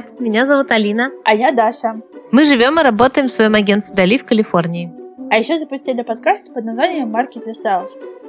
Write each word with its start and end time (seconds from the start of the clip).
привет! 0.00 0.20
Меня 0.20 0.46
зовут 0.46 0.70
Алина. 0.70 1.10
А 1.24 1.34
я 1.34 1.52
Даша. 1.52 2.00
Мы 2.30 2.44
живем 2.44 2.78
и 2.78 2.82
работаем 2.82 3.28
в 3.28 3.32
своем 3.32 3.54
агентстве 3.54 3.96
Дали 3.96 4.18
в 4.18 4.24
Калифорнии. 4.24 4.92
А 5.30 5.38
еще 5.38 5.56
запустили 5.58 6.02
подкаст 6.02 6.52
под 6.52 6.64
названием 6.64 7.14
Market 7.14 7.46
Yourself. 7.46 7.88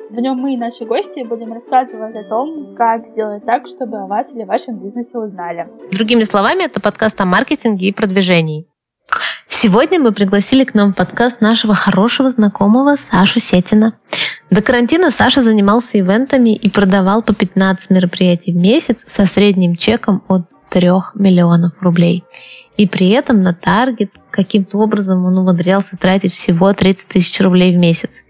В 0.09 0.19
нем 0.19 0.37
мы 0.37 0.53
и 0.53 0.57
наши 0.57 0.85
гости 0.85 1.23
будем 1.23 1.53
рассказывать 1.53 2.15
о 2.15 2.23
том, 2.23 2.75
как 2.75 3.07
сделать 3.07 3.45
так, 3.45 3.67
чтобы 3.67 3.99
о 3.99 4.07
вас 4.07 4.31
или 4.33 4.43
вашем 4.43 4.79
бизнесе 4.79 5.17
узнали. 5.17 5.67
Другими 5.91 6.23
словами, 6.23 6.63
это 6.63 6.79
подкаст 6.79 7.19
о 7.21 7.25
маркетинге 7.25 7.87
и 7.87 7.93
продвижении. 7.93 8.65
Сегодня 9.47 9.99
мы 9.99 10.11
пригласили 10.11 10.63
к 10.63 10.73
нам 10.73 10.93
в 10.93 10.95
подкаст 10.95 11.41
нашего 11.41 11.75
хорошего 11.75 12.29
знакомого 12.29 12.95
Сашу 12.95 13.39
Сетина. 13.39 13.93
До 14.49 14.61
карантина 14.63 15.11
Саша 15.11 15.41
занимался 15.41 15.99
ивентами 15.99 16.55
и 16.55 16.69
продавал 16.69 17.21
по 17.21 17.35
15 17.35 17.91
мероприятий 17.91 18.51
в 18.51 18.55
месяц 18.55 19.05
со 19.07 19.25
средним 19.27 19.75
чеком 19.75 20.23
от 20.27 20.43
3 20.69 20.89
миллионов 21.15 21.73
рублей. 21.81 22.23
И 22.77 22.87
при 22.87 23.09
этом 23.09 23.41
на 23.41 23.53
таргет 23.53 24.11
каким-то 24.31 24.77
образом 24.77 25.25
он 25.25 25.37
умудрялся 25.37 25.97
тратить 25.97 26.33
всего 26.33 26.73
30 26.73 27.07
тысяч 27.07 27.39
рублей 27.41 27.75
в 27.75 27.77
месяц. 27.77 28.23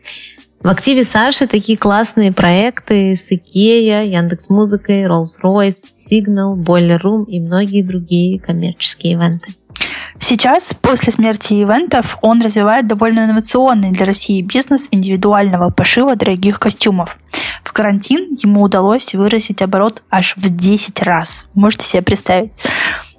В 0.62 0.68
активе 0.68 1.06
Саши 1.06 1.48
такие 1.48 1.78
классные 1.78 2.34
проекты 2.34 3.16
с 3.16 3.32
Икея, 3.32 4.04
Яндекс 4.04 4.50
Музыкой, 4.50 5.04
Rolls-Royce, 5.04 5.92
Signal, 5.94 6.56
Boiler 6.56 7.00
Room 7.00 7.26
и 7.28 7.40
многие 7.40 7.82
другие 7.82 8.42
коммерческие 8.42 9.14
ивенты. 9.14 9.56
Сейчас, 10.20 10.74
после 10.74 11.14
смерти 11.14 11.54
ивентов, 11.54 12.18
он 12.22 12.42
развивает 12.42 12.88
довольно 12.88 13.26
инновационный 13.26 13.92
для 13.92 14.06
России 14.06 14.42
бизнес 14.42 14.88
индивидуального 14.92 15.70
пошива 15.70 16.16
дорогих 16.16 16.60
костюмов. 16.60 17.18
В 17.64 17.74
карантин 17.74 18.36
ему 18.42 18.62
удалось 18.62 19.14
выразить 19.14 19.62
оборот 19.62 20.04
аж 20.10 20.36
в 20.36 20.56
10 20.56 21.02
раз. 21.02 21.48
Можете 21.54 21.86
себе 21.86 22.02
представить. 22.02 22.52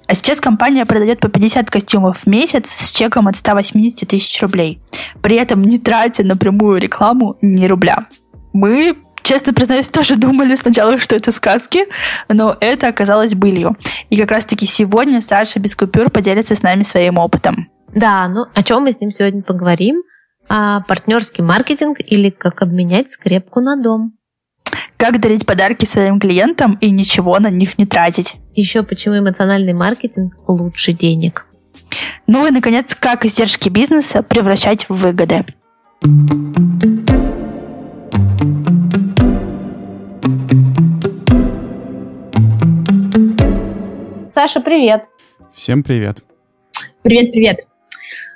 А 0.07 0.13
сейчас 0.13 0.41
компания 0.41 0.85
продает 0.85 1.19
по 1.19 1.29
50 1.29 1.69
костюмов 1.69 2.19
в 2.19 2.27
месяц 2.27 2.69
с 2.69 2.91
чеком 2.91 3.27
от 3.27 3.37
180 3.37 4.07
тысяч 4.07 4.41
рублей. 4.41 4.81
При 5.21 5.37
этом 5.37 5.61
не 5.61 5.79
тратя 5.79 6.23
на 6.23 6.35
прямую 6.35 6.81
рекламу 6.81 7.37
ни 7.41 7.65
рубля. 7.65 8.07
Мы 8.51 8.97
честно 9.31 9.53
признаюсь, 9.53 9.87
тоже 9.89 10.17
думали 10.17 10.55
сначала, 10.55 10.97
что 10.97 11.15
это 11.15 11.31
сказки, 11.31 11.85
но 12.27 12.57
это 12.59 12.89
оказалось 12.89 13.33
былью. 13.33 13.77
И 14.09 14.17
как 14.17 14.29
раз-таки 14.29 14.65
сегодня 14.65 15.21
Саша 15.21 15.57
без 15.59 15.73
купюр 15.73 16.09
поделится 16.09 16.53
с 16.53 16.63
нами 16.63 16.81
своим 16.81 17.17
опытом. 17.17 17.69
Да, 17.95 18.27
ну 18.27 18.47
о 18.53 18.63
чем 18.63 18.83
мы 18.83 18.91
с 18.91 18.99
ним 18.99 19.11
сегодня 19.11 19.41
поговорим? 19.41 20.03
А, 20.49 20.81
партнерский 20.81 21.43
маркетинг 21.43 21.99
или 22.05 22.29
как 22.29 22.61
обменять 22.61 23.11
скрепку 23.11 23.61
на 23.61 23.81
дом. 23.81 24.17
Как 24.97 25.21
дарить 25.21 25.45
подарки 25.45 25.85
своим 25.85 26.19
клиентам 26.19 26.77
и 26.81 26.91
ничего 26.91 27.39
на 27.39 27.49
них 27.49 27.77
не 27.79 27.85
тратить. 27.85 28.35
Еще 28.53 28.83
почему 28.83 29.17
эмоциональный 29.17 29.73
маркетинг 29.73 30.33
лучше 30.45 30.91
денег. 30.91 31.45
Ну 32.27 32.47
и, 32.47 32.51
наконец, 32.51 32.95
как 32.99 33.25
издержки 33.25 33.69
бизнеса 33.69 34.23
превращать 34.23 34.89
в 34.89 34.95
выгоды. 34.95 35.45
Саша, 44.41 44.59
привет. 44.59 45.03
Всем 45.53 45.83
привет. 45.83 46.23
Привет, 47.03 47.31
привет. 47.31 47.67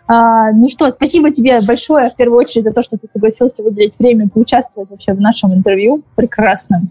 А, 0.06 0.52
ну 0.52 0.67
что, 0.67 0.92
спасибо 0.92 1.31
тебе 1.31 1.59
большое, 1.62 2.12
в 2.12 2.16
первую 2.16 2.38
очередь, 2.38 2.66
за 2.66 2.73
то, 2.73 2.84
что 2.84 2.95
ты 3.00 3.08
согласился 3.08 3.64
выделить 3.64 3.95
время 3.97 4.30
поучаствовать 4.30 4.92
вообще 4.92 5.14
в 5.14 5.20
нашем 5.20 5.52
интервью. 5.56 6.03
Прекрасно. 6.14 6.84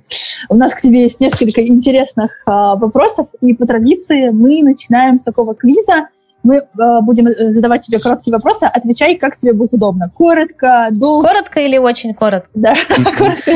У 0.48 0.56
нас 0.56 0.74
к 0.74 0.80
тебе 0.80 1.02
есть 1.02 1.20
несколько 1.20 1.64
интересных 1.64 2.42
а, 2.44 2.74
вопросов, 2.74 3.28
и 3.40 3.54
по 3.54 3.66
традиции 3.66 4.30
мы 4.30 4.64
начинаем 4.64 5.16
с 5.20 5.22
такого 5.22 5.54
квиза. 5.54 6.08
Мы 6.42 6.62
а, 6.76 7.00
будем 7.00 7.28
э, 7.28 7.52
задавать 7.52 7.82
тебе 7.82 8.00
короткие 8.00 8.32
вопросы. 8.32 8.64
Отвечай, 8.64 9.14
как 9.14 9.36
тебе 9.36 9.52
будет 9.52 9.74
удобно. 9.74 10.10
Коротко, 10.12 10.88
долго. 10.90 11.28
Коротко 11.28 11.60
или 11.60 11.78
очень 11.78 12.14
коротко? 12.14 12.50
Да, 12.54 12.74
коротко 13.16 13.52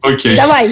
Окей. 0.00 0.34
Давай. 0.34 0.70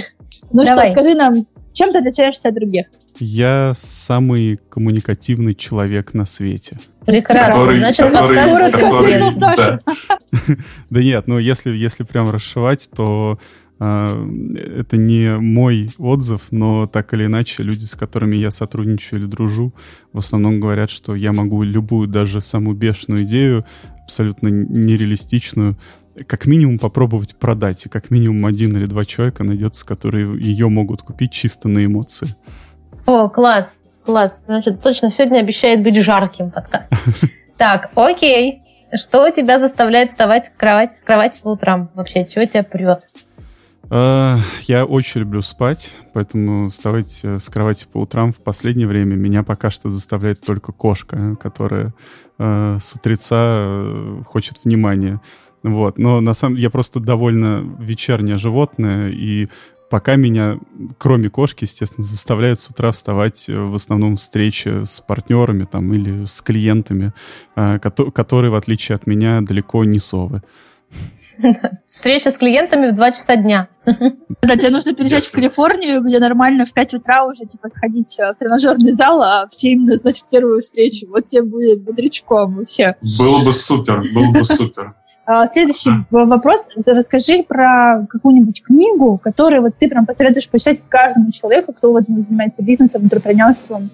Ну 0.52 0.64
что, 0.64 0.90
скажи 0.90 1.12
нам, 1.14 1.46
чем 1.74 1.92
ты 1.92 1.98
отличаешься 1.98 2.48
от 2.48 2.54
других? 2.54 2.86
Я 3.20 3.72
самый 3.76 4.58
коммуникативный 4.70 5.54
человек 5.54 6.14
на 6.14 6.24
свете. 6.24 6.80
Прекрасно. 7.04 7.52
Который, 7.52 7.78
Значит, 7.78 8.12
который, 8.12 8.36
подкаст 8.36 8.74
который, 8.74 9.38
да. 9.38 9.78
да 10.90 11.02
нет, 11.02 11.26
ну 11.26 11.38
если, 11.38 11.76
если 11.76 12.04
прям 12.04 12.30
расшивать, 12.30 12.90
то 12.94 13.38
э, 13.78 14.28
это 14.78 14.96
не 14.96 15.36
мой 15.36 15.90
отзыв, 15.98 16.48
но 16.50 16.86
так 16.86 17.12
или 17.12 17.26
иначе 17.26 17.62
люди, 17.62 17.84
с 17.84 17.94
которыми 17.94 18.36
я 18.36 18.50
сотрудничаю 18.50 19.20
или 19.20 19.26
дружу, 19.26 19.74
в 20.12 20.18
основном 20.18 20.58
говорят, 20.58 20.90
что 20.90 21.14
я 21.14 21.32
могу 21.32 21.62
любую, 21.62 22.08
даже 22.08 22.40
самую 22.40 22.76
бешеную 22.76 23.24
идею, 23.24 23.64
абсолютно 24.02 24.48
нереалистичную, 24.48 25.78
как 26.26 26.46
минимум 26.46 26.78
попробовать 26.78 27.36
продать, 27.36 27.86
и 27.86 27.88
как 27.88 28.10
минимум 28.10 28.46
один 28.46 28.76
или 28.76 28.86
два 28.86 29.04
человека 29.04 29.44
найдется, 29.44 29.86
которые 29.86 30.40
ее 30.40 30.68
могут 30.68 31.02
купить 31.02 31.32
чисто 31.32 31.68
на 31.68 31.84
эмоции. 31.84 32.34
О, 33.10 33.28
класс, 33.28 33.82
класс. 34.06 34.44
Значит, 34.46 34.80
точно 34.84 35.10
сегодня 35.10 35.40
обещает 35.40 35.82
быть 35.82 36.00
жарким 36.00 36.52
подкаст. 36.52 36.92
Так, 37.56 37.90
окей. 37.96 38.62
Что 38.94 39.28
тебя 39.30 39.58
заставляет 39.58 40.10
вставать 40.10 40.46
с 40.46 40.50
кровати, 40.50 40.92
с 40.92 41.02
кровати 41.02 41.40
по 41.42 41.48
утрам? 41.48 41.90
Вообще, 41.94 42.24
чего 42.24 42.44
тебя 42.44 42.62
прет? 42.62 43.10
А, 43.90 44.38
я 44.62 44.84
очень 44.84 45.22
люблю 45.22 45.42
спать, 45.42 45.90
поэтому 46.14 46.70
вставать 46.70 47.20
э, 47.24 47.40
с 47.40 47.48
кровати 47.50 47.86
по 47.92 47.98
утрам 47.98 48.32
в 48.32 48.38
последнее 48.38 48.86
время 48.86 49.16
меня 49.16 49.42
пока 49.42 49.70
что 49.70 49.90
заставляет 49.90 50.40
только 50.40 50.70
кошка, 50.70 51.34
которая 51.34 51.92
э, 52.38 52.78
с 52.80 52.94
утреца 52.94 53.36
э, 53.36 54.22
хочет 54.24 54.60
внимания. 54.64 55.20
Вот. 55.64 55.98
Но 55.98 56.20
на 56.20 56.32
самом 56.32 56.54
деле 56.54 56.66
я 56.66 56.70
просто 56.70 57.00
довольно 57.00 57.62
вечернее 57.80 58.38
животное, 58.38 59.10
и 59.10 59.48
пока 59.90 60.16
меня, 60.16 60.58
кроме 60.96 61.28
кошки, 61.28 61.64
естественно, 61.64 62.06
заставляют 62.06 62.58
с 62.58 62.68
утра 62.70 62.92
вставать 62.92 63.48
э, 63.48 63.58
в 63.58 63.74
основном 63.74 64.16
встречи 64.16 64.84
с 64.84 65.00
партнерами 65.00 65.64
там, 65.64 65.92
или 65.92 66.24
с 66.24 66.40
клиентами, 66.40 67.12
э, 67.56 67.78
которые, 67.80 68.50
в 68.50 68.54
отличие 68.54 68.96
от 68.96 69.06
меня, 69.06 69.40
далеко 69.42 69.84
не 69.84 69.98
совы. 69.98 70.42
Встреча 71.86 72.30
с 72.30 72.38
клиентами 72.38 72.90
в 72.90 72.94
2 72.94 73.12
часа 73.12 73.36
дня. 73.36 73.68
Да, 74.42 74.56
тебе 74.56 74.70
нужно 74.70 74.94
переезжать 74.94 75.24
в 75.24 75.32
Калифорнию, 75.32 76.02
где 76.02 76.18
нормально 76.18 76.64
в 76.64 76.72
5 76.72 76.94
утра 76.94 77.24
уже 77.24 77.44
типа 77.44 77.68
сходить 77.68 78.18
э, 78.18 78.32
в 78.32 78.38
тренажерный 78.38 78.92
зал, 78.92 79.22
а 79.22 79.46
в 79.46 79.54
7 79.54 79.84
назначить 79.84 80.26
первую 80.30 80.60
встречу. 80.60 81.06
Вот 81.08 81.28
тебе 81.28 81.42
будет 81.42 81.82
бодрячком 81.82 82.56
вообще. 82.56 82.96
Было 83.18 83.44
бы 83.44 83.52
супер, 83.52 84.02
было 84.12 84.30
бы 84.32 84.44
супер. 84.44 84.94
А, 85.32 85.46
следующий 85.46 85.90
вопрос. 86.10 86.66
Расскажи 86.84 87.44
про 87.44 88.04
какую-нибудь 88.08 88.64
книгу, 88.64 89.16
которую 89.22 89.62
вот 89.62 89.76
ты 89.78 89.88
прям 89.88 90.04
посоветуешь 90.04 90.50
почитать 90.50 90.80
каждому 90.88 91.30
человеку, 91.30 91.72
кто 91.72 91.92
вот 91.92 92.02
занимается 92.08 92.62
бизнесом, 92.62 93.04
интерпренерством. 93.04 93.90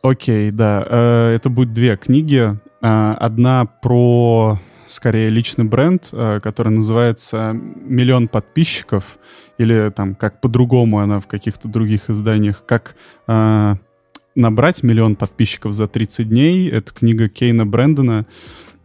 Окей, 0.00 0.48
okay, 0.48 0.50
да. 0.50 0.86
Э, 0.88 1.34
это 1.34 1.50
будет 1.50 1.74
две 1.74 1.94
книги. 1.98 2.58
Э, 2.80 3.12
одна 3.18 3.66
про, 3.66 4.58
скорее, 4.86 5.28
личный 5.28 5.66
бренд, 5.66 6.08
э, 6.10 6.40
который 6.42 6.72
называется 6.72 7.52
«Миллион 7.52 8.26
подписчиков», 8.26 9.18
или 9.58 9.90
там 9.94 10.14
как 10.14 10.40
по-другому 10.40 11.00
она 11.00 11.20
в 11.20 11.26
каких-то 11.26 11.68
других 11.68 12.08
изданиях, 12.08 12.64
как 12.64 12.96
набрать 13.26 14.82
миллион 14.82 15.16
подписчиков 15.16 15.74
за 15.74 15.86
30 15.86 16.30
дней. 16.30 16.70
Это 16.70 16.94
книга 16.94 17.28
Кейна 17.28 17.66
Брэндона. 17.66 18.24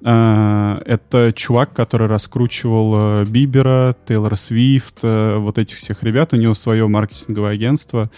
А, 0.07 0.79
это 0.85 1.33
чувак, 1.35 1.73
который 1.73 2.05
раскручивал 2.05 3.22
э, 3.22 3.25
Бибера, 3.25 3.96
Тейлор 4.07 4.37
Свифт, 4.37 4.99
э, 5.02 5.37
вот 5.37 5.57
этих 5.57 5.78
всех 5.78 6.03
ребят. 6.03 6.31
У 6.31 6.35
него 6.35 6.53
свое 6.53 6.87
маркетинговое 6.87 7.53
агентство. 7.53 8.11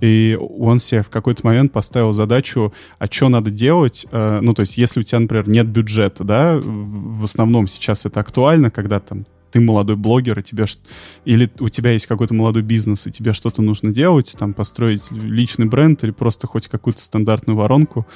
И 0.00 0.38
он 0.40 0.78
себе 0.78 1.02
в 1.02 1.10
какой-то 1.10 1.44
момент 1.44 1.72
поставил 1.72 2.12
задачу, 2.12 2.72
а 3.00 3.06
что 3.06 3.28
надо 3.28 3.50
делать? 3.50 4.06
Э, 4.12 4.38
ну, 4.40 4.54
то 4.54 4.60
есть, 4.60 4.78
если 4.78 5.00
у 5.00 5.02
тебя, 5.02 5.18
например, 5.18 5.48
нет 5.48 5.66
бюджета, 5.66 6.22
да, 6.22 6.60
в 6.62 7.24
основном 7.24 7.66
сейчас 7.66 8.06
это 8.06 8.20
актуально, 8.20 8.70
когда 8.70 9.00
там 9.00 9.26
ты 9.52 9.60
молодой 9.60 9.96
блогер, 9.96 10.38
и 10.38 10.42
тебе, 10.42 10.64
или 11.24 11.50
у 11.60 11.68
тебя 11.68 11.92
есть 11.92 12.06
какой-то 12.06 12.34
молодой 12.34 12.62
бизнес, 12.62 13.06
и 13.06 13.12
тебе 13.12 13.32
что-то 13.32 13.62
нужно 13.62 13.92
делать, 13.92 14.34
там, 14.38 14.54
построить 14.54 15.10
личный 15.10 15.66
бренд 15.66 16.02
или 16.02 16.10
просто 16.10 16.46
хоть 16.46 16.68
какую-то 16.68 17.00
стандартную 17.00 17.56
воронку, 17.56 18.06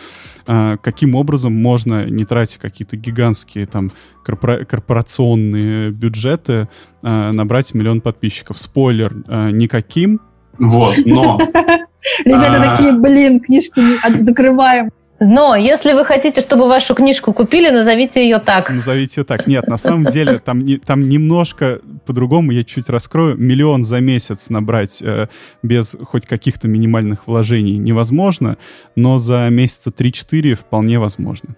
а, 0.47 0.79
каким 0.79 1.15
образом 1.15 1.55
можно, 1.55 2.07
не 2.07 2.25
тратить 2.25 2.59
какие-то 2.59 2.97
гигантские 2.97 3.67
там 3.67 3.93
корпора- 4.25 4.65
корпорационные 4.65 5.91
бюджеты, 5.91 6.69
а, 7.03 7.33
набрать 7.33 7.75
миллион 7.75 8.01
подписчиков. 8.01 8.61
Спойлер, 8.61 9.15
а, 9.29 9.51
никаким. 9.51 10.21
Вот, 10.59 10.97
но... 11.05 11.39
Ребята 12.25 12.77
такие, 12.77 12.93
блин, 12.93 13.41
книжку 13.41 13.81
закрываем. 14.21 14.91
Но 15.21 15.57
если 15.57 15.93
вы 15.93 16.05
хотите, 16.05 16.41
чтобы 16.41 16.69
вашу 16.69 16.95
книжку 16.95 17.33
купили, 17.33 17.71
назовите 17.71 18.23
ее 18.23 18.39
так. 18.39 18.71
Назовите 18.71 19.21
ее 19.21 19.25
так. 19.25 19.47
Нет, 19.47 19.67
на 19.67 19.79
самом 19.79 20.05
деле 20.05 20.39
там, 20.39 20.61
не, 20.61 20.77
там 20.77 21.09
немножко 21.09 21.81
по-другому, 22.05 22.53
я 22.53 22.65
чуть 22.65 22.89
раскрою. 22.91 23.37
Миллион 23.37 23.85
за 23.85 24.01
месяц 24.01 24.51
набрать 24.51 25.01
э, 25.01 25.29
без 25.63 25.97
хоть 26.05 26.27
каких-то 26.27 26.69
минимальных 26.69 27.27
вложений 27.27 27.79
невозможно, 27.79 28.59
но 28.95 29.19
за 29.19 29.49
месяца 29.51 29.91
3-4 29.91 30.55
вполне 30.55 30.99
возможно. 30.99 31.57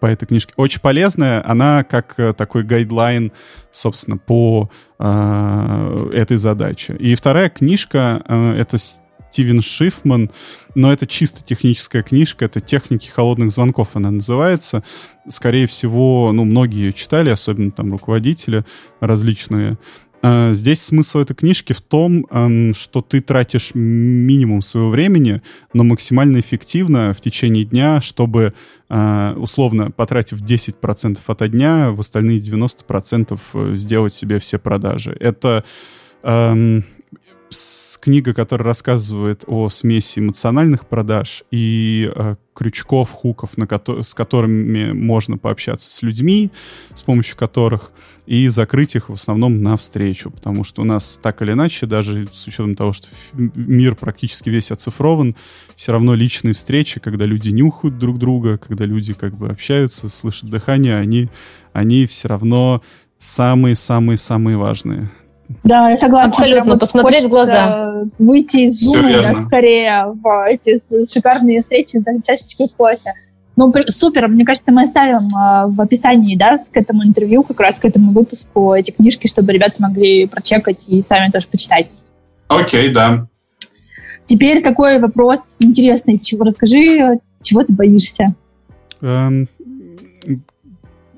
По 0.00 0.06
этой 0.06 0.26
книжке. 0.26 0.52
Очень 0.56 0.80
полезная. 0.80 1.48
Она 1.48 1.84
как 1.84 2.14
э, 2.16 2.32
такой 2.32 2.64
гайдлайн, 2.64 3.30
собственно, 3.72 4.16
по 4.16 4.70
э, 4.98 6.10
этой 6.14 6.38
задаче. 6.38 6.96
И 6.96 7.14
вторая 7.14 7.50
книжка 7.50 8.22
э,— 8.26 8.52
это 8.58 8.78
Стивен 9.36 9.60
Шифман, 9.60 10.30
но 10.74 10.90
это 10.90 11.06
чисто 11.06 11.44
техническая 11.44 12.02
книжка, 12.02 12.46
это 12.46 12.62
«Техники 12.62 13.10
холодных 13.10 13.50
звонков» 13.50 13.88
она 13.92 14.10
называется. 14.10 14.82
Скорее 15.28 15.66
всего, 15.66 16.32
ну, 16.32 16.44
многие 16.44 16.86
ее 16.86 16.92
читали, 16.94 17.28
особенно 17.28 17.70
там 17.70 17.92
руководители 17.92 18.64
различные. 18.98 19.76
А, 20.22 20.54
здесь 20.54 20.80
смысл 20.80 21.18
этой 21.18 21.34
книжки 21.34 21.74
в 21.74 21.82
том, 21.82 22.24
что 22.74 23.02
ты 23.02 23.20
тратишь 23.20 23.72
минимум 23.74 24.62
своего 24.62 24.88
времени, 24.88 25.42
но 25.74 25.84
максимально 25.84 26.40
эффективно 26.40 27.12
в 27.12 27.20
течение 27.20 27.66
дня, 27.66 28.00
чтобы, 28.00 28.54
а, 28.88 29.34
условно, 29.36 29.90
потратив 29.90 30.40
10% 30.40 31.20
от 31.26 31.50
дня, 31.50 31.90
в 31.90 32.00
остальные 32.00 32.40
90% 32.40 33.38
э, 33.52 33.72
сделать 33.74 34.14
себе 34.14 34.38
все 34.38 34.58
продажи. 34.58 35.14
Это 35.20 35.62
книга, 38.00 38.34
которая 38.34 38.66
рассказывает 38.66 39.44
о 39.46 39.68
смеси 39.68 40.20
эмоциональных 40.20 40.86
продаж 40.86 41.44
и 41.50 42.10
э, 42.14 42.36
крючков, 42.54 43.10
хуков, 43.10 43.56
на 43.56 43.66
ко- 43.66 44.02
с 44.02 44.14
которыми 44.14 44.92
можно 44.92 45.38
пообщаться 45.38 45.90
с 45.90 46.02
людьми, 46.02 46.50
с 46.94 47.02
помощью 47.02 47.36
которых, 47.36 47.92
и 48.26 48.48
закрыть 48.48 48.94
их 48.94 49.08
в 49.08 49.14
основном 49.14 49.62
на 49.62 49.76
встречу, 49.76 50.30
потому 50.30 50.64
что 50.64 50.82
у 50.82 50.84
нас 50.84 51.18
так 51.22 51.42
или 51.42 51.52
иначе, 51.52 51.86
даже 51.86 52.28
с 52.32 52.46
учетом 52.46 52.74
того, 52.74 52.92
что 52.92 53.08
мир 53.32 53.94
практически 53.94 54.50
весь 54.50 54.70
оцифрован, 54.70 55.36
все 55.76 55.92
равно 55.92 56.14
личные 56.14 56.54
встречи, 56.54 57.00
когда 57.00 57.24
люди 57.24 57.48
нюхают 57.50 57.98
друг 57.98 58.18
друга, 58.18 58.58
когда 58.58 58.84
люди 58.84 59.12
как 59.14 59.36
бы 59.36 59.48
общаются, 59.48 60.08
слышат 60.08 60.48
дыхание, 60.48 60.96
они, 60.96 61.28
они 61.72 62.06
все 62.06 62.28
равно 62.28 62.82
самые-самые-самые 63.18 64.56
важные. 64.56 65.10
Да, 65.64 65.90
я 65.90 65.96
согласна. 65.96 66.30
Абсолютно, 66.30 66.78
посмотреть 66.78 67.24
в 67.24 67.28
глаза. 67.28 68.00
Выйти 68.18 68.68
из 68.68 68.80
зума 68.80 69.22
скорее 69.46 70.06
в 70.06 70.44
эти 70.48 70.76
шикарные 71.12 71.62
встречи 71.62 71.98
за 71.98 72.20
чашечкой 72.22 72.68
кофе. 72.76 73.12
Ну, 73.56 73.72
супер, 73.88 74.28
мне 74.28 74.44
кажется, 74.44 74.70
мы 74.70 74.82
оставим 74.82 75.28
э, 75.28 75.66
в 75.68 75.80
описании, 75.80 76.36
да, 76.36 76.56
к 76.56 76.76
этому 76.76 77.04
интервью, 77.04 77.42
как 77.42 77.58
раз 77.58 77.80
к 77.80 77.86
этому 77.86 78.12
выпуску 78.12 78.74
эти 78.74 78.90
книжки, 78.90 79.28
чтобы 79.28 79.50
ребята 79.50 79.76
могли 79.78 80.26
прочекать 80.26 80.86
и 80.88 81.02
сами 81.02 81.30
тоже 81.30 81.48
почитать. 81.48 81.86
Окей, 82.48 82.90
okay, 82.90 82.92
да. 82.92 83.26
Теперь 84.26 84.62
такой 84.62 84.98
вопрос 84.98 85.56
интересный. 85.60 86.18
Чего, 86.18 86.44
расскажи, 86.44 87.18
чего 87.40 87.64
ты 87.64 87.72
боишься? 87.72 88.34
Um, 89.00 89.48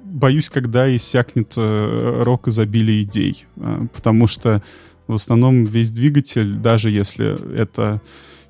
боюсь, 0.08 0.49
когда 0.49 0.94
иссякнет 0.94 1.52
э, 1.56 2.22
рок 2.22 2.49
изобилия 2.49 3.02
идей, 3.02 3.46
э, 3.56 3.87
потому 3.94 4.26
что 4.26 4.62
в 5.06 5.14
основном 5.14 5.64
весь 5.64 5.90
двигатель, 5.90 6.55
даже 6.56 6.90
если 6.90 7.56
это 7.56 8.00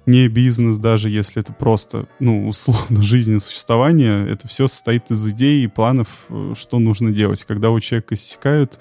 не 0.08 0.26
бизнес, 0.28 0.78
даже 0.78 1.10
если 1.10 1.42
это 1.42 1.52
просто, 1.52 2.06
ну, 2.18 2.48
условно, 2.48 3.02
жизнь 3.02 3.36
и 3.36 3.40
существование, 3.40 4.26
это 4.26 4.48
все 4.48 4.66
состоит 4.66 5.10
из 5.10 5.26
идей 5.28 5.64
и 5.64 5.66
планов, 5.66 6.08
э, 6.30 6.54
что 6.56 6.78
нужно 6.78 7.10
делать. 7.10 7.44
Когда 7.44 7.70
у 7.70 7.78
человека 7.78 8.14
иссякают 8.14 8.80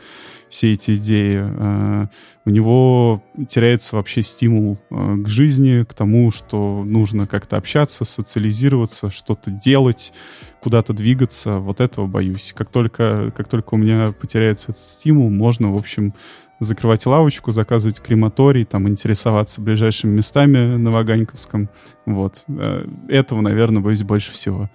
все 0.50 0.72
эти 0.72 0.96
идеи, 0.96 1.42
э, 1.44 2.08
у 2.46 2.50
него 2.50 3.22
теряется 3.50 3.98
вообще 3.98 4.24
стимул 4.24 4.80
э, 4.90 5.16
к 5.18 5.28
жизни, 5.28 5.84
к 5.84 5.94
тому, 5.94 6.32
что 6.32 6.86
нужно 6.86 7.28
как-то 7.28 7.58
общаться, 7.58 8.06
социализироваться, 8.06 9.10
что-то 9.10 9.52
делать, 9.52 10.14
куда-то 10.62 10.94
двигаться. 10.94 11.60
Вот 11.60 11.82
этого 11.82 12.08
боюсь. 12.08 12.54
Как 12.56 12.70
только, 12.70 13.32
как 13.36 13.48
только 13.48 13.74
у 13.74 13.78
меня 13.78 14.14
потеряется 14.20 14.72
этот 14.72 14.84
стимул, 14.84 15.30
можно, 15.30 15.72
в 15.72 15.76
общем, 15.76 16.14
закрывать 16.60 17.06
лавочку, 17.06 17.52
заказывать 17.52 18.00
крематорий, 18.00 18.66
там, 18.66 18.88
интересоваться 18.88 19.62
ближайшими 19.62 20.16
местами 20.16 20.78
на 20.78 20.92
Ваганьковском. 20.92 21.70
Вот. 22.06 22.44
Э, 22.48 22.86
этого, 23.10 23.42
наверное, 23.42 23.82
боюсь 23.82 24.04
больше 24.04 24.32
всего. 24.34 24.70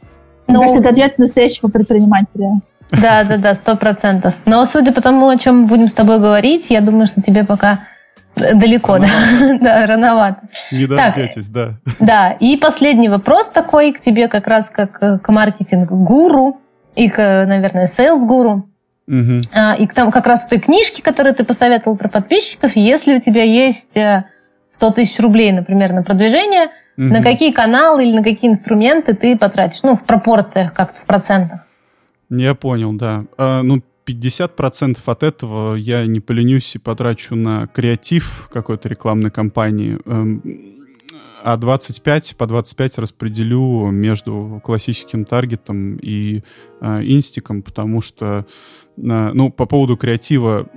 Мне 0.46 0.56
ну, 0.56 0.61
кажется, 0.61 0.81
это 0.81 0.90
ответ 0.90 1.19
настоящего 1.19 1.69
предпринимателя. 1.69 2.61
Да, 2.90 3.25
да, 3.25 3.38
да, 3.38 3.55
сто 3.55 3.76
процентов. 3.76 4.34
Но 4.44 4.64
судя 4.67 4.93
по 4.93 5.00
тому, 5.00 5.29
о 5.29 5.38
чем 5.38 5.61
мы 5.61 5.67
будем 5.67 5.88
с 5.88 5.94
тобой 5.94 6.19
говорить, 6.19 6.69
я 6.70 6.82
думаю, 6.82 7.06
что 7.06 7.23
тебе 7.23 7.44
пока 7.44 7.81
далеко, 8.37 8.99
да, 8.99 9.08
да, 9.61 9.87
рановато. 9.87 10.40
Не 10.70 10.87
дождетесь, 10.87 11.49
да. 11.49 11.75
Да, 12.00 12.32
и 12.32 12.56
последний 12.56 13.08
вопрос 13.08 13.49
такой 13.49 13.93
к 13.93 14.00
тебе 14.00 14.29
как 14.29 14.46
раз 14.46 14.70
как 14.70 14.99
к 15.23 15.29
маркетинг-гуру 15.29 16.61
и 16.96 17.08
к, 17.08 17.44
наверное, 17.46 17.87
sales-гуру. 17.87 18.69
Угу. 19.08 19.40
А, 19.55 19.75
и 19.75 19.87
там 19.87 20.11
как 20.11 20.26
раз 20.26 20.44
в 20.44 20.49
той 20.49 20.58
книжке, 20.58 21.02
которую 21.02 21.34
ты 21.34 21.44
посоветовал 21.44 21.96
про 21.96 22.08
подписчиков, 22.08 22.76
если 22.76 23.17
у 23.17 23.20
тебя 23.20 23.43
есть 23.43 23.90
100 23.90 24.88
э, 24.88 24.93
тысяч 24.93 25.19
рублей, 25.20 25.52
например, 25.52 25.93
на 25.93 26.02
продвижение, 26.02 26.67
угу. 26.96 27.06
на 27.06 27.23
какие 27.23 27.52
каналы 27.52 28.05
или 28.05 28.17
на 28.17 28.23
какие 28.23 28.50
инструменты 28.50 29.14
ты 29.14 29.37
потратишь? 29.37 29.82
Ну, 29.82 29.96
в 29.96 30.05
пропорциях, 30.05 30.73
как-то 30.73 31.00
в 31.00 31.05
процентах. 31.05 31.61
Я 32.31 32.55
понял, 32.55 32.93
да. 32.93 33.25
А, 33.37 33.62
ну, 33.62 33.82
50% 34.06 34.99
от 35.04 35.22
этого 35.22 35.75
я 35.75 36.06
не 36.06 36.20
поленюсь 36.20 36.75
и 36.75 36.78
потрачу 36.78 37.34
на 37.34 37.66
креатив 37.66 38.49
какой-то 38.52 38.88
рекламной 38.88 39.31
кампании, 39.31 39.99
эм, 40.04 40.43
а 41.44 41.56
25 41.56 42.37
по 42.37 42.46
25 42.46 42.99
распределю 42.99 43.90
между 43.90 44.60
классическим 44.64 45.25
таргетом 45.25 45.96
и 45.96 46.43
э, 46.81 47.02
инстиком, 47.02 47.62
потому 47.62 48.00
что 48.00 48.46
ну, 48.96 49.50
по 49.50 49.64
поводу 49.64 49.96
креатива, 49.96 50.69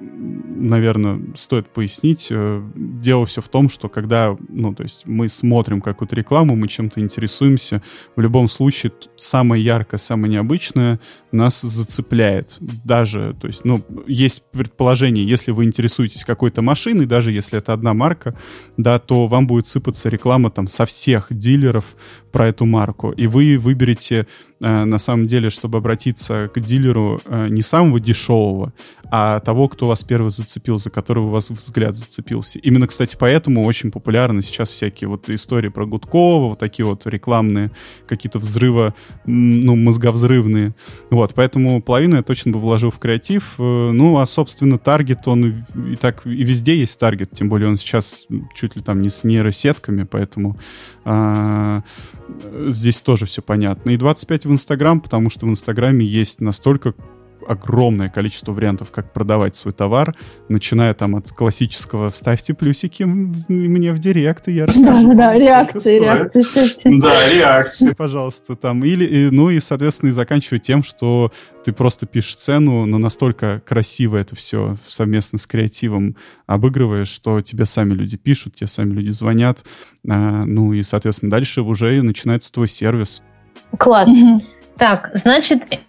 наверное, 0.66 1.22
стоит 1.36 1.68
пояснить. 1.68 2.28
Э, 2.30 2.62
дело 2.76 3.26
все 3.26 3.42
в 3.42 3.50
том, 3.50 3.70
что 3.70 3.90
когда, 3.90 4.36
ну, 4.50 4.74
то 4.74 4.84
есть 4.84 5.04
мы 5.06 5.30
смотрим 5.30 5.82
какую-то 5.82 6.16
рекламу, 6.16 6.56
мы 6.56 6.68
чем-то 6.68 7.00
интересуемся, 7.00 7.82
в 8.16 8.22
любом 8.22 8.48
случае 8.48 8.92
самое 9.18 9.64
яркое, 9.64 10.00
самое 10.00 10.34
необычное 10.34 11.00
нас 11.32 11.62
зацепляет. 11.62 12.58
Даже, 12.60 13.36
то 13.40 13.48
есть, 13.48 13.66
ну, 13.66 13.84
есть 14.08 14.44
предположение, 14.52 15.26
если 15.26 15.52
вы 15.52 15.66
интересуетесь 15.66 16.26
какой-то 16.26 16.62
машиной, 16.62 17.06
даже 17.06 17.31
если 17.31 17.60
это 17.60 17.74
одна 17.74 17.94
марка, 17.94 18.36
да, 18.78 19.00
то 19.00 19.28
вам 19.28 19.48
будет 19.48 19.68
сыпаться 19.68 20.10
реклама 20.10 20.50
там 20.50 20.68
со 20.68 20.86
всех 20.86 21.28
дилеров 21.30 21.95
про 22.35 22.49
эту 22.49 22.65
марку, 22.65 23.11
и 23.11 23.27
вы 23.27 23.57
выберете 23.57 24.27
Э, 24.61 24.85
на 24.85 24.99
самом 24.99 25.27
деле, 25.27 25.49
чтобы 25.49 25.80
обратиться 25.80 26.49
к 26.54 26.59
дилеру 26.59 27.21
э, 27.25 27.49
не 27.49 27.61
самого 27.61 27.99
дешевого, 27.99 28.73
а 29.11 29.39
того, 29.42 29.68
кто 29.68 29.87
вас 29.87 30.04
первый 30.04 30.31
зацепил, 30.31 30.80
за 30.80 30.89
которого 30.89 31.27
у 31.27 31.30
вас 31.30 31.49
взгляд 31.49 31.95
зацепился. 31.95 32.57
Именно, 32.59 32.87
кстати, 32.87 33.18
поэтому 33.19 33.65
очень 33.65 33.92
популярны 33.92 34.42
сейчас 34.42 34.69
всякие 34.69 35.09
вот 35.09 35.30
истории 35.30 35.68
про 35.68 35.85
Гудкова, 35.85 36.49
вот 36.49 36.59
такие 36.59 36.85
вот 36.85 37.06
рекламные 37.06 37.71
какие-то 38.07 38.39
взрывы, 38.39 38.94
ну, 39.25 39.75
мозговзрывные. 39.75 40.73
Вот, 41.09 41.33
поэтому 41.35 41.81
половину 41.81 42.15
я 42.15 42.23
точно 42.23 42.51
бы 42.51 42.59
вложил 42.59 42.92
в 42.92 42.97
креатив. 42.97 43.56
Э, 43.57 43.92
ну, 43.92 44.18
а, 44.18 44.25
собственно, 44.25 44.77
таргет, 44.77 45.27
он 45.27 45.65
и 45.92 45.95
так, 45.97 46.25
и 46.25 46.44
везде 46.44 46.77
есть 46.77 46.97
таргет, 46.97 47.31
тем 47.31 47.49
более 47.49 47.68
он 47.68 47.75
сейчас 47.75 48.25
чуть 48.56 48.77
ли 48.77 48.81
там 48.81 49.01
не 49.01 49.09
с 49.09 49.25
нейросетками, 49.25 50.04
поэтому 50.04 50.57
а, 51.04 51.83
здесь 52.70 53.02
тоже 53.02 53.26
все 53.26 53.42
понятно. 53.42 53.92
И 53.92 53.98
25 53.98 54.46
в 54.46 54.52
Инстаграм, 54.52 55.00
потому 55.00 55.30
что 55.30 55.46
в 55.46 55.50
Инстаграме 55.50 56.06
есть 56.06 56.42
настолько 56.42 56.94
огромное 57.47 58.09
количество 58.09 58.52
вариантов, 58.52 58.92
как 58.92 59.14
продавать 59.14 59.56
свой 59.56 59.73
товар, 59.73 60.16
начиная 60.49 60.94
там 60.94 61.16
от 61.16 61.30
классического 61.30 62.11
«вставьте 62.11 62.54
плюсики 62.54 63.04
мне 63.04 63.94
в 63.94 63.99
директ, 63.99 64.47
и 64.47 64.54
я 64.54 64.66
расскажу». 64.66 65.09
Да, 65.09 65.16
да, 65.16 65.33
реакции, 65.33 65.99
реакции. 65.99 66.99
Да, 66.99 67.30
реакции. 67.30 67.94
Пожалуйста, 67.95 68.56
там. 68.56 68.83
Или, 68.83 69.30
ну 69.30 69.49
и, 69.49 69.59
соответственно, 69.59 70.09
и 70.09 70.14
заканчивая 70.14 70.59
тем, 70.59 70.83
что 70.83 71.31
ты 71.64 71.73
просто 71.73 72.06
пишешь 72.06 72.35
цену, 72.35 72.85
но 72.85 72.97
настолько 72.97 73.61
красиво 73.66 74.18
это 74.18 74.35
все 74.35 74.78
совместно 74.87 75.40
с 75.40 75.47
креативом 75.47 76.16
обыгрываешь, 76.45 77.07
что 77.07 77.42
тебе 77.42 77.66
сами 77.66 77.94
люди 77.94 78.18
пишут, 78.18 78.56
тебе 78.56 78.68
сами 78.68 78.92
люди 78.92 79.09
звонят. 79.09 79.66
А, 80.07 80.45
ну 80.45 80.73
и, 80.73 80.83
соответственно, 80.83 81.31
дальше 81.31 81.61
уже 81.61 82.02
начинается 82.02 82.52
твой 82.52 82.68
сервис. 82.68 83.23
Класс. 83.78 84.09
Так, 84.78 85.09
значит, 85.14 85.80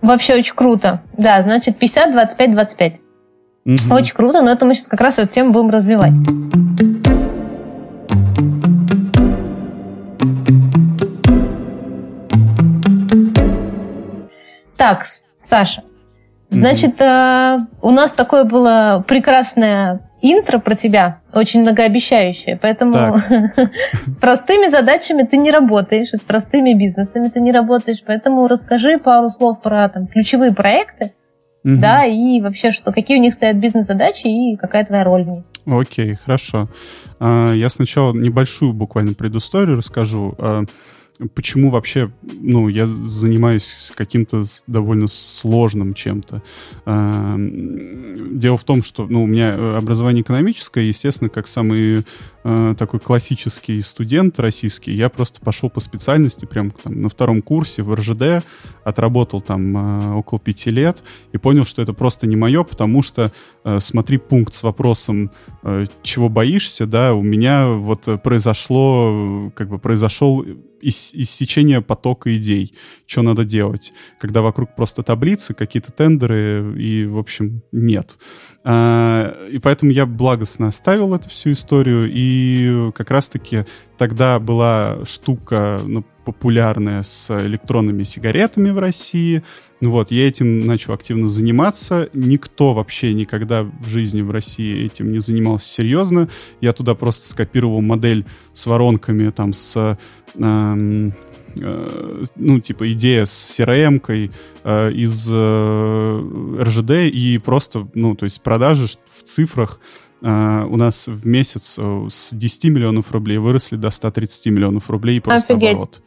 Вообще 0.00 0.36
очень 0.36 0.54
круто. 0.54 1.02
Да, 1.16 1.42
значит, 1.42 1.78
50, 1.78 2.12
25, 2.12 2.52
25. 2.52 3.00
Угу. 3.64 3.74
Очень 3.90 4.14
круто, 4.14 4.42
но 4.42 4.50
это 4.52 4.64
мы 4.64 4.74
сейчас 4.74 4.88
как 4.88 5.00
раз 5.00 5.18
эту 5.18 5.28
тему 5.28 5.52
будем 5.52 5.70
развивать. 5.70 6.14
Так, 14.76 15.04
Саша, 15.34 15.82
значит, 16.50 16.94
угу. 16.94 17.04
э, 17.04 17.58
у 17.82 17.90
нас 17.90 18.12
такое 18.12 18.44
было 18.44 19.04
прекрасное 19.06 20.07
интро 20.20 20.58
про 20.58 20.74
тебя, 20.74 21.20
очень 21.32 21.62
многообещающее, 21.62 22.58
поэтому 22.60 23.18
с 24.06 24.16
простыми 24.18 24.68
задачами 24.68 25.22
ты 25.22 25.36
не 25.36 25.50
работаешь, 25.50 26.08
с 26.08 26.20
простыми 26.20 26.74
бизнесами 26.74 27.28
ты 27.28 27.40
не 27.40 27.52
работаешь, 27.52 28.02
поэтому 28.06 28.48
расскажи 28.48 28.98
пару 28.98 29.30
слов 29.30 29.62
про 29.62 29.88
там, 29.88 30.06
ключевые 30.06 30.52
проекты, 30.52 31.12
да, 31.64 32.04
и 32.04 32.40
вообще, 32.40 32.70
что, 32.70 32.92
какие 32.92 33.18
у 33.18 33.20
них 33.20 33.34
стоят 33.34 33.56
бизнес-задачи 33.56 34.26
и 34.26 34.56
какая 34.56 34.86
твоя 34.86 35.04
роль 35.04 35.24
в 35.24 35.28
них. 35.28 35.44
Окей, 35.66 36.14
хорошо. 36.14 36.68
А, 37.20 37.52
я 37.52 37.68
сначала 37.68 38.14
небольшую 38.14 38.72
буквально 38.72 39.12
предысторию 39.12 39.76
расскажу. 39.76 40.34
Почему 41.34 41.70
вообще, 41.70 42.12
ну, 42.22 42.68
я 42.68 42.86
занимаюсь 42.86 43.92
каким-то 43.96 44.44
довольно 44.66 45.08
сложным 45.08 45.94
чем-то. 45.94 46.42
А, 46.86 47.36
дело 47.38 48.56
в 48.56 48.64
том, 48.64 48.82
что, 48.82 49.06
ну, 49.06 49.24
у 49.24 49.26
меня 49.26 49.76
образование 49.76 50.22
экономическое, 50.22 50.86
естественно, 50.86 51.28
как 51.28 51.48
самый 51.48 52.04
э, 52.48 52.74
такой 52.78 53.00
классический 53.00 53.82
студент 53.82 54.38
российский, 54.40 54.92
я 54.92 55.08
просто 55.08 55.40
пошел 55.40 55.70
по 55.70 55.80
специальности 55.80 56.46
прям 56.46 56.70
там, 56.70 57.02
на 57.02 57.08
втором 57.08 57.42
курсе 57.42 57.82
в 57.82 57.94
РЖД, 57.94 58.44
отработал 58.84 59.40
там 59.40 59.76
э, 59.76 60.14
около 60.14 60.40
пяти 60.40 60.70
лет 60.70 61.04
и 61.32 61.38
понял, 61.38 61.64
что 61.64 61.82
это 61.82 61.92
просто 61.92 62.26
не 62.26 62.36
мое, 62.36 62.64
потому 62.64 63.02
что 63.02 63.32
э, 63.64 63.80
смотри 63.80 64.18
пункт 64.18 64.54
с 64.54 64.62
вопросом, 64.62 65.30
э, 65.62 65.86
чего 66.02 66.28
боишься, 66.28 66.86
да, 66.86 67.14
у 67.14 67.22
меня 67.22 67.68
вот 67.68 68.08
произошло, 68.22 69.52
как 69.54 69.68
бы 69.68 69.78
произошел 69.78 70.44
ис 70.80 71.14
иссечение 71.14 71.80
потока 71.80 72.34
идей, 72.36 72.72
что 73.06 73.22
надо 73.22 73.44
делать, 73.44 73.92
когда 74.18 74.42
вокруг 74.42 74.74
просто 74.76 75.02
таблицы, 75.02 75.54
какие-то 75.54 75.92
тендеры 75.92 76.74
и, 76.78 77.06
в 77.06 77.18
общем, 77.18 77.62
нет. 77.72 78.18
А, 78.70 79.34
и 79.48 79.58
поэтому 79.58 79.92
я 79.92 80.04
благостно 80.04 80.68
оставил 80.68 81.14
эту 81.14 81.30
всю 81.30 81.52
историю, 81.52 82.06
и 82.12 82.92
как 82.92 83.10
раз-таки 83.10 83.64
тогда 83.96 84.38
была 84.38 84.98
штука 85.06 85.80
ну, 85.86 86.04
популярная 86.26 87.02
с 87.02 87.30
электронными 87.46 88.02
сигаретами 88.02 88.68
в 88.68 88.78
России. 88.78 89.42
Ну 89.80 89.88
вот, 89.88 90.10
я 90.10 90.28
этим 90.28 90.66
начал 90.66 90.92
активно 90.92 91.28
заниматься. 91.28 92.10
Никто 92.12 92.74
вообще 92.74 93.14
никогда 93.14 93.62
в 93.62 93.88
жизни 93.88 94.20
в 94.20 94.30
России 94.30 94.84
этим 94.84 95.12
не 95.12 95.20
занимался 95.20 95.66
серьезно. 95.66 96.28
Я 96.60 96.72
туда 96.72 96.94
просто 96.94 97.26
скопировал 97.26 97.80
модель 97.80 98.26
с 98.52 98.66
воронками, 98.66 99.30
там, 99.30 99.54
с 99.54 99.98
эм, 100.34 101.14
Э, 101.60 102.24
ну, 102.36 102.60
типа, 102.60 102.90
идея 102.92 103.24
с 103.24 103.58
CRM-кой 103.58 104.30
э, 104.64 104.92
из 104.92 105.28
э, 105.30 106.62
РЖД 106.62 106.90
и 107.12 107.38
просто, 107.38 107.88
ну, 107.94 108.14
то 108.14 108.24
есть 108.24 108.42
продажи 108.42 108.86
в 109.16 109.22
цифрах 109.22 109.80
Uh, 110.20 110.66
у 110.66 110.76
нас 110.76 111.06
в 111.06 111.24
месяц 111.28 111.78
uh, 111.78 112.10
с 112.10 112.34
10 112.34 112.64
миллионов 112.64 113.12
рублей 113.12 113.38
выросли 113.38 113.76
до 113.76 113.88
130 113.88 114.46
миллионов 114.46 114.90
рублей 114.90 115.20
просто 115.20 115.54
Офигеть. 115.54 115.74
оборот. 115.74 116.02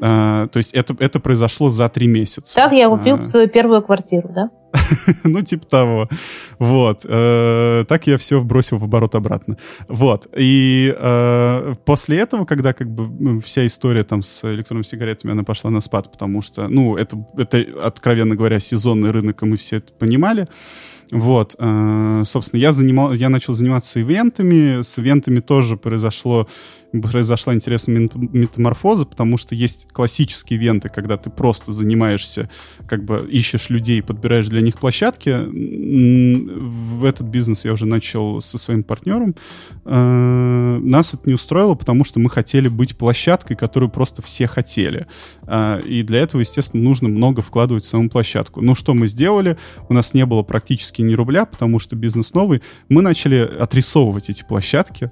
Uh, 0.00 0.48
то 0.48 0.56
есть 0.56 0.72
это, 0.72 0.96
это 0.98 1.20
произошло 1.20 1.68
за 1.68 1.90
три 1.90 2.06
месяца. 2.06 2.54
Так 2.54 2.72
я 2.72 2.88
купил 2.88 3.26
свою 3.26 3.50
первую 3.50 3.82
квартиру, 3.82 4.30
да? 4.34 4.50
ну, 5.24 5.42
типа 5.42 5.66
того. 5.66 6.08
Вот. 6.58 7.04
Э, 7.08 7.84
так 7.88 8.06
я 8.06 8.18
все 8.18 8.42
бросил 8.42 8.78
в 8.78 8.84
оборот 8.84 9.14
обратно. 9.14 9.56
Вот. 9.88 10.28
И 10.36 10.94
э, 10.96 11.74
после 11.84 12.18
этого, 12.18 12.44
когда 12.44 12.72
как 12.72 12.90
бы 12.90 13.40
вся 13.40 13.66
история 13.66 14.04
там 14.04 14.22
с 14.22 14.44
электронными 14.44 14.84
сигаретами, 14.84 15.32
она 15.32 15.44
пошла 15.44 15.70
на 15.70 15.80
спад, 15.80 16.10
потому 16.10 16.42
что, 16.42 16.68
ну, 16.68 16.96
это, 16.96 17.24
это 17.36 17.64
откровенно 17.82 18.36
говоря, 18.36 18.60
сезонный 18.60 19.10
рынок, 19.10 19.42
и 19.42 19.46
мы 19.46 19.56
все 19.56 19.76
это 19.76 19.92
понимали. 19.92 20.46
Вот, 21.10 21.54
э, 21.58 22.22
собственно, 22.24 22.60
я, 22.60 22.72
занимал, 22.72 23.12
я 23.12 23.28
начал 23.28 23.54
заниматься 23.54 24.00
ивентами. 24.00 24.82
С 24.82 24.98
ивентами 24.98 25.40
тоже 25.40 25.76
произошло 25.76 26.48
произошла 27.02 27.54
интересная 27.54 28.08
метаморфоза, 28.12 29.06
потому 29.06 29.36
что 29.36 29.54
есть 29.54 29.88
классические 29.92 30.58
ивенты, 30.58 30.88
когда 30.88 31.16
ты 31.16 31.30
просто 31.30 31.72
занимаешься, 31.72 32.50
как 32.86 33.04
бы 33.04 33.26
ищешь 33.30 33.70
людей, 33.70 34.02
подбираешь 34.02 34.46
для 34.46 34.60
них 34.60 34.78
площадки. 34.78 35.30
В 35.30 37.04
этот 37.04 37.26
бизнес 37.26 37.64
я 37.64 37.72
уже 37.72 37.86
начал 37.86 38.40
со 38.40 38.58
своим 38.58 38.82
партнером. 38.82 39.34
Э, 39.84 40.78
нас 40.80 41.14
это 41.14 41.22
не 41.26 41.34
устроило, 41.34 41.74
потому 41.74 42.04
что 42.04 42.20
мы 42.20 42.30
хотели 42.30 42.68
быть 42.68 42.96
площадкой, 42.96 43.56
которую 43.56 43.90
просто 43.90 44.22
все 44.22 44.46
хотели. 44.46 45.06
Э, 45.46 45.80
и 45.82 46.02
для 46.02 46.20
этого, 46.20 46.40
естественно, 46.40 46.82
нужно 46.82 47.08
много 47.08 47.42
вкладывать 47.42 47.84
в 47.84 47.88
саму 47.88 48.08
площадку. 48.08 48.60
Ну, 48.60 48.74
что 48.74 48.94
мы 48.94 49.06
сделали? 49.06 49.56
У 49.88 49.94
нас 49.94 50.14
не 50.14 50.24
было 50.26 50.42
практически 50.42 51.02
ни 51.02 51.14
рубля, 51.14 51.44
потому 51.44 51.78
что 51.78 51.96
бизнес 51.96 52.34
новый. 52.34 52.62
Мы 52.88 53.02
начали 53.02 53.36
отрисовывать 53.36 54.30
эти 54.30 54.44
площадки 54.44 55.10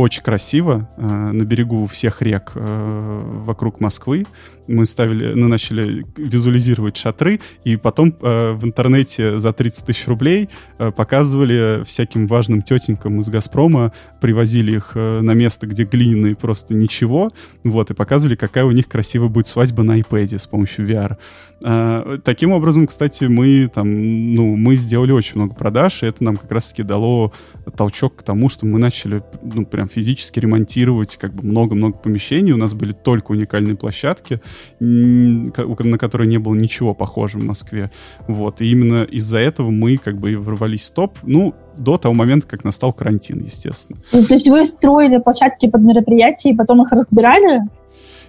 очень 0.00 0.22
красиво 0.22 0.88
э, 0.96 1.02
на 1.06 1.44
берегу 1.44 1.86
всех 1.86 2.22
рек 2.22 2.52
э, 2.54 3.42
вокруг 3.44 3.80
Москвы 3.80 4.24
мы 4.68 4.86
ставили, 4.86 5.32
ну, 5.34 5.48
начали 5.48 6.04
визуализировать 6.16 6.96
шатры, 6.96 7.40
и 7.64 7.76
потом 7.76 8.14
э, 8.20 8.52
в 8.52 8.64
интернете 8.64 9.38
за 9.38 9.52
30 9.52 9.86
тысяч 9.86 10.06
рублей 10.06 10.48
э, 10.78 10.90
показывали 10.90 11.84
всяким 11.84 12.26
важным 12.26 12.62
тетенькам 12.62 13.20
из 13.20 13.28
«Газпрома», 13.28 13.92
привозили 14.20 14.76
их 14.76 14.92
э, 14.94 15.20
на 15.20 15.32
место, 15.32 15.66
где 15.66 15.84
глиняные 15.84 16.34
просто 16.34 16.74
ничего, 16.74 17.30
вот, 17.64 17.90
и 17.90 17.94
показывали, 17.94 18.36
какая 18.36 18.64
у 18.64 18.72
них 18.72 18.88
красивая 18.88 19.28
будет 19.28 19.46
свадьба 19.46 19.82
на 19.82 19.98
iPad 19.98 20.38
с 20.38 20.46
помощью 20.46 20.86
VR. 20.88 21.16
Э, 21.64 22.18
таким 22.22 22.52
образом, 22.52 22.86
кстати, 22.86 23.24
мы 23.24 23.68
там, 23.72 24.34
ну, 24.34 24.56
мы 24.56 24.76
сделали 24.76 25.12
очень 25.12 25.36
много 25.36 25.54
продаж, 25.54 26.02
и 26.02 26.06
это 26.06 26.24
нам 26.24 26.36
как 26.36 26.50
раз-таки 26.50 26.82
дало 26.82 27.32
толчок 27.76 28.16
к 28.16 28.22
тому, 28.22 28.48
что 28.48 28.66
мы 28.66 28.78
начали, 28.78 29.22
ну, 29.42 29.64
прям 29.64 29.85
физически 29.88 30.40
ремонтировать 30.40 31.16
как 31.16 31.34
бы 31.34 31.42
много-много 31.42 31.96
помещений, 31.96 32.52
у 32.52 32.56
нас 32.56 32.74
были 32.74 32.92
только 32.92 33.32
уникальные 33.32 33.76
площадки, 33.76 34.40
на 34.80 35.98
который 35.98 36.26
не 36.26 36.38
было 36.38 36.54
ничего 36.54 36.94
похожего 36.94 37.40
в 37.40 37.44
Москве. 37.44 37.90
Вот. 38.28 38.60
И 38.60 38.70
именно 38.70 39.04
из-за 39.04 39.38
этого 39.38 39.70
мы 39.70 39.96
как 39.96 40.18
бы 40.18 40.32
и 40.32 40.36
ворвались 40.36 40.90
в 40.90 40.94
топ. 40.94 41.18
Ну, 41.22 41.54
до 41.76 41.98
того 41.98 42.14
момента, 42.14 42.46
как 42.46 42.64
настал 42.64 42.92
карантин, 42.92 43.40
естественно. 43.40 43.98
Ну, 44.12 44.24
то 44.24 44.34
есть 44.34 44.48
вы 44.48 44.64
строили 44.64 45.18
площадки 45.18 45.68
под 45.68 45.82
мероприятия 45.82 46.50
и 46.50 46.56
потом 46.56 46.82
их 46.82 46.92
разбирали? 46.92 47.60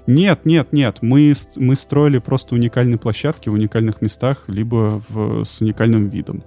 Нет, 0.07 0.45
нет, 0.45 0.71
нет. 0.71 0.99
Мы, 1.01 1.33
мы 1.57 1.75
строили 1.75 2.19
просто 2.19 2.55
уникальные 2.55 2.97
площадки 2.97 3.49
в 3.49 3.53
уникальных 3.53 4.01
местах, 4.01 4.45
либо 4.47 5.01
в, 5.09 5.43
с 5.43 5.59
уникальным 5.59 6.07
видом. 6.07 6.43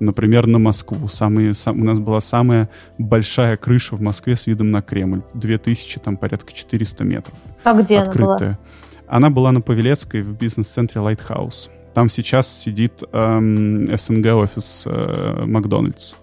Например, 0.00 0.46
на 0.46 0.58
Москву. 0.58 1.08
Самые, 1.08 1.54
сам, 1.54 1.80
у 1.80 1.84
нас 1.84 1.98
была 1.98 2.20
самая 2.20 2.68
большая 2.98 3.56
крыша 3.56 3.96
в 3.96 4.00
Москве 4.00 4.36
с 4.36 4.46
видом 4.46 4.70
на 4.70 4.82
Кремль. 4.82 5.22
2000, 5.34 6.00
там 6.00 6.16
порядка 6.16 6.52
400 6.52 7.04
метров. 7.04 7.34
А 7.62 7.74
где 7.80 7.98
открытая. 8.00 8.26
она 8.26 8.38
была? 8.38 8.58
Она 9.06 9.30
была 9.30 9.52
на 9.52 9.60
Павелецкой 9.60 10.22
в 10.22 10.36
бизнес-центре 10.36 11.00
Lighthouse. 11.00 11.68
Там 11.94 12.08
сейчас 12.10 12.48
сидит 12.48 13.04
эм, 13.12 13.86
СНГ-офис 13.96 14.84
э, 14.86 15.44
Макдональдс. 15.46 16.14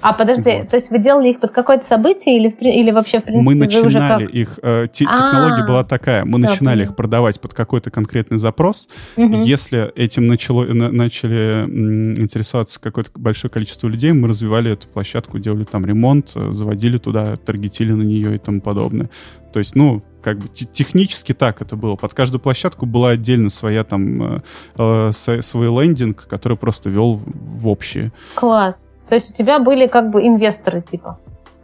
А 0.00 0.12
подожди, 0.12 0.50
вот. 0.58 0.68
то 0.68 0.76
есть 0.76 0.90
вы 0.90 0.98
делали 0.98 1.28
их 1.28 1.40
под 1.40 1.52
какое-то 1.52 1.84
событие 1.84 2.36
или, 2.36 2.48
или 2.60 2.90
вообще 2.90 3.20
в 3.20 3.24
принципе 3.24 3.44
Мы 3.44 3.54
начинали 3.54 3.86
уже 3.86 3.98
как... 3.98 4.20
их, 4.34 4.58
э, 4.62 4.86
те, 4.92 5.04
технология 5.04 5.66
была 5.66 5.84
такая, 5.84 6.24
мы 6.24 6.40
да, 6.40 6.48
начинали 6.48 6.82
их 6.82 6.96
продавать 6.96 7.40
под 7.40 7.54
какой-то 7.54 7.90
конкретный 7.90 8.38
запрос. 8.38 8.88
Угу. 9.16 9.36
Если 9.36 9.92
этим 9.96 10.26
начало, 10.26 10.64
на, 10.64 10.90
начали 10.90 11.64
м, 11.64 12.14
интересоваться 12.14 12.80
какое-то 12.80 13.10
большое 13.14 13.50
количество 13.50 13.86
людей, 13.86 14.12
мы 14.12 14.28
развивали 14.28 14.72
эту 14.72 14.88
площадку, 14.88 15.38
делали 15.38 15.64
там 15.64 15.86
ремонт, 15.86 16.32
э, 16.34 16.52
заводили 16.52 16.98
туда, 16.98 17.36
таргетили 17.36 17.92
на 17.92 18.02
нее 18.02 18.36
и 18.36 18.38
тому 18.38 18.60
подобное. 18.60 19.10
То 19.52 19.58
есть, 19.58 19.74
ну, 19.74 20.02
как 20.22 20.38
бы 20.38 20.48
технически 20.48 21.32
так 21.32 21.60
это 21.60 21.76
было. 21.76 21.96
Под 21.96 22.14
каждую 22.14 22.40
площадку 22.40 22.86
была 22.86 23.10
отдельно 23.10 23.50
своя 23.50 23.84
там 23.84 24.22
э, 24.22 24.42
э 24.76 25.10
свой 25.12 25.68
лендинг, 25.68 26.26
который 26.28 26.56
просто 26.56 26.90
вел 26.90 27.20
в 27.24 27.68
общее. 27.68 28.12
Класс. 28.34 28.90
То 29.10 29.16
есть 29.16 29.32
у 29.32 29.34
тебя 29.34 29.58
были 29.58 29.86
как 29.86 30.10
бы 30.10 30.26
инвесторы 30.26 30.82
типа? 30.82 31.18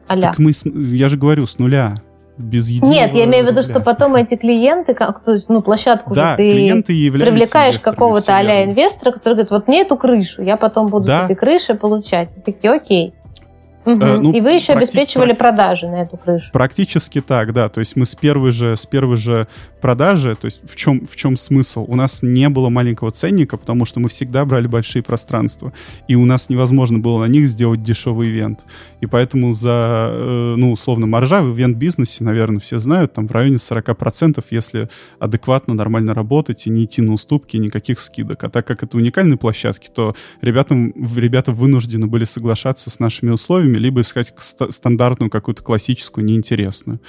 а 0.09 0.21
Так 0.21 0.39
мы, 0.39 0.53
я 0.65 1.09
же 1.09 1.17
говорю, 1.17 1.47
с 1.47 1.59
нуля 1.59 1.95
без 2.37 2.69
единого 2.69 2.93
Нет, 2.93 3.15
я 3.15 3.25
имею 3.25 3.47
в 3.47 3.51
виду, 3.51 3.63
что 3.63 3.81
потом 3.81 4.15
эти 4.17 4.37
клиенты, 4.37 4.95
как, 4.95 5.23
то 5.23 5.33
есть, 5.33 5.49
ну, 5.49 5.63
площадку 5.63 6.15
да, 6.15 6.33
же 6.33 6.37
ты 6.37 6.53
привлекаешь 7.13 7.79
какого-то 7.79 8.37
а 8.37 8.65
инвестора, 8.65 9.13
который 9.13 9.35
говорит, 9.35 9.51
вот 9.51 9.69
мне 9.69 9.83
эту 9.83 9.97
крышу, 9.97 10.43
я 10.43 10.57
потом 10.57 10.89
буду 10.89 11.07
да. 11.07 11.23
с 11.23 11.25
этой 11.25 11.37
крыши 11.37 11.75
получать. 11.75 12.29
такие, 12.45 12.73
окей. 12.73 13.15
Мгм. 13.87 14.03
Э, 14.03 14.19
ну, 14.19 14.33
И 14.33 14.41
вы 14.41 14.51
еще 14.51 14.73
практи- 14.73 14.77
обеспечивали 14.79 15.33
практи- 15.33 15.37
продажи 15.37 15.87
на 15.89 16.03
эту 16.03 16.17
крышу. 16.17 16.51
Практически 16.53 17.21
так, 17.21 17.53
да. 17.53 17.69
То 17.69 17.81
есть 17.81 17.97
мы 17.97 18.05
с 18.05 18.15
первой 18.15 18.51
же, 18.51 18.77
с 18.77 18.85
первой 18.85 19.17
же 19.17 19.47
продажи, 19.81 20.35
то 20.35 20.47
есть 20.47 20.61
в 20.69 20.75
чем, 20.75 21.07
в 21.07 21.15
чем 21.15 21.37
смысл? 21.37 21.85
У 21.87 21.95
нас 21.95 22.23
не 22.23 22.49
было 22.49 22.69
маленького 22.69 23.13
ценника, 23.13 23.57
потому 23.57 23.85
что 23.85 24.01
мы 24.01 24.09
всегда 24.09 24.45
брали 24.45 24.67
большие 24.67 25.03
пространства, 25.03 25.73
и 26.09 26.17
у 26.17 26.25
нас 26.25 26.49
невозможно 26.49 26.99
было 26.99 27.21
на 27.21 27.29
них 27.29 27.49
сделать 27.49 27.83
дешевый 27.85 28.29
ивент. 28.29 28.67
И 29.01 29.07
поэтому 29.07 29.53
за, 29.53 30.09
э, 30.11 30.55
ну, 30.57 30.73
условно, 30.73 31.07
маржа 31.07 31.41
в 31.43 31.55
ивент-бизнесе, 31.57 32.25
наверное, 32.25 32.59
все 32.59 32.81
знают, 32.81 33.13
там 33.13 33.29
в 33.29 33.31
районе 33.31 33.59
40%, 33.59 34.45
если 34.51 34.89
адекватно, 35.21 35.75
нормально 35.75 36.15
работать 36.15 36.67
и 36.67 36.71
не 36.71 36.85
идти 36.87 37.03
на 37.03 37.13
уступки, 37.13 37.57
никаких 37.57 38.01
скидок. 38.01 38.43
А 38.43 38.51
так 38.51 38.67
как 38.67 38.83
это 38.83 38.97
уникальные 38.97 39.37
площадки, 39.37 39.89
то 39.95 40.17
ребятам, 40.41 40.93
ребята 41.17 41.53
вынуждены 41.53 42.09
были 42.09 42.25
соглашаться 42.25 42.91
с 42.91 42.99
нашими 42.99 43.31
условиями, 43.31 43.76
либо 43.79 44.01
искать 44.01 44.33
стандартную 44.39 45.31
какую-то 45.31 45.63
классическую, 45.63 46.25
неинтересную. 46.25 47.01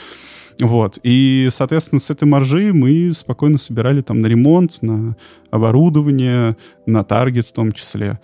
Вот. 0.59 0.99
И, 1.03 1.49
соответственно, 1.51 1.99
с 1.99 2.09
этой 2.09 2.27
маржи 2.27 2.73
мы 2.73 3.11
спокойно 3.13 3.57
собирали 3.57 4.01
там 4.01 4.19
на 4.19 4.27
ремонт, 4.27 4.81
на 4.81 5.15
оборудование, 5.51 6.57
на 6.85 7.03
таргет 7.03 7.47
в 7.47 7.53
том 7.53 7.71
числе. 7.71 8.19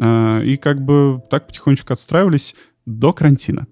А, 0.00 0.40
И 0.42 0.56
как 0.56 0.84
бы 0.84 1.22
так 1.30 1.46
потихонечку 1.46 1.92
отстраивались 1.92 2.54
до 2.84 3.12
карантина. 3.12 3.66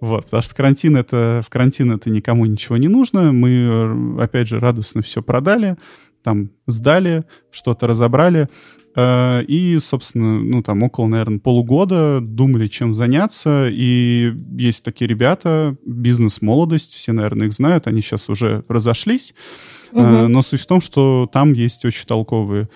Вот, 0.00 0.24
потому 0.24 0.42
что 0.42 0.54
карантин 0.54 0.96
это, 0.96 1.42
в 1.46 1.48
карантин 1.48 1.92
это 1.92 2.10
никому 2.10 2.44
ничего 2.44 2.76
не 2.76 2.88
нужно. 2.88 3.32
Мы, 3.32 3.50
э, 3.50 4.22
опять 4.22 4.48
же, 4.48 4.60
радостно 4.60 5.00
все 5.00 5.22
продали, 5.22 5.76
там 6.22 6.50
сдали, 6.66 7.24
что-то 7.50 7.86
разобрали. 7.86 8.48
Э, 8.94 9.42
И, 9.46 9.78
собственно, 9.80 10.40
ну, 10.40 10.62
там 10.62 10.82
около, 10.82 11.06
наверное, 11.06 11.38
полугода 11.38 12.20
думали, 12.20 12.68
чем 12.68 12.94
заняться. 12.94 13.68
И 13.70 14.32
есть 14.56 14.84
такие 14.84 15.08
ребята, 15.08 15.76
бизнес-молодость, 15.84 16.94
все, 16.94 17.12
наверное, 17.12 17.46
их 17.46 17.52
знают, 17.52 17.86
они 17.86 18.00
сейчас 18.00 18.28
уже 18.28 18.64
разошлись. 18.68 19.34
Мгм. 19.92 20.32
Но 20.32 20.42
суть 20.42 20.60
в 20.62 20.66
том, 20.66 20.80
что 20.80 21.28
там 21.32 21.52
есть 21.52 21.84
очень 21.84 22.06
толковые 22.06 22.68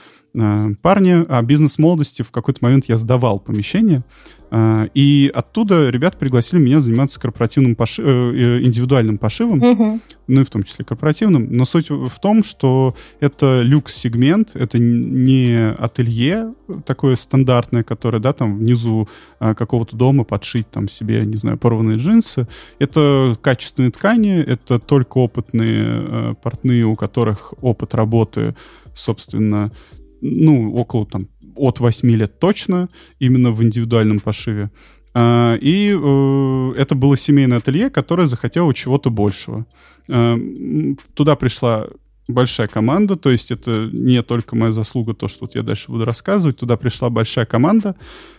парни, 0.83 1.25
а 1.28 1.43
бизнес-молодости 1.43 2.23
в 2.23 2.31
какой-то 2.31 2.59
момент 2.62 2.85
я 2.88 2.97
сдавал 2.97 3.40
помещение, 3.40 4.02
э, 4.50 4.88
и 4.95 5.31
оттуда 5.35 5.88
ребята 5.90 6.19
пригласили 6.19 6.61
меня 6.61 6.81
заниматься 6.81 7.19
корпоративным 7.19 7.75
поши- 7.75 8.02
э, 8.02 8.07
э, 8.07 8.62
индивидуальным 8.62 9.19
пошивом, 9.19 9.59
Мгм. 9.59 10.00
ну 10.28 10.40
и 10.40 10.45
в 10.45 10.50
том 10.50 10.62
числе 10.62 10.85
корпоративным. 10.85 11.49
Но 11.50 11.64
суть 11.64 11.88
в 11.90 12.12
том, 12.21 12.45
что 12.45 12.95
это 13.21 13.62
люкс-сегмент, 13.62 14.55
это 14.55 14.78
не 14.78 15.71
ателье 15.78 16.52
такое 16.85 17.16
стандартное, 17.16 17.83
которое, 17.83 18.19
да, 18.21 18.33
там 18.33 18.59
внизу 18.59 19.09
какого-то 19.38 19.97
дома 19.97 20.25
подшить 20.25 20.71
там 20.71 20.88
себе, 20.88 21.25
не 21.25 21.37
знаю, 21.37 21.59
порванные 21.59 21.97
джинсы. 21.97 22.47
Это 22.78 23.37
качественные 23.40 23.90
ткани, 23.90 24.38
это 24.40 24.78
только 24.78 25.19
опытные 25.19 25.85
э, 26.09 26.35
портные, 26.43 26.85
у 26.85 26.95
которых 26.95 27.55
опыт 27.62 27.95
работы, 27.95 28.55
собственно, 28.95 29.71
ну, 30.20 30.75
около 30.75 31.06
там 31.06 31.28
от 31.54 31.80
8 31.80 32.11
лет 32.11 32.38
точно, 32.38 32.88
именно 33.18 33.50
в 33.52 33.62
индивидуальном 33.62 34.20
пошиве. 34.20 34.70
А, 35.14 35.56
И 35.56 35.90
э, 35.90 36.73
это 36.78 36.94
было 36.94 37.16
семейное 37.16 37.58
ателье, 37.58 37.88
которое 37.90 38.26
захотело 38.26 38.75
чего-то 38.75 39.11
большего. 39.11 39.66
М, 40.08 40.99
Туда 41.14 41.37
пришла 41.37 41.87
большая 42.28 42.66
команда, 42.66 43.16
то 43.16 43.30
есть 43.30 43.50
это 43.50 43.88
не 43.92 44.23
только 44.23 44.56
моя 44.56 44.73
заслуга, 44.73 45.14
то, 45.14 45.28
что 45.28 45.45
вот 45.45 45.54
я 45.54 45.62
дальше 45.62 45.90
буду 45.90 46.04
рассказывать. 46.04 46.59
Туда 46.59 46.76
пришла 46.76 47.11
большая 47.11 47.47
команда. 47.47 47.95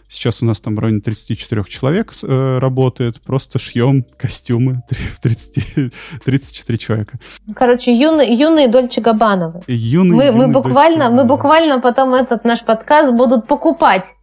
Сейчас 0.09 0.41
у 0.41 0.45
нас 0.45 0.61
там 0.61 0.75
в 0.75 0.79
районе 0.79 1.01
34 1.01 1.63
человек 1.65 2.13
э, 2.23 2.59
работает. 2.59 3.21
Просто 3.21 3.59
шьем 3.59 4.05
костюмы 4.17 4.83
в 4.89 5.19
30, 5.19 5.93
34 6.23 6.77
человека. 6.77 7.19
Короче, 7.55 7.93
юные, 7.93 8.33
юные 8.33 8.67
Дольче 8.67 9.01
Габановы. 9.01 9.63
Юный, 9.67 10.15
Мы, 10.15 10.31
мы 10.31 10.43
юный 10.43 10.53
буквально, 10.53 11.09
мы 11.09 11.25
буквально 11.25 11.79
потом 11.79 12.13
этот 12.13 12.45
наш 12.45 12.63
подкаст 12.63 13.13
будут 13.13 13.47
покупать. 13.47 14.15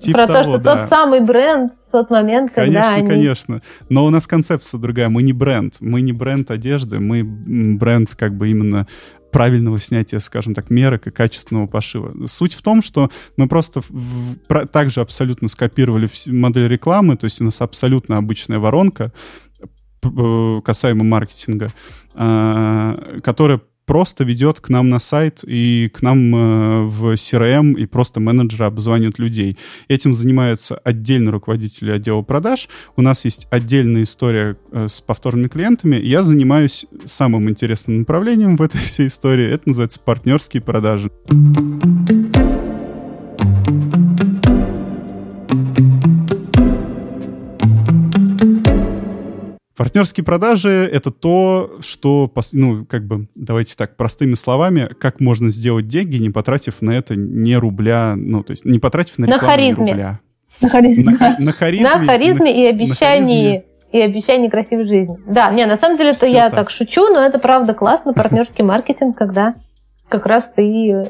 Типа 0.00 0.18
про 0.18 0.26
то, 0.26 0.32
того, 0.32 0.44
что 0.44 0.58
да. 0.58 0.76
тот 0.76 0.88
самый 0.88 1.20
бренд 1.20 1.72
в 1.88 1.92
тот 1.92 2.10
момент, 2.10 2.52
когда 2.52 2.90
Конечно, 2.90 2.96
они... 2.96 3.08
конечно. 3.08 3.62
Но 3.88 4.06
у 4.06 4.10
нас 4.10 4.26
концепция 4.26 4.78
другая. 4.78 5.08
Мы 5.08 5.22
не 5.22 5.32
бренд. 5.32 5.76
Мы 5.80 6.00
не 6.00 6.12
бренд 6.12 6.50
одежды. 6.50 7.00
Мы 7.00 7.22
бренд 7.22 8.14
как 8.14 8.34
бы 8.36 8.48
именно 8.50 8.86
правильного 9.30 9.78
снятия, 9.78 10.18
скажем 10.18 10.54
так, 10.54 10.70
мерок 10.70 11.06
и 11.06 11.10
качественного 11.10 11.66
пошива. 11.66 12.12
Суть 12.26 12.54
в 12.54 12.62
том, 12.62 12.82
что 12.82 13.10
мы 13.36 13.48
просто 13.48 13.80
в- 13.88 14.38
про- 14.48 14.66
также 14.66 15.00
абсолютно 15.00 15.48
скопировали 15.48 16.08
модель 16.26 16.66
рекламы, 16.68 17.16
то 17.16 17.24
есть 17.24 17.40
у 17.40 17.44
нас 17.44 17.60
абсолютно 17.60 18.16
обычная 18.16 18.58
воронка 18.58 19.12
э, 20.02 20.60
касаемо 20.64 21.04
маркетинга, 21.04 21.72
а, 22.14 23.20
которая 23.22 23.60
просто 23.90 24.22
ведет 24.22 24.60
к 24.60 24.68
нам 24.68 24.88
на 24.88 25.00
сайт 25.00 25.40
и 25.44 25.90
к 25.92 26.00
нам 26.00 26.32
э, 26.32 26.82
в 26.84 27.14
CRM, 27.14 27.74
и 27.76 27.86
просто 27.86 28.20
менеджеры 28.20 28.66
обзванивают 28.66 29.18
людей. 29.18 29.56
Этим 29.88 30.14
занимается 30.14 30.76
отдельно 30.76 31.32
руководители 31.32 31.90
отдела 31.90 32.22
продаж. 32.22 32.68
У 32.94 33.02
нас 33.02 33.24
есть 33.24 33.48
отдельная 33.50 34.04
история 34.04 34.56
э, 34.70 34.86
с 34.86 35.00
повторными 35.00 35.48
клиентами. 35.48 35.96
Я 35.96 36.22
занимаюсь 36.22 36.86
самым 37.04 37.50
интересным 37.50 37.98
направлением 37.98 38.56
в 38.56 38.62
этой 38.62 38.78
всей 38.78 39.08
истории. 39.08 39.50
Это 39.50 39.64
называется 39.66 39.98
партнерские 39.98 40.62
продажи. 40.62 41.10
Партнерские 49.80 50.26
продажи— 50.26 50.68
это 50.92 51.10
то, 51.10 51.78
что, 51.80 52.30
ну, 52.52 52.84
как 52.84 53.06
бы, 53.06 53.28
давайте 53.34 53.76
так, 53.76 53.96
простыми 53.96 54.34
словами, 54.34 54.90
как 55.00 55.20
можно 55.20 55.48
сделать 55.48 55.88
деньги, 55.88 56.18
не 56.18 56.28
потратив 56.28 56.82
на 56.82 56.90
это 56.90 57.16
ни 57.16 57.54
рубля, 57.54 58.12
ну, 58.14 58.42
то 58.42 58.50
есть 58.50 58.66
не 58.66 58.78
потратив 58.78 59.16
на 59.16 59.26
На 59.26 59.36
рекламу 59.36 59.54
ни 59.54 59.56
харизме. 59.56 59.90
рубля. 59.92 60.20
На 60.60 60.68
харизме. 60.68 61.04
На, 61.18 61.36
на 61.38 61.52
харизме. 61.52 61.88
На 61.88 62.06
харизме 62.06 62.60
и 62.60 62.64
на 62.64 62.76
обещании 62.76 63.64
и 63.90 64.00
обещании 64.02 64.50
красивой 64.50 64.84
жизни. 64.84 65.16
Да, 65.26 65.50
не, 65.50 65.64
на 65.64 65.78
самом 65.78 65.96
деле 65.96 66.10
это 66.10 66.26
я 66.26 66.50
так. 66.50 66.58
так. 66.58 66.70
шучу, 66.70 67.08
но 67.08 67.24
это 67.24 67.38
правда 67.38 67.72
классно, 67.72 68.12
партнерский 68.12 68.62
маркетинг, 68.62 69.16
когда 69.16 69.54
как 70.10 70.26
раз 70.26 70.50
ты 70.50 70.62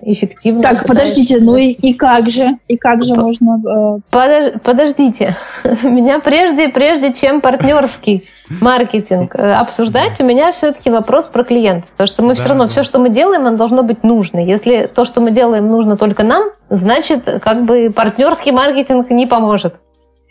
эффективно... 0.03 0.63
Так, 0.63 0.87
подождите, 0.87 1.39
ну 1.41 1.57
и, 1.57 1.71
и 1.71 1.95
как 1.95 2.31
же? 2.31 2.57
И 2.69 2.77
как 2.77 3.03
же 3.03 3.15
По- 3.15 3.23
можно... 3.23 3.61
э, 3.67 3.99
Подож- 4.11 4.61
Подождите, 4.63 5.35
меня 5.83 6.21
прежде, 6.21 6.69
прежде 6.69 7.13
чем 7.13 7.41
партнерский 7.41 8.23
маркетинг 8.61 9.35
э, 9.35 9.53
обсуждать, 9.55 10.21
у 10.21 10.25
меня 10.25 10.53
все-таки 10.53 10.91
вопрос 10.91 11.29
про 11.29 11.43
клиента. 11.45 11.89
Потому 11.93 12.07
что 12.07 12.23
мы 12.23 12.29
Да, 12.29 12.35
все 12.35 12.49
равно, 12.51 12.65
да. 12.65 12.71
все, 12.71 12.83
что 12.83 12.99
мы 13.01 13.09
делаем, 13.09 13.47
оно 13.47 13.57
должно 13.57 13.83
быть 13.83 14.05
нужно. 14.05 14.39
Если 14.39 14.89
то, 14.93 15.05
что 15.05 15.21
мы 15.21 15.31
делаем, 15.31 15.69
нужно 15.69 15.97
только 15.97 16.23
нам, 16.25 16.45
значит, 16.69 17.41
как 17.43 17.65
бы 17.65 17.91
партнерский 17.95 18.53
маркетинг 18.53 19.11
не 19.11 19.27
поможет. 19.27 19.77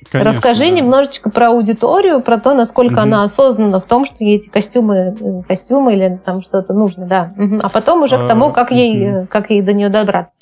Конечно, 0.09 0.31
Расскажи 0.31 0.65
да. 0.65 0.69
немножечко 0.71 1.29
про 1.29 1.49
аудиторию, 1.49 2.21
про 2.21 2.37
то, 2.39 2.53
насколько 2.53 2.93
Мгм. 2.93 3.01
она 3.01 3.23
осознана 3.23 3.79
в 3.81 3.85
том, 3.85 4.05
что 4.05 4.23
ей 4.23 4.37
эти 4.37 4.49
костюмы, 4.49 5.15
э, 5.19 5.41
костюмы 5.47 5.93
или 5.93 6.19
там 6.23 6.41
что-то 6.41 6.73
нужно, 6.73 7.05
да. 7.05 7.33
Мгм. 7.35 7.59
А 7.63 7.69
потом 7.69 8.03
уже 8.03 8.17
к 8.17 8.27
тому, 8.27 8.47
А, 8.47 8.51
как 8.51 8.71
ей, 8.71 9.03
э, 9.03 9.25
как 9.27 9.49
ей 9.49 9.61
до 9.61 9.73
нее 9.73 9.89
добраться. 9.89 10.33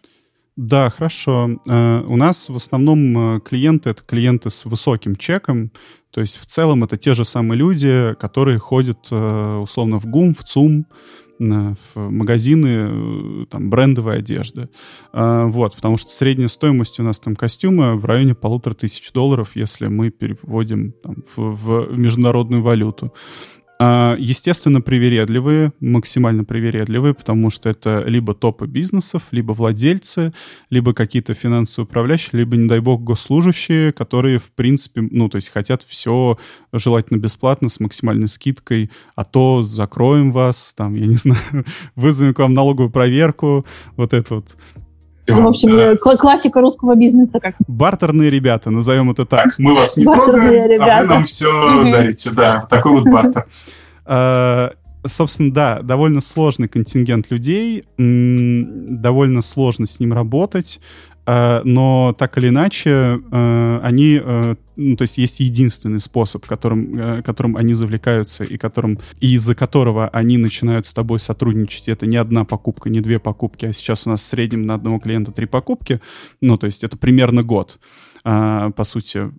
Да, 0.56 0.90
хорошо. 0.90 1.50
Э, 1.70 2.02
У 2.08 2.16
нас 2.18 2.50
в 2.50 2.56
основном 2.56 3.42
клиенты— 3.42 3.90
это 3.92 4.02
клиенты 4.04 4.50
с 4.50 4.66
высоким 4.66 5.16
чеком. 5.16 5.72
То 6.12 6.22
есть 6.22 6.40
в 6.40 6.46
целом 6.46 6.84
это 6.84 6.98
те 6.98 7.14
же 7.14 7.26
самые 7.26 7.60
люди, 7.60 8.16
которые 8.20 8.58
ходят 8.58 9.12
условно 9.12 10.00
в 10.00 10.06
ГУМ, 10.08 10.34
в 10.34 10.44
ЦУМ, 10.44 10.86
в 11.40 11.96
магазины 11.96 12.68
э, 12.68 13.46
там, 13.50 13.70
брендовой 13.70 14.18
одежды. 14.18 14.70
А, 15.14 15.46
Вот, 15.46 15.76
потому 15.76 15.98
что 15.98 16.10
средняя 16.12 16.48
стоимость 16.48 17.00
у 17.00 17.04
нас 17.04 17.20
там 17.20 17.36
костюма 17.36 17.96
в 17.96 18.06
районе 18.06 18.36
полутора 18.36 18.74
тысяч 18.74 19.12
долларов, 19.12 19.52
если 19.56 19.88
мы 19.88 20.10
переводим 20.10 20.94
там, 21.04 21.18
в, 21.36 21.56
в 21.56 21.98
международную 21.98 22.62
валюту. 22.62 23.14
А, 23.80 24.16
Естественно, 24.20 24.82
привередливые, 24.82 25.72
максимально 25.80 26.44
привередливые, 26.44 27.14
потому 27.14 27.50
что 27.50 27.70
это 27.70 28.04
либо 28.08 28.34
топы 28.34 28.66
бизнесов, 28.66 29.24
либо 29.32 29.52
владельцы, 29.52 30.34
либо 30.70 30.94
какие-то 30.94 31.34
финансовые 31.34 31.86
управляющие, 31.86 32.40
либо, 32.40 32.58
не 32.58 32.68
дай 32.68 32.80
бог, 32.80 33.04
госслужащие, 33.04 33.92
которые, 33.92 34.40
в 34.40 34.52
принципе, 34.52 35.02
ну, 35.02 35.30
то 35.30 35.36
есть 35.36 35.50
хотят 35.50 35.84
все 35.84 36.38
желательно 36.74 37.18
бесплатно, 37.18 37.70
с 37.70 37.80
максимальной 37.80 38.28
скидкой, 38.28 38.90
а 39.16 39.24
то 39.24 39.62
закроем 39.62 40.32
вас, 40.32 40.74
там, 40.74 40.96
я 40.96 41.06
не 41.06 41.16
знаю, 41.18 41.66
вызовем 41.96 42.34
к 42.34 42.40
вам 42.40 42.54
налоговую 42.54 42.90
проверку, 42.90 43.66
вот 43.96 44.14
это 44.14 44.36
вот. 44.36 44.58
В 45.28 45.48
общем, 45.48 45.72
Да. 45.72 45.92
э, 45.92 45.96
кла- 45.96 46.18
классика 46.18 46.62
русского 46.62 46.96
бизнеса. 46.96 47.40
Как 47.40 47.56
Бартерные 47.68 48.30
ребята, 48.30 48.70
назовем 48.72 49.12
это 49.12 49.26
так. 49.26 49.48
Мы 49.58 49.76
вас 49.76 49.98
не 49.98 50.06
трогаем, 50.06 50.64
а 50.64 50.68
ребята. 50.68 51.02
вы 51.02 51.08
нам 51.14 51.24
все 51.26 51.92
дарите. 51.92 52.32
Да, 52.32 52.66
такой 52.70 52.94
вот 52.94 53.04
бартер. 53.06 53.46
А, 54.06 54.72
собственно, 55.06 55.52
да, 55.54 55.82
довольно 55.82 56.22
сложный 56.22 56.68
контингент 56.68 57.30
людей, 57.30 57.84
довольно 57.98 59.42
сложно 59.42 59.86
с 59.86 60.00
ним 60.00 60.14
работать. 60.14 60.80
Э, 61.28 61.62
но 61.66 62.16
так 62.18 62.38
или 62.38 62.48
иначе 62.48 63.22
э, 63.32 63.80
они, 63.84 64.22
э, 64.24 64.56
ну, 64.78 64.96
то 64.96 65.02
есть 65.02 65.18
есть 65.18 65.42
единственный 65.42 66.00
способ, 66.00 66.46
которым, 66.46 67.22
которым 67.24 67.58
они 67.58 67.74
завлекаются 67.74 68.46
и 68.46 68.58
которым 68.58 69.00
и 69.20 69.34
из-за 69.34 69.54
которого 69.54 70.08
они 70.08 70.38
начинают 70.38 70.86
с 70.86 70.94
тобой 70.94 71.20
сотрудничать. 71.20 71.90
Это 71.90 72.06
не 72.06 72.16
одна 72.16 72.46
покупка, 72.46 72.90
не 72.90 73.02
две 73.02 73.20
покупки, 73.20 73.66
а 73.66 73.74
сейчас 73.74 74.08
у 74.08 74.12
нас 74.12 74.22
в 74.22 74.26
среднем 74.26 74.66
на 74.66 74.76
одного 74.76 75.00
клиента 75.00 75.32
три 75.32 75.48
покупки. 75.48 76.00
Ну, 76.42 76.58
то 76.58 76.68
есть 76.68 76.84
это 76.84 76.98
примерно 76.98 77.44
год 77.44 77.80
по 78.24 78.84
сути, 78.84 79.32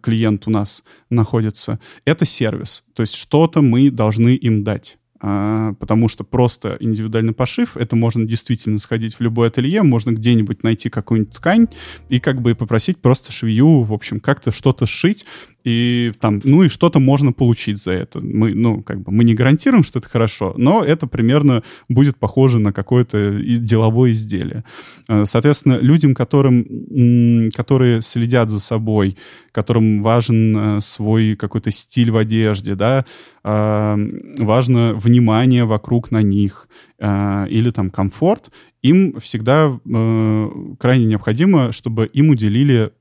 клиент 0.00 0.46
у 0.46 0.50
нас 0.50 0.84
находится, 1.10 1.80
это 2.04 2.24
сервис. 2.24 2.84
То 2.94 3.02
есть 3.02 3.16
что-то 3.16 3.62
мы 3.62 3.90
должны 3.90 4.36
им 4.36 4.62
дать. 4.62 4.98
А, 5.24 5.74
потому 5.74 6.08
что 6.08 6.24
просто 6.24 6.76
индивидуальный 6.80 7.32
пошив, 7.32 7.76
это 7.76 7.94
можно 7.94 8.24
действительно 8.26 8.78
сходить 8.78 9.14
в 9.14 9.20
любое 9.20 9.48
ателье, 9.48 9.84
можно 9.84 10.10
где-нибудь 10.10 10.64
найти 10.64 10.90
какую-нибудь 10.90 11.32
ткань 11.32 11.68
и 12.08 12.18
как 12.18 12.42
бы 12.42 12.56
попросить 12.56 12.98
просто 12.98 13.30
швею, 13.30 13.82
в 13.82 13.92
общем, 13.92 14.18
как-то 14.18 14.50
что-то 14.50 14.84
сшить, 14.84 15.24
и 15.62 16.12
там, 16.18 16.40
ну 16.42 16.64
и 16.64 16.68
что-то 16.68 16.98
можно 16.98 17.32
получить 17.32 17.80
за 17.80 17.92
это. 17.92 18.20
Мы, 18.20 18.52
ну, 18.52 18.82
как 18.82 19.00
бы, 19.00 19.12
мы 19.12 19.22
не 19.22 19.34
гарантируем, 19.34 19.84
что 19.84 20.00
это 20.00 20.08
хорошо, 20.08 20.54
но 20.56 20.84
это 20.84 21.06
примерно 21.06 21.62
будет 21.88 22.16
похоже 22.16 22.58
на 22.58 22.72
какое-то 22.72 23.38
деловое 23.40 24.12
изделие. 24.12 24.64
А, 25.06 25.24
соответственно, 25.24 25.78
людям, 25.78 26.16
которым, 26.16 27.48
которые 27.54 28.02
следят 28.02 28.50
за 28.50 28.58
собой, 28.58 29.16
которым 29.52 30.02
важен 30.02 30.56
э, 30.56 30.80
свой 30.80 31.36
какой-то 31.36 31.70
стиль 31.70 32.10
в 32.10 32.16
одежде, 32.16 32.74
да, 32.74 33.04
важно 33.44 34.94
внимание 34.94 35.64
вокруг 35.64 36.10
на 36.12 36.22
них 36.22 36.68
а, 37.00 37.46
или 37.46 37.70
там 37.70 37.90
комфорт, 37.90 38.52
им 38.82 39.18
всегда 39.20 39.80
э, 39.84 40.48
крайне 40.78 41.06
необходимо, 41.06 41.72
чтобы 41.72 42.06
им 42.06 42.30
уделили 42.30 42.92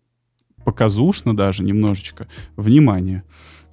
показушно 0.63 1.35
даже 1.35 1.63
немножечко 1.63 2.27
внимание. 2.55 3.23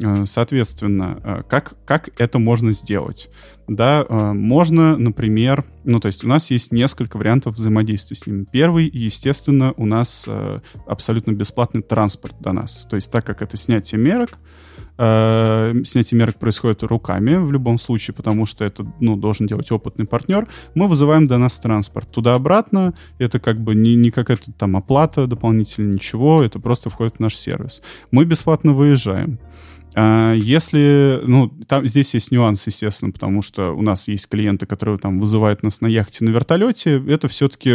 Э, 0.02 0.26
соответственно, 0.26 1.20
э, 1.22 1.42
как, 1.48 1.74
как 1.84 2.10
это 2.18 2.38
можно 2.38 2.72
сделать? 2.72 3.28
Да, 3.66 4.04
э, 4.08 4.32
можно, 4.32 4.96
например, 4.96 5.64
ну, 5.84 6.00
то 6.00 6.06
есть 6.06 6.24
у 6.24 6.28
нас 6.28 6.50
есть 6.50 6.72
несколько 6.72 7.16
вариантов 7.16 7.56
взаимодействия 7.56 8.16
с 8.16 8.26
ними. 8.26 8.46
Первый, 8.50 8.88
естественно, 8.88 9.74
у 9.76 9.86
нас 9.86 10.28
абсолютно 10.86 11.32
бесплатный 11.32 11.82
транспорт 11.82 12.36
до 12.40 12.52
нас. 12.52 12.86
То 12.88 12.96
есть 12.96 13.10
так 13.10 13.26
как 13.26 13.42
это 13.42 13.56
снятие 13.56 14.00
мерок, 14.00 14.38
э, 14.98 15.74
снятие 15.84 16.18
мерок 16.18 16.36
происходит 16.36 16.82
руками 16.82 17.36
в 17.36 17.52
любом 17.52 17.78
случае, 17.78 18.14
потому 18.14 18.46
что 18.46 18.64
это 18.64 18.86
ну, 19.00 19.16
должен 19.16 19.46
делать 19.46 19.70
опытный 19.70 20.06
партнер, 20.06 20.46
мы 20.74 20.88
вызываем 20.88 21.26
до 21.26 21.38
нас 21.38 21.58
транспорт. 21.58 22.10
Туда-обратно 22.10 22.94
это 23.18 23.38
как 23.40 23.60
бы 23.60 23.74
не, 23.74 23.94
не 23.94 24.10
какая-то 24.10 24.52
там 24.52 24.76
оплата 24.76 25.26
дополнительная, 25.26 25.94
ничего, 25.94 26.42
это 26.42 26.58
просто 26.58 26.90
входит 26.90 27.16
в 27.16 27.20
наш 27.20 27.36
сервис. 27.36 27.82
Мы 28.10 28.24
бесплатно 28.24 28.72
выезжаем. 28.72 29.38
А, 29.94 30.32
если, 30.34 31.20
ну, 31.26 31.48
там, 31.66 31.86
здесь 31.86 32.14
есть 32.14 32.30
нюанс, 32.30 32.66
естественно, 32.66 33.10
потому 33.12 33.42
что 33.42 33.72
у 33.72 33.82
нас 33.82 34.08
есть 34.08 34.28
клиенты, 34.28 34.66
которые 34.66 34.98
там 34.98 35.20
вызывают 35.20 35.62
нас 35.62 35.80
на 35.80 35.86
яхте, 35.86 36.24
на 36.24 36.30
вертолете, 36.30 37.02
это 37.08 37.28
все-таки 37.28 37.70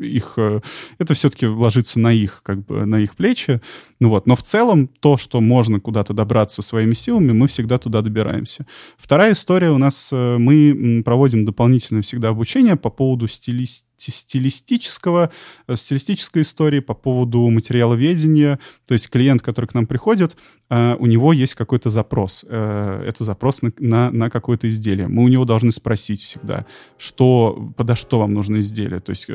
их, 0.00 0.34
э, 0.36 0.60
это 0.98 1.14
все-таки 1.14 1.46
ложится 1.46 2.00
на 2.00 2.12
их, 2.12 2.42
как 2.42 2.64
бы, 2.64 2.86
на 2.86 3.00
их 3.00 3.16
плечи, 3.16 3.60
ну 4.00 4.10
вот. 4.10 4.26
Но 4.26 4.36
в 4.36 4.42
целом 4.42 4.88
то, 4.88 5.16
что 5.16 5.40
можно 5.40 5.80
куда-то 5.80 6.12
добраться 6.12 6.62
своими 6.62 6.94
силами, 6.94 7.32
мы 7.32 7.48
всегда 7.48 7.78
туда 7.78 8.02
добираемся. 8.02 8.66
Вторая 8.96 9.32
история 9.32 9.70
у 9.70 9.78
нас, 9.78 10.10
э, 10.12 10.38
мы 10.38 11.02
проводим 11.04 11.44
дополнительное 11.44 12.02
всегда 12.02 12.28
обучение 12.28 12.76
по 12.76 12.90
поводу 12.90 13.28
стилистики 13.28 13.86
стилистического, 13.98 15.30
э, 15.66 15.74
стилистической 15.74 16.42
истории, 16.42 16.78
по 16.78 16.94
поводу 16.94 17.48
материаловедения. 17.50 18.60
То 18.86 18.94
есть 18.94 19.10
клиент, 19.10 19.42
который 19.42 19.66
к 19.66 19.74
нам 19.74 19.86
приходит, 19.86 20.36
у 20.70 21.06
него 21.06 21.32
есть 21.32 21.54
какой-то 21.54 21.90
запрос. 21.90 22.44
Это 22.44 23.16
запрос 23.20 23.62
на, 23.62 23.72
на, 23.78 24.10
на 24.10 24.30
какое-то 24.30 24.68
изделие. 24.68 25.08
Мы 25.08 25.24
у 25.24 25.28
него 25.28 25.44
должны 25.46 25.72
спросить 25.72 26.20
всегда, 26.20 26.66
что, 26.98 27.72
подо 27.76 27.96
что 27.96 28.18
вам 28.18 28.34
нужно 28.34 28.60
изделие. 28.60 29.00
То 29.00 29.10
есть 29.10 29.28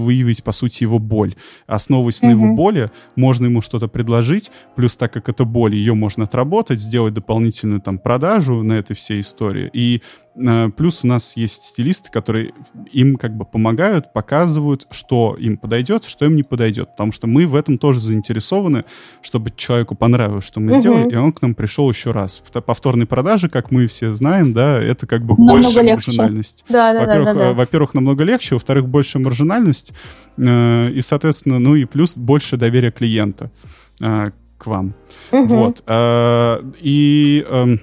выявить, 0.00 0.42
по 0.42 0.52
сути, 0.52 0.84
его 0.84 0.98
боль. 0.98 1.34
Основываясь 1.66 2.22
mm-hmm. 2.22 2.26
на 2.26 2.30
его 2.30 2.54
боли, 2.54 2.90
можно 3.16 3.46
ему 3.46 3.60
что-то 3.60 3.88
предложить. 3.88 4.50
Плюс, 4.76 4.96
так 4.96 5.12
как 5.12 5.28
это 5.28 5.44
боль, 5.44 5.74
ее 5.74 5.94
можно 5.94 6.24
отработать, 6.24 6.80
сделать 6.80 7.14
дополнительную 7.14 7.80
там 7.80 7.98
продажу 7.98 8.62
на 8.62 8.74
этой 8.74 8.96
всей 8.96 9.20
истории. 9.20 9.70
И 9.72 10.02
плюс 10.76 11.04
у 11.04 11.06
нас 11.06 11.36
есть 11.36 11.64
стилисты, 11.64 12.10
которые 12.10 12.52
им 12.92 13.16
как 13.16 13.36
бы 13.36 13.44
помогают, 13.44 14.12
показывают, 14.12 14.86
что 14.90 15.36
им 15.38 15.56
подойдет, 15.56 16.04
что 16.04 16.24
им 16.24 16.36
не 16.36 16.42
подойдет. 16.42 16.90
Потому 16.90 17.12
что 17.12 17.26
мы 17.26 17.46
в 17.46 17.54
этом 17.54 17.78
тоже 17.78 18.00
заинтересованы, 18.00 18.84
чтобы 19.22 19.52
человеку 19.54 19.94
понравилось, 19.94 20.44
что 20.44 20.60
мы 20.60 20.72
угу. 20.72 20.80
сделали, 20.80 21.12
и 21.12 21.16
он 21.16 21.32
к 21.32 21.42
нам 21.42 21.54
пришел 21.54 21.88
еще 21.90 22.10
раз. 22.10 22.42
Повторные 22.66 23.06
продажи, 23.06 23.48
как 23.48 23.70
мы 23.70 23.86
все 23.86 24.12
знаем, 24.14 24.52
да, 24.52 24.80
это 24.80 25.06
как 25.06 25.22
бы 25.22 25.34
намного 25.34 25.54
больше 25.54 25.80
легче. 25.82 25.92
маржинальность. 25.92 26.64
Да, 26.68 26.92
да, 26.92 27.00
во-первых, 27.00 27.26
да, 27.26 27.34
да, 27.34 27.40
да. 27.40 27.52
во-первых, 27.52 27.94
намного 27.94 28.24
легче, 28.24 28.54
во-вторых, 28.54 28.88
больше 28.88 29.18
маржинальность, 29.18 29.92
э, 30.36 30.90
и, 30.90 31.00
соответственно, 31.00 31.58
ну 31.58 31.74
и 31.74 31.84
плюс 31.84 32.16
больше 32.16 32.56
доверия 32.56 32.90
клиента 32.90 33.50
э, 34.00 34.30
к 34.58 34.66
вам. 34.66 34.94
Угу. 35.32 35.46
Вот. 35.46 35.82
И 36.80 37.46
эм, 37.48 37.80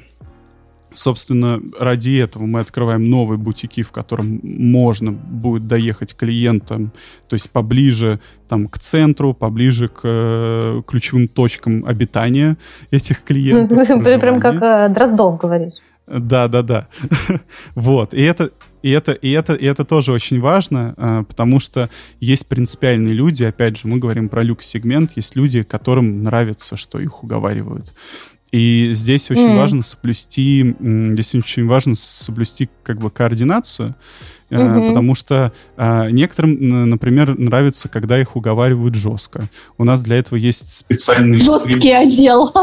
Собственно, 0.97 1.62
ради 1.77 2.17
этого 2.17 2.47
мы 2.47 2.60
открываем 2.60 3.07
новые 3.07 3.38
бутики, 3.38 3.83
в 3.83 3.91
котором 3.91 4.39
можно 4.41 5.12
будет 5.12 5.67
доехать 5.67 6.15
клиентам, 6.15 6.91
то 7.29 7.36
есть 7.36 7.51
поближе 7.51 8.19
там, 8.49 8.67
к 8.67 8.79
центру, 8.79 9.36
поближе 9.36 9.89
к 9.89 9.99
э, 10.03 10.81
ключевым 10.88 11.27
точкам 11.27 11.86
обитания 11.86 12.57
этих 12.89 13.23
клиентов. 13.23 13.88
Прям 14.21 14.39
как 14.39 14.55
э, 14.60 14.89
Дроздов 14.91 15.38
говоришь. 15.38 15.73
Да, 16.07 16.47
да, 16.47 16.63
да. 16.63 16.88
вот. 17.75 18.15
И 18.15 18.23
это, 18.23 18.49
и 18.81 18.89
это, 18.89 19.12
и 19.12 19.29
это, 19.29 19.53
и 19.53 19.65
это 19.65 19.86
тоже 19.86 20.12
очень 20.12 20.41
важно, 20.41 20.95
э, 20.97 21.23
потому 21.27 21.60
что 21.60 21.91
есть 22.19 22.47
принципиальные 22.47 23.13
люди, 23.13 23.43
опять 23.43 23.77
же, 23.77 23.88
мы 23.88 23.99
говорим 23.99 24.29
про 24.29 24.41
люкс-сегмент, 24.41 25.12
есть 25.15 25.36
люди, 25.36 25.62
которым 25.62 26.23
нравится, 26.23 26.75
что 26.75 26.99
их 26.99 27.23
уговаривают. 27.23 27.93
И 28.51 28.91
здесь 28.93 29.29
очень 29.29 29.49
mm. 29.49 29.57
важно 29.57 29.81
соблюсти, 29.81 30.75
здесь 30.79 31.36
очень 31.36 31.65
важно 31.65 31.95
соблюсти 31.95 32.69
как 32.83 32.97
бы 32.97 33.12
координацию, 33.12 33.95
угу. 34.49 34.88
потому 34.88 35.15
что 35.15 35.51
а, 35.75 36.10
некоторым, 36.10 36.89
например, 36.89 37.38
нравится, 37.38 37.89
когда 37.89 38.19
их 38.19 38.36
уговаривают 38.36 38.95
жестко. 38.95 39.47
У 39.77 39.83
нас 39.83 40.01
для 40.01 40.17
этого 40.17 40.38
есть 40.38 40.71
специальный 40.71 41.38
Жесткий 41.38 41.79
скрипт. 41.79 41.86
отдел. 41.86 42.53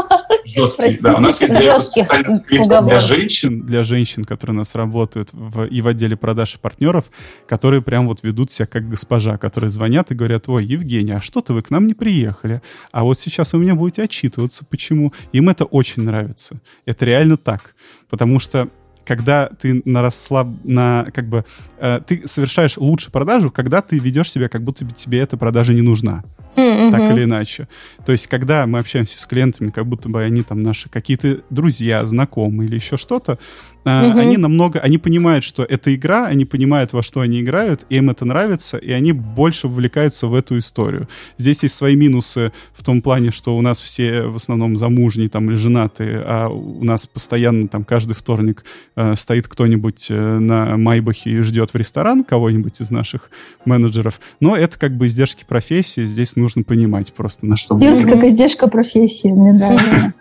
Жесткий, 0.45 0.97
да. 0.99 1.15
У 1.15 1.19
нас 1.19 1.41
есть 1.41 1.53
для 1.53 1.61
этого 1.61 1.81
специальный 1.81 2.31
скрипт 2.31 2.67
для 2.67 2.99
женщин. 2.99 3.61
Для 3.61 3.83
женщин, 3.83 4.23
которые 4.23 4.55
у 4.55 4.57
нас 4.57 4.75
работают 4.75 5.29
в, 5.31 5.65
и 5.65 5.81
в 5.81 5.87
отделе 5.87 6.15
продаж 6.15 6.55
и 6.55 6.57
партнеров, 6.57 7.05
которые 7.47 7.81
прям 7.81 8.07
вот 8.07 8.23
ведут 8.23 8.51
себя 8.51 8.65
как 8.65 8.89
госпожа, 8.89 9.37
которые 9.37 9.69
звонят 9.69 10.11
и 10.11 10.15
говорят, 10.15 10.49
ой, 10.49 10.65
Евгений, 10.65 11.13
а 11.13 11.21
что-то 11.21 11.53
вы 11.53 11.61
к 11.61 11.69
нам 11.69 11.87
не 11.87 11.93
приехали. 11.93 12.61
А 12.91 13.03
вот 13.03 13.19
сейчас 13.19 13.53
вы 13.53 13.59
меня 13.59 13.75
будете 13.75 14.03
отчитываться, 14.03 14.65
почему. 14.69 15.13
Им 15.31 15.49
это 15.49 15.65
очень 15.65 16.03
нравится. 16.03 16.59
Это 16.85 17.05
реально 17.05 17.37
так. 17.37 17.75
Потому 18.09 18.39
что 18.39 18.69
когда 19.05 19.47
ты 19.47 19.81
на 19.85 20.01
расслаб... 20.01 20.47
на 20.63 21.05
как 21.13 21.27
бы 21.27 21.45
э, 21.77 22.01
ты 22.05 22.27
совершаешь 22.27 22.77
лучше 22.77 23.11
продажу, 23.11 23.51
когда 23.51 23.81
ты 23.81 23.99
ведешь 23.99 24.31
себя, 24.31 24.49
как 24.49 24.63
будто 24.63 24.85
бы 24.85 24.91
тебе 24.91 25.19
эта 25.19 25.37
продажа 25.37 25.73
не 25.73 25.81
нужна. 25.81 26.23
Mm-hmm. 26.55 26.91
Так 26.91 27.11
или 27.11 27.23
иначе. 27.25 27.67
То 28.05 28.13
есть, 28.13 28.27
когда 28.27 28.65
мы 28.65 28.79
общаемся 28.79 29.19
с 29.19 29.25
клиентами, 29.25 29.71
как 29.71 29.85
будто 29.85 30.07
бы 30.07 30.23
они 30.23 30.41
там 30.41 30.63
наши 30.63 30.89
какие-то 30.89 31.41
друзья, 31.49 32.05
знакомые 32.05 32.67
или 32.67 32.75
еще 32.75 32.97
что-то, 32.97 33.39
угу. 33.85 34.19
они 34.19 34.37
намного, 34.37 34.79
они 34.79 34.97
понимают, 34.97 35.43
что 35.43 35.63
это 35.63 35.93
игра, 35.93 36.25
они 36.25 36.45
понимают, 36.45 36.93
во 36.93 37.03
что 37.03 37.21
они 37.21 37.41
играют, 37.41 37.85
им 37.89 38.09
это 38.09 38.25
нравится, 38.25 38.77
и 38.77 38.91
они 38.91 39.11
больше 39.13 39.67
вовлекаются 39.67 40.27
в 40.27 40.33
эту 40.33 40.57
историю. 40.57 41.07
Здесь 41.37 41.63
есть 41.63 41.75
свои 41.75 41.95
минусы 41.95 42.51
в 42.73 42.83
том 42.83 43.01
плане, 43.01 43.31
что 43.31 43.55
у 43.55 43.61
нас 43.61 43.79
все 43.79 44.23
в 44.23 44.37
основном 44.37 44.75
замужние 44.75 45.29
там 45.29 45.49
или 45.49 45.55
женатые, 45.55 46.21
а 46.25 46.49
у 46.49 46.83
нас 46.83 47.05
постоянно 47.05 47.67
там 47.67 47.83
каждый 47.83 48.13
вторник 48.13 48.65
э, 48.95 49.15
стоит 49.15 49.47
кто-нибудь 49.47 50.07
э, 50.09 50.39
на 50.39 50.77
Майбахе 50.77 51.29
и 51.29 51.41
ждет 51.41 51.71
в 51.71 51.75
ресторан 51.75 52.23
кого-нибудь 52.23 52.81
из 52.81 52.89
наших 52.89 53.29
менеджеров. 53.65 54.19
Но 54.39 54.55
это 54.55 54.79
как 54.79 54.97
бы 54.97 55.07
издержки 55.07 55.45
профессии, 55.47 56.05
здесь 56.05 56.35
нужно 56.35 56.63
понимать 56.63 57.13
просто 57.13 57.45
на 57.45 57.55
что. 57.55 57.77
Как 57.77 58.23
издержка 58.23 58.67
профессии, 58.67 59.27
мне 59.27 59.53
нравится. 59.53 60.13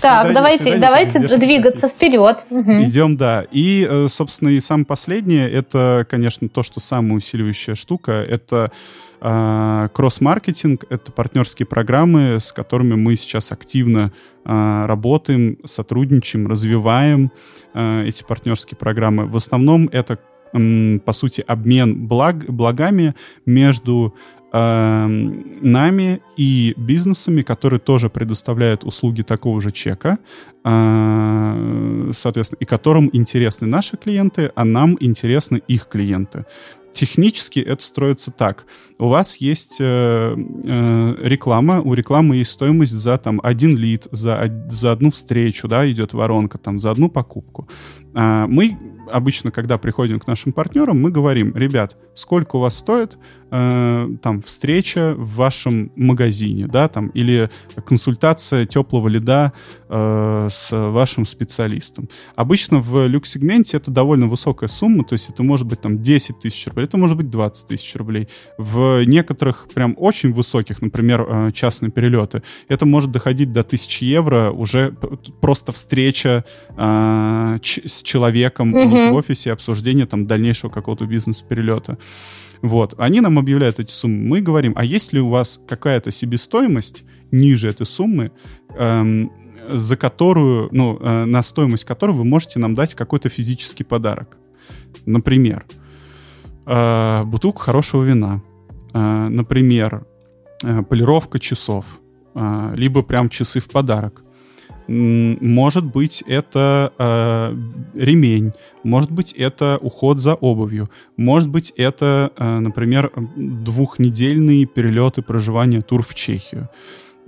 Так, 0.00 0.32
давайте, 0.32 0.78
давайте 0.78 1.18
двигаться 1.38 1.88
вперед. 1.88 2.46
Идем, 2.50 3.16
да. 3.16 3.46
И, 3.50 3.86
э, 3.88 4.06
собственно, 4.08 4.48
и 4.50 4.60
самое 4.60 4.86
последнее, 4.86 5.50
это, 5.50 6.06
конечно, 6.08 6.48
то, 6.48 6.62
что 6.62 6.80
самая 6.80 7.14
усиливающая 7.14 7.74
штука, 7.74 8.12
это 8.12 8.72
а, 9.20 9.88
кросс-маркетинг— 9.88 10.84
это 10.88 11.12
партнерские 11.12 11.66
программы, 11.66 12.38
с 12.40 12.52
которыми 12.52 12.94
мы 12.94 13.16
сейчас 13.16 13.52
активно 13.52 14.12
а, 14.44 14.86
работаем, 14.86 15.58
сотрудничаем, 15.64 16.46
развиваем 16.46 17.30
а, 17.74 18.02
эти 18.04 18.22
партнерские 18.22 18.78
программы. 18.78 19.26
В 19.26 19.36
основном 19.36 19.88
это 19.92 20.18
по 20.52 21.12
сути, 21.12 21.44
обмен 21.46 22.08
благ, 22.08 22.44
благами 22.52 23.14
между 23.46 24.16
нами 24.52 26.20
и 26.36 26.74
бизнесами, 26.76 27.42
которые 27.42 27.78
тоже 27.78 28.08
предоставляют 28.08 28.84
услуги 28.84 29.22
такого 29.22 29.60
же 29.60 29.70
чека, 29.70 30.18
э, 30.64 32.10
соответственно, 32.14 32.58
и 32.60 32.64
которым 32.64 33.10
интересны 33.12 33.66
наши 33.66 33.96
клиенты, 33.96 34.50
а 34.54 34.64
нам 34.64 34.96
интересны 35.00 35.62
их 35.68 35.86
клиенты. 35.86 36.44
Технически 36.92 37.60
это 37.60 37.82
строится 37.82 38.30
так. 38.30 38.66
У 38.98 39.08
вас 39.08 39.36
есть 39.36 39.78
э, 39.80 39.84
э, 39.84 41.14
реклама, 41.20 41.80
у 41.80 41.94
рекламы 41.94 42.36
есть 42.36 42.50
стоимость 42.50 42.92
за 42.92 43.16
там 43.18 43.40
один 43.42 43.76
лид, 43.76 44.08
за, 44.10 44.52
за 44.68 44.92
одну 44.92 45.10
встречу, 45.10 45.68
да, 45.68 45.90
идет 45.90 46.12
воронка, 46.12 46.58
там, 46.58 46.80
за 46.80 46.90
одну 46.90 47.08
покупку. 47.08 47.68
А 48.14 48.46
мы 48.46 48.76
обычно, 49.10 49.50
когда 49.50 49.78
приходим 49.78 50.18
к 50.20 50.26
нашим 50.26 50.52
партнерам, 50.52 51.00
мы 51.00 51.10
говорим, 51.10 51.54
ребят, 51.56 51.96
сколько 52.14 52.56
у 52.56 52.60
вас 52.60 52.76
стоит 52.76 53.18
э, 53.50 54.08
там 54.22 54.42
встреча 54.42 55.14
в 55.16 55.34
вашем 55.36 55.92
магазине, 55.96 56.66
да, 56.66 56.88
там, 56.88 57.08
или 57.08 57.50
консультация 57.84 58.66
теплого 58.66 59.08
лида 59.08 59.52
э, 59.88 60.48
с 60.50 60.70
вашим 60.70 61.24
специалистом. 61.24 62.08
Обычно 62.36 62.80
в 62.80 63.06
люкс-сегменте 63.06 63.76
это 63.76 63.90
довольно 63.90 64.26
высокая 64.26 64.68
сумма, 64.68 65.04
то 65.04 65.14
есть 65.14 65.28
это 65.28 65.42
может 65.42 65.66
быть 65.66 65.80
там 65.80 66.00
10 66.02 66.38
тысяч 66.38 66.66
рублей, 66.66 66.79
это 66.84 66.96
может 66.96 67.16
быть 67.16 67.30
20 67.30 67.68
тысяч 67.68 67.94
рублей. 67.96 68.28
В 68.58 69.04
некоторых 69.04 69.68
прям 69.74 69.94
очень 69.96 70.32
высоких, 70.32 70.82
например, 70.82 71.26
э, 71.28 71.52
частные 71.52 71.90
перелеты, 71.90 72.42
это 72.68 72.86
может 72.86 73.10
доходить 73.10 73.52
до 73.52 73.60
1000 73.60 74.04
евро 74.04 74.50
уже 74.50 74.92
просто 75.40 75.72
встреча 75.72 76.44
э, 76.76 77.58
с 77.62 78.02
человеком 78.02 78.74
mm-hmm. 78.74 79.10
в 79.10 79.14
офисе, 79.14 79.52
обсуждение 79.52 80.06
там 80.06 80.26
дальнейшего 80.26 80.70
какого-то 80.70 81.06
бизнес-перелета. 81.06 81.98
Вот. 82.62 82.94
Они 82.98 83.20
нам 83.20 83.38
объявляют 83.38 83.80
эти 83.80 83.90
суммы. 83.90 84.16
Мы 84.28 84.40
говорим, 84.40 84.74
а 84.76 84.84
есть 84.84 85.12
ли 85.12 85.20
у 85.20 85.28
вас 85.28 85.60
какая-то 85.66 86.10
себестоимость 86.10 87.04
ниже 87.30 87.68
этой 87.68 87.86
суммы, 87.86 88.32
эм, 88.76 89.32
за 89.68 89.96
которую, 89.96 90.68
ну, 90.72 90.98
э, 91.00 91.24
на 91.24 91.42
стоимость 91.42 91.84
которой 91.84 92.12
вы 92.12 92.24
можете 92.24 92.58
нам 92.58 92.74
дать 92.74 92.94
какой-то 92.94 93.28
физический 93.28 93.84
подарок. 93.84 94.36
Например, 95.06 95.64
э, 95.68 95.89
бутылку 97.24 97.60
хорошего 97.60 98.04
вина. 98.04 98.42
Э, 98.92 99.28
например, 99.28 100.06
э, 100.64 100.82
полировка 100.82 101.38
часов. 101.38 101.84
Э, 102.34 102.72
либо 102.76 103.02
прям 103.02 103.28
часы 103.28 103.60
в 103.60 103.68
подарок 103.68 104.22
может 104.90 105.84
быть, 105.84 106.24
это 106.26 106.92
э, 106.98 107.56
ремень, 107.94 108.52
может 108.82 109.12
быть, 109.12 109.32
это 109.32 109.78
уход 109.80 110.18
за 110.18 110.34
обувью, 110.34 110.90
может 111.16 111.48
быть, 111.48 111.72
это, 111.76 112.32
э, 112.36 112.58
например, 112.58 113.12
двухнедельные 113.36 114.66
перелеты 114.66 115.22
проживания 115.22 115.80
тур 115.80 116.02
в 116.02 116.14
Чехию. 116.14 116.68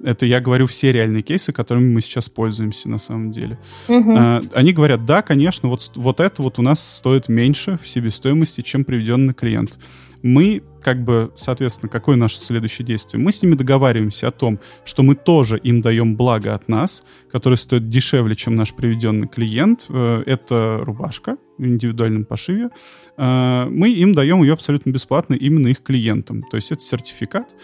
Это 0.02 0.26
я 0.26 0.40
говорю 0.40 0.66
все 0.66 0.92
реальные 0.92 1.22
кейсы, 1.22 1.52
которыми 1.52 1.92
мы 1.92 2.00
сейчас 2.00 2.28
пользуемся 2.28 2.88
на 2.88 2.98
самом 2.98 3.30
деле. 3.30 3.58
Угу. 3.88 4.14
А, 4.16 4.42
они 4.54 4.72
говорят, 4.72 5.04
да, 5.04 5.22
конечно, 5.22 5.68
вот, 5.68 5.92
вот 5.94 6.20
это 6.20 6.42
вот 6.42 6.58
у 6.58 6.62
нас 6.62 6.96
стоит 6.98 7.28
меньше 7.28 7.78
в 7.82 7.88
себестоимости, 7.88 8.62
чем 8.62 8.84
приведенный 8.84 9.34
клиент 9.34 9.78
мы 10.22 10.62
как 10.82 11.04
бы, 11.04 11.32
соответственно, 11.36 11.88
какое 11.88 12.16
наше 12.16 12.38
следующее 12.38 12.86
действие? 12.86 13.22
Мы 13.22 13.32
с 13.32 13.42
ними 13.42 13.54
договариваемся 13.54 14.28
о 14.28 14.30
том, 14.30 14.58
что 14.84 15.02
мы 15.02 15.14
тоже 15.14 15.58
им 15.58 15.80
даем 15.80 16.16
благо 16.16 16.54
от 16.54 16.68
нас, 16.68 17.04
которое 17.30 17.56
стоит 17.56 17.88
дешевле, 17.88 18.34
чем 18.34 18.54
наш 18.54 18.72
приведенный 18.72 19.28
клиент. 19.28 19.86
Э, 19.88 20.22
это 20.26 20.80
рубашка 20.82 21.36
в 21.58 21.64
индивидуальном 21.64 22.24
пошиве. 22.24 22.70
Э, 23.16 23.66
мы 23.68 23.90
им 23.90 24.12
даем 24.12 24.42
ее 24.42 24.52
абсолютно 24.52 24.90
бесплатно 24.90 25.34
именно 25.34 25.68
их 25.68 25.82
клиентам. 25.82 26.42
То 26.42 26.56
есть 26.56 26.72
это 26.72 26.82
сертификат. 26.82 27.54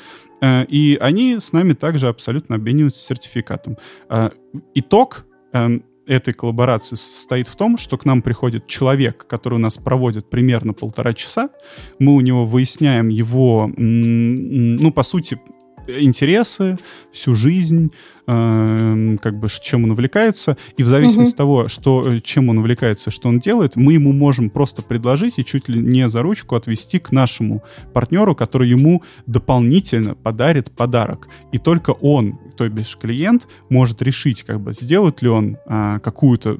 Э, 0.41 0.65
и 0.67 0.97
они 1.01 1.41
с 1.41 1.53
нами 1.53 1.73
также 1.73 2.09
абсолютно 2.09 2.57
обмениваются 2.57 3.03
сертификатом. 3.03 3.77
Итог 4.75 5.27
эм, 5.53 5.83
этой 6.09 6.35
коллаборации 6.35 6.97
состоит 6.97 7.47
в 7.47 7.57
том, 7.57 7.77
что 7.77 7.99
к 7.99 8.05
нам 8.05 8.23
приходит 8.23 8.67
человек, 8.67 9.27
который 9.27 9.55
у 9.55 9.59
нас 9.59 9.77
проводит 9.77 10.29
примерно 10.29 10.73
полтора 10.73 11.15
часа. 11.15 11.51
Мы 11.99 12.15
у 12.15 12.21
него 12.21 12.47
выясняем 12.47 13.09
его, 13.09 13.71
ну, 13.77 14.91
по 14.93 15.03
сути, 15.03 15.39
интересы, 15.89 16.79
всю 17.13 17.35
жизнь, 17.35 17.91
э, 18.27 19.17
как 19.21 19.39
бы 19.39 19.49
чем 19.49 19.85
он 19.85 19.93
увлекается, 19.93 20.57
и 20.77 20.83
в 20.83 20.87
зависимости 20.87 21.33
угу. 21.33 21.35
от 21.35 21.37
того, 21.37 21.69
что, 21.69 22.13
э, 22.13 22.21
чем 22.21 22.49
он 22.49 22.59
увлекается, 22.59 23.11
что 23.11 23.29
он 23.29 23.39
делает, 23.39 23.77
мы 23.77 23.95
ему 23.95 24.13
можем 24.13 24.51
просто 24.51 24.83
предложить 24.83 25.39
и 25.39 25.45
чуть 25.45 25.69
ли 25.69 25.81
не 25.81 26.09
за 26.09 26.23
ручку 26.23 26.57
отвести 26.57 26.99
к 26.99 27.13
нашему 27.13 27.63
партнеру, 27.93 28.35
который 28.35 28.69
ему 28.69 29.03
дополнительно 29.27 30.15
подарит 30.15 30.71
подарок. 30.71 31.29
И 31.53 31.59
только 31.59 31.91
он, 31.91 32.39
то 32.57 32.69
бишь 32.69 32.97
клиент, 32.97 33.49
может 33.71 34.03
решить, 34.03 34.43
как 34.43 34.61
бы, 34.61 34.75
сделать 34.75 35.23
ли 35.23 35.29
он 35.29 35.57
э, 35.67 35.99
какую-то 36.03 36.59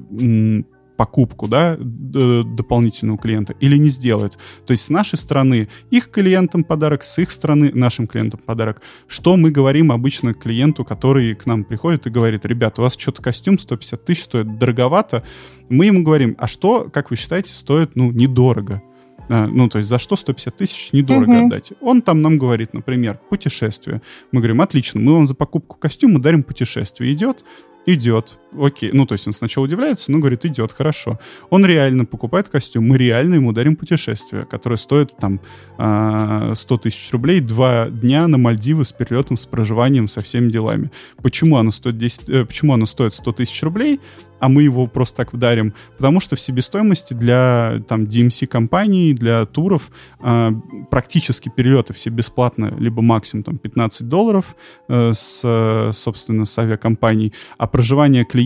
покупку, 0.99 1.47
да, 1.47 1.77
дополнительного 1.79 3.17
клиента 3.17 3.55
или 3.61 3.77
не 3.77 3.87
сделает. 3.87 4.37
То 4.65 4.71
есть 4.71 4.83
с 4.83 4.89
нашей 4.89 5.17
стороны 5.17 5.69
их 5.91 6.11
клиентам 6.11 6.65
подарок, 6.65 7.05
с 7.05 7.19
их 7.19 7.31
стороны 7.31 7.71
нашим 7.73 8.05
клиентам 8.05 8.41
подарок. 8.45 8.81
Что 9.07 9.37
мы 9.37 9.49
говорим 9.49 9.93
обычно 9.93 10.33
клиенту, 10.33 10.83
который 10.83 11.35
к 11.35 11.45
нам 11.45 11.63
приходит 11.63 12.05
и 12.05 12.09
говорит, 12.09 12.43
ребята, 12.43 12.81
у 12.81 12.83
вас 12.83 12.97
что-то 12.97 13.21
костюм 13.21 13.57
150 13.57 14.03
тысяч 14.03 14.23
стоит 14.23 14.57
дороговато. 14.57 15.23
Мы 15.69 15.85
ему 15.85 16.03
говорим, 16.03 16.35
а 16.37 16.47
что, 16.47 16.89
как 16.91 17.11
вы 17.11 17.15
считаете, 17.15 17.55
стоит, 17.55 17.95
ну, 17.95 18.11
недорого? 18.11 18.81
А, 19.29 19.47
ну, 19.47 19.69
то 19.69 19.77
есть 19.77 19.89
за 19.89 19.99
что 19.99 20.17
150 20.17 20.57
тысяч 20.57 20.91
недорого 20.91 21.31
uh-huh. 21.31 21.45
отдать. 21.45 21.71
Он 21.79 22.01
там 22.01 22.21
нам 22.21 22.37
говорит, 22.37 22.73
например, 22.73 23.21
путешествие. 23.29 24.01
Мы 24.33 24.41
говорим, 24.41 24.59
отлично, 24.59 24.99
мы 24.99 25.13
вам 25.13 25.25
за 25.25 25.33
покупку 25.33 25.77
костюма 25.77 26.19
дарим 26.19 26.43
путешествие. 26.43 27.13
Идет, 27.13 27.45
идет, 27.85 28.37
окей. 28.57 28.91
Ну, 28.93 29.05
то 29.05 29.13
есть 29.13 29.27
он 29.27 29.33
сначала 29.33 29.65
удивляется, 29.65 30.11
но 30.11 30.19
говорит, 30.19 30.45
идет, 30.45 30.71
хорошо. 30.71 31.19
Он 31.49 31.65
реально 31.65 32.05
покупает 32.05 32.49
костюм, 32.49 32.87
мы 32.87 32.97
реально 32.97 33.35
ему 33.35 33.51
дарим 33.51 33.75
путешествие, 33.75 34.45
которое 34.45 34.77
стоит 34.77 35.15
там 35.17 35.39
100 35.75 35.79
а, 35.79 36.77
тысяч 36.81 37.11
рублей, 37.11 37.39
два 37.39 37.89
дня 37.89 38.27
на 38.27 38.37
Мальдивы 38.37 38.85
с 38.85 38.91
перелетом, 38.91 39.37
с 39.37 39.45
проживанием, 39.45 40.07
со 40.07 40.21
всеми 40.21 40.51
делами. 40.51 40.91
Почему 41.21 41.57
оно 41.57 41.71
стоит, 41.71 41.97
10, 41.97 42.29
э, 42.29 42.45
почему 42.45 42.73
оно 42.73 42.85
стоит 42.85 43.13
100 43.13 43.31
тысяч 43.33 43.61
рублей, 43.63 43.99
а 44.39 44.49
мы 44.49 44.63
его 44.63 44.87
просто 44.87 45.17
так 45.17 45.33
вдарим? 45.33 45.73
Потому 45.97 46.19
что 46.19 46.35
в 46.35 46.39
себестоимости 46.39 47.13
для 47.13 47.81
там 47.87 48.03
DMC-компаний, 48.03 49.13
для 49.13 49.45
туров 49.45 49.89
э, 50.19 50.51
практически 50.89 51.49
перелеты 51.49 51.93
все 51.93 52.09
бесплатно, 52.09 52.73
либо 52.79 53.01
максимум 53.01 53.43
там 53.43 53.57
15 53.57 54.07
долларов 54.07 54.55
э, 54.87 55.11
с, 55.13 55.91
собственно, 55.93 56.45
с 56.45 56.57
авиакомпаний, 56.57 57.33
а 57.57 57.67
проживание 57.67 58.25
клиента 58.25 58.38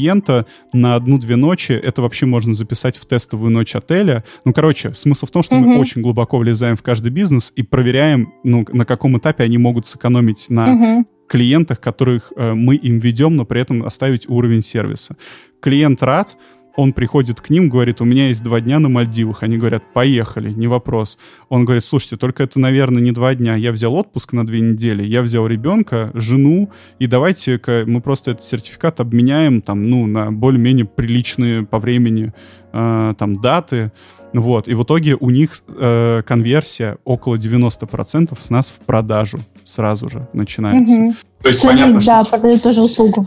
на 0.74 0.96
одну-две 0.96 1.36
ночи, 1.36 1.72
это 1.72 2.02
вообще 2.02 2.26
можно 2.26 2.54
записать 2.54 2.98
в 2.98 3.06
тестовую 3.06 3.52
ночь 3.52 3.76
отеля. 3.76 4.24
Ну, 4.46 4.54
короче, 4.54 4.94
смысл 4.96 5.26
в 5.26 5.32
том, 5.32 5.44
что 5.44 5.56
mm-hmm. 5.56 5.66
мы 5.66 5.80
очень 5.80 6.02
глубоко 6.02 6.38
влезаем 6.38 6.76
в 6.76 6.84
каждый 6.84 7.12
бизнес 7.12 7.54
и 7.56 7.64
проверяем, 7.64 8.34
ну, 8.44 8.66
на 8.72 8.86
каком 8.86 9.18
этапе 9.18 9.44
они 9.44 9.58
могут 9.58 9.86
сэкономить 9.86 10.50
на 10.50 10.68
mm-hmm. 10.68 11.06
клиентах, 11.28 11.80
которых 11.80 12.34
э, 12.36 12.54
мы 12.54 12.76
им 12.76 13.00
ведем, 13.00 13.36
но 13.36 13.46
при 13.46 13.62
этом 13.62 13.84
оставить 13.84 14.28
уровень 14.30 14.62
сервиса. 14.62 15.18
Клиент 15.60 16.02
рад, 16.04 16.38
он 16.76 16.94
приходит 16.94 17.40
к 17.40 17.50
ним, 17.50 17.70
говорит, 17.70 18.02
у 18.02 18.06
меня 18.06 18.28
есть 18.28 18.44
два 18.44 18.60
дня 18.60 18.80
на 18.80 18.90
Мальдивах. 18.90 19.44
Они 19.44 19.58
говорят, 19.58 19.84
поехали, 19.94 20.52
не 20.52 20.68
вопрос. 20.68 21.20
Он 21.50 21.66
говорит, 21.66 21.86
слушайте, 21.86 22.18
только 22.18 22.44
это, 22.44 22.60
наверное, 22.60 23.02
не 23.02 23.12
два 23.12 23.36
дня. 23.36 23.56
Я 23.56 23.72
взял 23.72 23.94
отпуск 23.94 24.34
на 24.34 24.46
две 24.46 24.62
недели, 24.62 25.04
я 25.04 25.22
взял 25.22 25.46
ребенка, 25.48 26.12
жену, 26.14 26.70
и 27.00 27.08
давайте 27.08 27.60
мы 27.86 28.02
просто 28.02 28.32
этот 28.32 28.44
сертификат 28.44 29.00
обменяем 29.00 29.62
там, 29.62 29.88
ну, 29.90 30.08
на 30.08 30.32
более-менее 30.32 30.86
приличные 30.86 31.64
по 31.64 31.80
времени 31.80 32.34
э, 32.72 33.14
там 33.18 33.36
даты. 33.36 33.92
Вот, 34.34 34.68
и 34.68 34.74
в 34.74 34.84
итоге 34.84 35.16
у 35.16 35.30
них 35.30 35.52
э, 35.68 36.24
конверсия 36.26 36.98
около 37.04 37.36
90% 37.36 38.36
с 38.40 38.50
нас 38.50 38.70
в 38.70 38.84
продажу 38.84 39.40
сразу 39.64 40.10
же 40.10 40.28
начинается. 40.34 40.96
Угу. 40.96 41.14
То 41.44 41.48
есть, 41.50 41.62
понятно, 41.62 42.00
да, 42.00 42.24
что... 42.24 42.32
продают 42.32 42.64
тоже 42.64 42.82
услугу. 42.82 43.26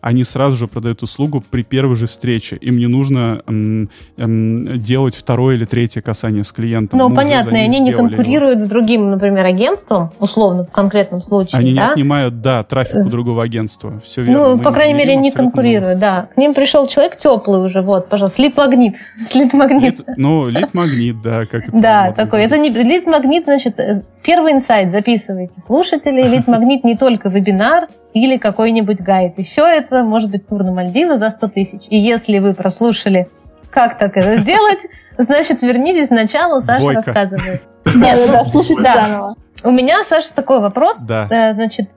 Они 0.00 0.24
сразу 0.24 0.56
же 0.56 0.66
продают 0.66 1.02
услугу 1.02 1.42
при 1.48 1.62
первой 1.62 1.96
же 1.96 2.06
встрече. 2.06 2.56
Им 2.56 2.78
не 2.78 2.86
нужно 2.86 3.42
эм, 3.46 3.90
эм, 4.16 4.82
делать 4.82 5.14
второе 5.14 5.56
или 5.56 5.64
третье 5.64 6.00
касание 6.00 6.44
с 6.44 6.52
клиентом. 6.52 6.98
Ну, 6.98 7.14
понятно, 7.14 7.56
и 7.56 7.60
они 7.60 7.80
не 7.80 7.92
конкурируют 7.92 8.58
его. 8.58 8.66
с 8.66 8.70
другим, 8.70 9.10
например, 9.10 9.44
агентством, 9.46 10.12
условно, 10.18 10.64
в 10.64 10.70
конкретном 10.70 11.22
случае. 11.22 11.58
Они 11.58 11.74
да? 11.74 11.86
не 11.86 11.92
отнимают, 11.92 12.40
да, 12.40 12.62
трафик 12.64 12.96
у 12.96 13.10
другого 13.10 13.42
агентства. 13.42 14.00
Все 14.04 14.22
верно. 14.22 14.38
Ну, 14.38 14.56
Мы 14.56 14.62
по 14.62 14.72
крайней 14.72 14.94
мере, 14.94 15.16
не 15.16 15.30
конкурируют, 15.30 15.98
да. 15.98 16.28
К 16.34 16.36
ним 16.36 16.54
пришел 16.54 16.86
человек 16.86 17.16
теплый 17.16 17.64
уже, 17.64 17.82
вот, 17.82 18.08
пожалуйста, 18.08 18.42
лид-магнит. 18.42 18.96
Лид-магнит. 19.34 20.00
Ну, 20.16 20.48
лид-магнит, 20.48 21.20
да, 21.22 21.44
как 21.46 21.68
это. 21.68 21.78
Да, 21.78 22.12
такой. 22.12 22.42
Это 22.42 22.58
не 22.58 22.70
лид-магнит, 22.70 23.44
значит, 23.44 23.78
э, 23.80 24.02
первый 24.22 24.52
инсайт 24.52 24.90
записывайте. 24.90 25.60
Слушатели, 25.60 26.22
лид-магнит 26.22 26.84
не 26.84 26.96
только 26.96 27.28
вебинар, 27.28 27.88
или 28.16 28.38
какой-нибудь 28.38 29.02
гайд. 29.02 29.38
Еще 29.38 29.60
это 29.60 30.02
может 30.02 30.30
быть 30.30 30.48
тур 30.48 30.62
на 30.64 30.72
Мальдивы 30.72 31.18
за 31.18 31.30
100 31.30 31.48
тысяч. 31.48 31.82
И 31.90 31.96
если 31.98 32.38
вы 32.38 32.54
прослушали, 32.54 33.28
как 33.70 33.98
так 33.98 34.16
это 34.16 34.40
сделать, 34.40 34.86
значит, 35.18 35.60
вернитесь 35.60 36.06
сначала, 36.06 36.62
Саша 36.62 36.82
Бойко. 36.82 37.02
рассказывает. 37.02 37.62
Нет, 37.94 38.18
да, 38.32 38.44
слушайте 38.44 38.80
заново. 38.80 39.34
У 39.64 39.70
меня, 39.70 40.02
Саша, 40.02 40.34
такой 40.34 40.60
вопрос. 40.60 41.04
Да. 41.04 41.28
Э, 41.30 41.52
значит, 41.52 41.90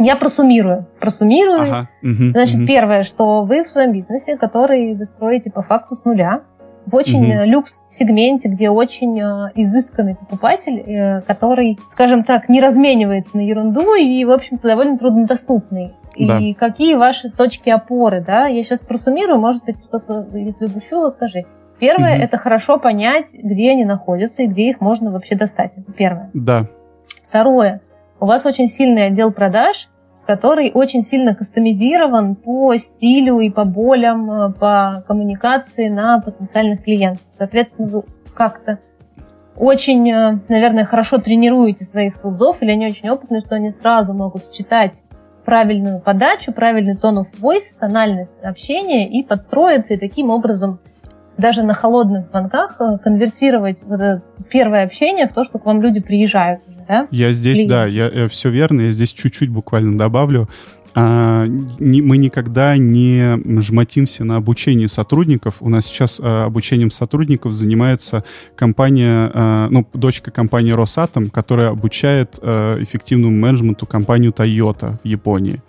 я 0.00 0.16
просуммирую. 0.16 0.86
Просуммирую. 1.00 1.62
Ага. 1.62 1.88
Угу, 2.02 2.32
Значит, 2.32 2.56
угу. 2.56 2.66
первое, 2.66 3.02
что 3.04 3.44
вы 3.44 3.62
в 3.62 3.68
своем 3.68 3.92
бизнесе, 3.92 4.36
который 4.36 4.94
вы 4.94 5.04
строите 5.04 5.52
по 5.52 5.62
факту 5.62 5.94
с 5.94 6.04
нуля, 6.04 6.42
в 6.90 6.94
очень 6.94 7.26
угу. 7.26 7.50
люкс-сегменте, 7.50 8.48
где 8.48 8.70
очень 8.70 9.20
э, 9.20 9.52
изысканный 9.54 10.14
покупатель, 10.14 10.80
э, 10.80 11.20
который, 11.22 11.78
скажем 11.88 12.24
так, 12.24 12.48
не 12.48 12.60
разменивается 12.60 13.36
на 13.36 13.40
ерунду 13.40 13.94
и, 13.94 14.24
в 14.24 14.30
общем-то, 14.30 14.66
довольно 14.66 14.98
труднодоступный. 14.98 15.94
Да. 16.18 16.38
И 16.38 16.52
какие 16.54 16.94
ваши 16.94 17.30
точки 17.30 17.70
опоры, 17.70 18.24
да? 18.26 18.46
Я 18.46 18.62
сейчас 18.64 18.80
просуммирую, 18.80 19.38
может 19.38 19.64
быть, 19.64 19.78
что-то, 19.78 20.26
если 20.32 20.66
упущу, 20.66 21.08
скажи. 21.10 21.44
Первое 21.78 22.14
угу. 22.14 22.22
это 22.22 22.38
хорошо 22.38 22.78
понять, 22.78 23.36
где 23.40 23.70
они 23.70 23.84
находятся 23.84 24.42
и 24.42 24.46
где 24.46 24.70
их 24.70 24.80
можно 24.80 25.12
вообще 25.12 25.36
достать. 25.36 25.72
Это 25.76 25.92
первое. 25.92 26.30
Да. 26.34 26.66
Второе. 27.28 27.80
У 28.20 28.26
вас 28.26 28.46
очень 28.46 28.68
сильный 28.68 29.06
отдел 29.06 29.32
продаж, 29.32 29.88
который 30.28 30.70
очень 30.74 31.00
сильно 31.00 31.34
кастомизирован 31.34 32.36
по 32.36 32.76
стилю 32.76 33.40
и 33.40 33.48
по 33.48 33.64
болям, 33.64 34.30
э, 34.30 34.52
по 34.52 35.02
коммуникации 35.08 35.88
на 35.88 36.20
потенциальных 36.20 36.84
клиентов. 36.84 37.24
Соответственно, 37.38 37.88
вы 37.88 38.02
как-то 38.34 38.78
очень, 39.56 40.06
э, 40.10 40.38
наверное, 40.48 40.84
хорошо 40.84 41.16
тренируете 41.16 41.86
своих 41.86 42.14
солдов, 42.14 42.58
или 42.60 42.72
они 42.72 42.86
очень 42.86 43.08
опытные, 43.08 43.40
что 43.40 43.54
они 43.54 43.70
сразу 43.70 44.12
могут 44.12 44.54
считать 44.54 45.02
правильную 45.46 45.98
подачу, 45.98 46.52
правильный 46.52 46.94
тон 46.94 47.20
of 47.20 47.28
voice, 47.40 47.74
тональность 47.80 48.34
общения 48.42 49.08
и 49.08 49.22
подстроиться, 49.22 49.94
и 49.94 49.98
таким 49.98 50.28
образом 50.28 50.78
даже 51.38 51.62
на 51.62 51.72
холодных 51.72 52.26
звонках 52.26 52.76
э, 52.80 52.98
конвертировать 52.98 53.82
вот 53.82 53.98
это 53.98 54.22
первое 54.50 54.84
общение 54.84 55.26
в 55.26 55.32
то, 55.32 55.42
что 55.42 55.58
к 55.58 55.64
вам 55.64 55.80
люди 55.80 56.00
приезжают 56.00 56.60
да? 56.88 57.06
Я 57.10 57.32
здесь, 57.32 57.58
Клиент. 57.58 57.70
да, 57.70 57.86
я, 57.86 58.08
я, 58.08 58.28
все 58.28 58.50
верно, 58.50 58.82
я 58.82 58.92
здесь 58.92 59.12
чуть-чуть 59.12 59.50
буквально 59.50 59.96
добавлю. 59.96 60.48
А, 60.94 61.46
не, 61.46 62.02
мы 62.02 62.16
никогда 62.16 62.76
не 62.76 63.38
жмотимся 63.60 64.24
на 64.24 64.36
обучение 64.36 64.88
сотрудников. 64.88 65.56
У 65.60 65.68
нас 65.68 65.86
сейчас 65.86 66.20
а, 66.20 66.46
обучением 66.46 66.90
сотрудников 66.90 67.52
занимается 67.52 68.24
компания, 68.56 69.30
а, 69.32 69.68
ну, 69.70 69.86
дочка 69.92 70.30
компании 70.30 70.72
Росатом, 70.72 71.30
которая 71.30 71.68
обучает 71.68 72.38
а, 72.42 72.82
эффективному 72.82 73.36
менеджменту 73.36 73.86
компанию 73.86 74.32
Toyota 74.32 74.98
в 75.02 75.06
Японии. 75.06 75.62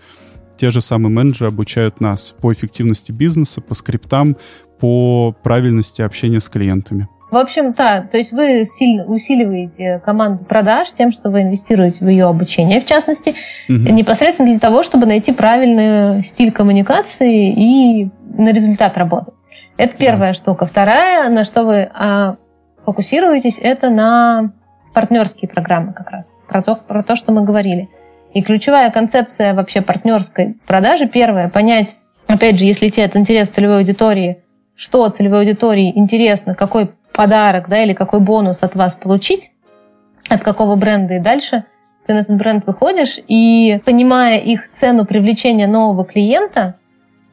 Те 0.58 0.71
же 0.71 0.82
самые 0.82 1.12
менеджеры 1.12 1.49
обучают 1.49 2.01
нас 2.01 2.34
по 2.41 2.51
эффективности 2.51 3.12
бизнеса, 3.12 3.62
по 3.62 3.75
скриптам, 3.75 4.36
по 4.79 5.36
правильности 5.43 6.01
общения 6.01 6.39
с 6.39 6.49
клиентами. 6.49 7.08
В 7.32 7.38
общем, 7.38 7.74
да, 7.74 8.02
то 8.02 8.18
есть 8.18 8.32
вы 8.32 8.65
сильно 8.65 9.06
усиливаете 9.06 10.02
команду 10.04 10.46
продаж 10.46 10.92
тем, 10.92 11.12
что 11.12 11.30
вы 11.30 11.44
инвестируете 11.44 12.04
в 12.04 12.08
ее 12.08 12.26
обучение, 12.26 12.82
в 12.82 12.86
частности, 12.86 13.36
угу. 13.68 13.78
непосредственно 13.78 14.50
для 14.50 14.60
того, 14.60 14.82
чтобы 14.82 15.06
найти 15.06 15.32
правильный 15.32 16.24
стиль 16.24 16.52
коммуникации 16.52 17.54
и 17.56 18.10
на 18.24 18.52
результат 18.52 18.98
работать. 18.98 19.36
Это 19.78 19.96
первая 19.96 20.32
да. 20.32 20.34
штука. 20.34 20.65
Вторая, 20.65 21.30
на 21.30 21.46
что 21.46 21.63
вы 21.63 21.89
а, 21.94 22.36
фокусируетесь, 22.84 23.60
это 23.62 23.89
на 23.92 24.52
партнерские 24.94 25.50
программы 25.50 25.94
как 25.94 26.10
раз, 26.10 26.34
про 26.48 26.63
то, 26.63 26.76
про 26.76 27.04
то, 27.04 27.15
что 27.15 27.32
мы 27.32 27.44
говорили. 27.44 27.89
И 28.34 28.42
ключевая 28.42 28.89
концепция 28.92 29.54
вообще 29.54 29.82
партнерской 29.82 30.58
продажи, 30.65 31.08
первая, 31.08 31.50
понять, 31.50 31.96
опять 32.28 32.58
же, 32.58 32.65
если 32.65 32.89
тебе 32.89 33.06
это 33.06 33.20
интерес 33.20 33.50
целевой 33.50 33.80
аудитории, 33.80 34.38
что 34.76 35.08
целевой 35.10 35.42
аудитории 35.42 35.92
интересно, 35.96 36.56
какой 36.56 36.89
подарок, 37.19 37.67
да, 37.67 37.84
или 37.84 37.91
какой 37.91 38.21
бонус 38.21 38.63
от 38.63 38.75
вас 38.75 38.95
получить, 38.95 39.51
от 40.29 40.41
какого 40.41 40.77
бренда 40.77 41.15
и 41.15 41.19
дальше 41.19 41.65
ты 42.08 42.13
на 42.13 42.19
этот 42.19 42.38
бренд 42.38 42.65
выходишь 42.65 43.19
и, 43.27 43.82
понимая 43.84 44.38
их 44.38 44.71
цену 44.71 45.05
привлечения 45.05 45.67
нового 45.67 46.05
клиента, 46.05 46.75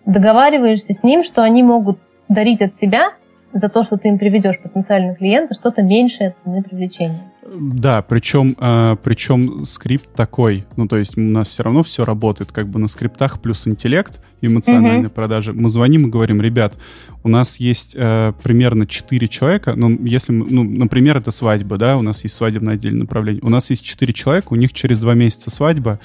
договариваешься 0.05 0.93
с 0.93 1.05
ним, 1.05 1.23
что 1.23 1.45
они 1.45 1.63
могут 1.63 2.01
дарить 2.27 2.63
от 2.63 2.75
себя 2.75 3.13
за 3.57 3.69
то, 3.69 3.83
что 3.83 3.97
ты 3.97 4.09
им 4.09 4.19
приведешь 4.19 4.61
потенциального 4.61 5.15
клиента, 5.15 5.55
что-то 5.55 5.83
меньшее 5.83 6.31
цены 6.31 6.63
привлечения. 6.63 7.33
Да, 7.49 8.03
причем, 8.03 8.57
э, 8.59 8.97
причем 9.03 9.65
скрипт 9.65 10.13
такой, 10.15 10.67
ну 10.77 10.89
то 10.89 10.97
есть 10.97 11.17
у 11.17 11.21
нас 11.21 11.49
все 11.49 11.63
равно 11.63 11.85
все 11.85 12.05
работает 12.05 12.51
как 12.51 12.69
бы 12.69 12.81
на 12.81 12.89
скриптах 12.89 13.41
плюс 13.41 13.69
интеллект, 13.69 14.21
эмоциональные 14.41 15.05
mm-hmm. 15.05 15.11
продажи. 15.11 15.53
Мы 15.53 15.69
звоним 15.69 16.07
и 16.07 16.11
говорим, 16.11 16.41
ребят, 16.41 16.77
у 17.23 17.29
нас 17.29 17.59
есть 17.59 17.95
э, 17.97 18.33
примерно 18.43 18.87
4 18.87 19.29
человека, 19.29 19.75
ну 19.77 19.91
если, 20.05 20.33
ну, 20.33 20.65
например, 20.65 21.19
это 21.19 21.31
свадьба, 21.31 21.79
да, 21.79 21.97
у 21.97 22.03
нас 22.03 22.25
есть 22.25 22.35
свадебное 22.35 22.75
отдельное 22.75 23.03
направление, 23.03 23.43
у 23.45 23.49
нас 23.49 23.71
есть 23.71 23.85
4 23.85 24.13
человека, 24.13 24.49
у 24.51 24.57
них 24.57 24.73
через 24.73 24.99
2 24.99 25.15
месяца 25.15 25.51
свадьба, 25.51 26.01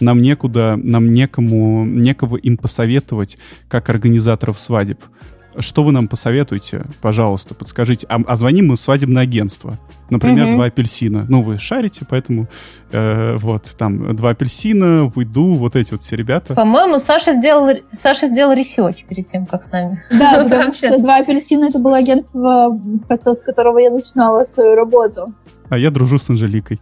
нам 0.00 0.22
некуда, 0.22 0.76
нам 0.82 1.10
некому, 1.10 1.84
некого 1.84 2.36
им 2.36 2.56
посоветовать, 2.56 3.36
как 3.68 3.90
организаторов 3.90 4.58
свадеб. 4.58 5.00
Что 5.58 5.82
вы 5.84 5.92
нам 5.92 6.08
посоветуете, 6.08 6.84
пожалуйста, 7.00 7.54
подскажите. 7.54 8.06
А, 8.08 8.20
а 8.26 8.36
звоним 8.36 8.68
мы 8.68 8.76
в 8.76 8.80
свадебное 8.80 9.22
агентство. 9.22 9.78
Например, 10.10 10.46
угу. 10.46 10.54
два 10.54 10.64
апельсина. 10.66 11.26
Ну, 11.28 11.42
вы 11.42 11.58
шарите, 11.58 12.06
поэтому 12.08 12.46
э, 12.92 13.36
вот 13.38 13.74
там 13.76 14.14
два 14.14 14.30
апельсина, 14.30 15.10
уйду, 15.14 15.54
вот 15.54 15.74
эти 15.74 15.92
вот 15.92 16.02
все 16.02 16.16
ребята. 16.16 16.54
По-моему, 16.54 16.98
Саша 16.98 17.32
сделал, 17.32 17.76
Саша 17.90 18.28
сделал 18.28 18.52
research 18.52 19.04
перед 19.04 19.26
тем, 19.26 19.46
как 19.46 19.64
с 19.64 19.72
нами. 19.72 20.02
Да, 20.10 20.44
потому 20.48 20.72
что 20.72 20.98
два 20.98 21.16
апельсина 21.16 21.66
это 21.66 21.78
было 21.78 21.96
агентство, 21.96 22.78
с 23.24 23.42
которого 23.42 23.78
я 23.78 23.90
начинала 23.90 24.44
свою 24.44 24.74
работу. 24.74 25.34
А 25.68 25.78
я 25.78 25.90
дружу 25.90 26.18
с 26.18 26.30
Анжеликой. 26.30 26.80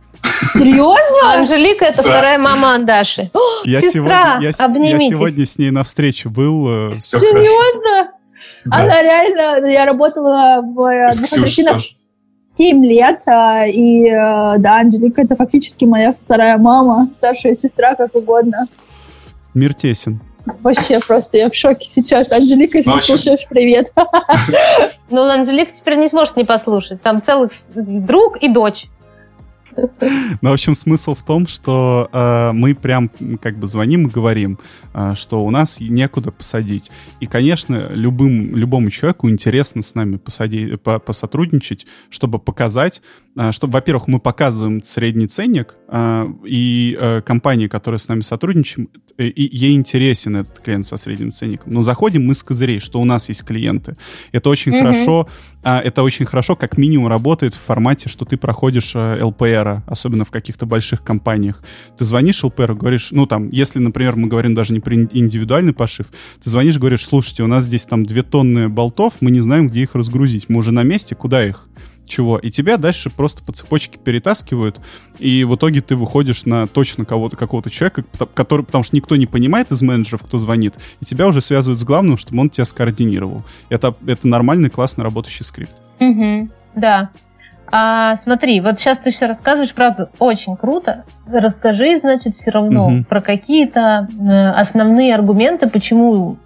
Серьезно? 0.53 1.35
Анжелика 1.35 1.87
это 1.87 2.03
вторая 2.03 2.39
мама 2.39 2.75
Андаши. 2.75 3.31
Я 3.65 3.81
Сестра, 3.81 3.93
сегодня, 3.93 4.39
я, 4.41 4.65
обнимитесь. 4.65 5.11
Я 5.11 5.17
сегодня 5.17 5.47
с 5.47 5.59
ней 5.59 5.71
на 5.71 5.85
встрече 5.85 6.29
был. 6.29 6.91
Э, 6.91 7.01
Серьезно? 7.01 8.14
Да. 8.65 8.79
Она 8.79 9.03
реально, 9.03 9.61
ну, 9.61 9.67
я 9.67 9.85
работала 9.85 10.61
в 10.63 10.75
магазинах 10.75 11.83
7 12.47 12.85
лет, 12.85 13.23
а, 13.27 13.67
и 13.67 14.07
э, 14.07 14.59
да, 14.59 14.81
Анжелика 14.81 15.23
это 15.23 15.35
фактически 15.35 15.85
моя 15.85 16.13
вторая 16.13 16.57
мама, 16.57 17.09
старшая 17.13 17.57
сестра, 17.57 17.95
как 17.95 18.15
угодно. 18.15 18.67
Мир 19.55 19.75
тесен. 19.75 20.21
Вообще 20.63 21.01
просто 21.01 21.39
я 21.39 21.49
в 21.49 21.55
шоке 21.55 21.87
сейчас. 21.87 22.31
Анжелика, 22.31 22.79
если 22.79 22.91
Ночью. 22.91 23.19
слушаешь, 23.19 23.47
привет. 23.49 23.93
Ну, 25.11 25.23
Анжелика 25.23 25.73
теперь 25.73 25.97
не 25.97 26.09
сможет 26.09 26.37
не 26.37 26.45
послушать. 26.45 27.03
Там 27.03 27.21
целых 27.21 27.51
друг 27.75 28.37
и 28.39 28.49
дочь. 28.49 28.87
Ну, 30.41 30.51
в 30.51 30.53
общем, 30.53 30.75
смысл 30.75 31.15
в 31.15 31.23
том, 31.23 31.47
что 31.47 32.09
э, 32.13 32.53
мы 32.53 32.75
прям 32.75 33.11
как 33.41 33.59
бы 33.59 33.67
звоним 33.67 34.07
и 34.07 34.11
говорим, 34.11 34.59
э, 34.93 35.15
что 35.15 35.45
у 35.45 35.51
нас 35.51 35.81
некуда 35.81 36.31
посадить. 36.31 36.91
И, 37.21 37.27
конечно, 37.27 37.91
любым, 37.93 38.57
любому 38.57 38.91
человеку 38.91 39.29
интересно 39.29 39.83
с 39.83 39.95
нами 39.95 40.17
посади, 40.17 40.77
по, 40.77 40.99
посотрудничать, 40.99 41.87
чтобы 42.11 42.39
показать, 42.39 43.01
что, 43.51 43.67
во-первых, 43.67 44.07
мы 44.07 44.21
показываем 44.21 44.83
средний 44.83 45.27
ценник, 45.27 45.75
э, 45.89 46.27
и 46.45 46.97
э, 47.01 47.21
компании, 47.23 47.67
которые 47.67 47.99
с 47.99 48.09
нами 48.09 48.21
сотрудничаем, 48.21 48.89
э, 49.19 49.27
и 49.27 49.57
ей 49.57 49.75
интересен 49.75 50.37
этот 50.37 50.61
клиент 50.61 50.87
со 50.87 50.97
средним 50.97 51.33
ценником. 51.33 51.73
Но 51.73 51.83
заходим 51.83 52.27
мы 52.27 52.35
с 52.35 52.43
козырей, 52.43 52.81
что 52.81 53.01
у 53.01 53.05
нас 53.05 53.29
есть 53.29 53.45
клиенты. 53.45 53.97
Это 54.33 54.51
очень 54.51 54.73
mm-hmm. 54.73 54.81
хорошо, 54.81 55.29
э, 55.63 55.79
это 55.79 56.03
очень 56.03 56.27
хорошо, 56.27 56.55
как 56.57 56.79
минимум 56.79 57.09
работает 57.09 57.55
в 57.55 57.61
формате, 57.61 58.09
что 58.09 58.25
ты 58.25 58.37
проходишь 58.37 58.93
э, 58.95 59.23
ЛПР 59.23 59.83
особенно 59.87 60.25
в 60.25 60.31
каких-то 60.31 60.67
больших 60.67 61.03
компаниях. 61.03 61.63
Ты 61.99 62.05
звонишь 62.05 62.45
ЛПРу, 62.45 62.77
говоришь, 62.77 63.09
ну 63.11 63.27
там, 63.27 63.51
если, 63.51 63.79
например, 63.81 64.17
мы 64.17 64.29
говорим 64.29 64.55
даже 64.55 64.73
не 64.73 64.81
про 64.81 64.95
индивидуальный 64.95 65.73
пошив, 65.73 66.07
ты 66.43 66.51
звонишь, 66.51 66.79
говоришь, 66.79 67.05
слушайте, 67.05 67.43
у 67.43 67.47
нас 67.47 67.65
здесь 67.65 67.85
там 67.85 68.07
две 68.07 68.23
тонны 68.23 68.69
болтов, 68.69 69.15
мы 69.21 69.31
не 69.31 69.41
знаем, 69.41 69.69
где 69.69 69.83
их 69.83 69.95
разгрузить, 69.95 70.49
мы 70.49 70.59
уже 70.59 70.73
на 70.73 70.83
месте, 70.83 71.15
куда 71.15 71.45
их? 71.47 71.69
Чего, 72.07 72.39
и 72.39 72.51
тебя 72.51 72.77
дальше 72.77 73.11
просто 73.11 73.43
по 73.43 73.53
цепочке 73.53 73.99
перетаскивают, 73.99 74.81
и 75.19 75.45
в 75.45 75.55
итоге 75.57 75.81
ты 75.81 75.97
выходишь 75.97 76.45
на 76.45 76.67
точно 76.67 77.05
кого-то, 77.05 77.37
какого-то 77.37 77.71
человека, 77.71 78.05
который, 78.35 78.65
потому 78.65 78.85
что 78.85 78.97
никто 78.97 79.17
не 79.17 79.27
понимает 79.27 79.71
из 79.71 79.83
менеджеров, 79.83 80.23
кто 80.23 80.39
звонит, 80.39 80.75
и 81.01 81.05
тебя 81.05 81.27
уже 81.27 81.41
связывают 81.41 81.79
с 81.79 81.85
главным, 81.85 82.17
чтобы 82.19 82.41
он 82.41 82.51
тебя 82.51 82.65
скоординировал. 82.65 83.43
Это, 83.69 83.95
это 84.07 84.29
нормальный, 84.29 84.71
классно 84.71 85.05
работающий 85.05 85.45
скрипт. 85.45 85.83
Угу, 86.01 86.49
да. 86.77 87.11
А 87.77 88.17
смотри, 88.17 88.61
вот 88.61 88.79
сейчас 88.79 88.99
ты 88.99 89.11
все 89.11 89.27
рассказываешь, 89.27 89.75
правда, 89.75 90.11
очень 90.19 90.57
круто. 90.57 91.05
Расскажи, 91.27 91.99
значит, 91.99 92.37
все 92.37 92.51
равно 92.51 92.87
угу. 92.87 93.05
про 93.05 93.21
какие-то 93.21 94.07
э, 94.13 94.51
основные 94.51 95.15
аргументы, 95.15 95.69
почему 95.69 96.37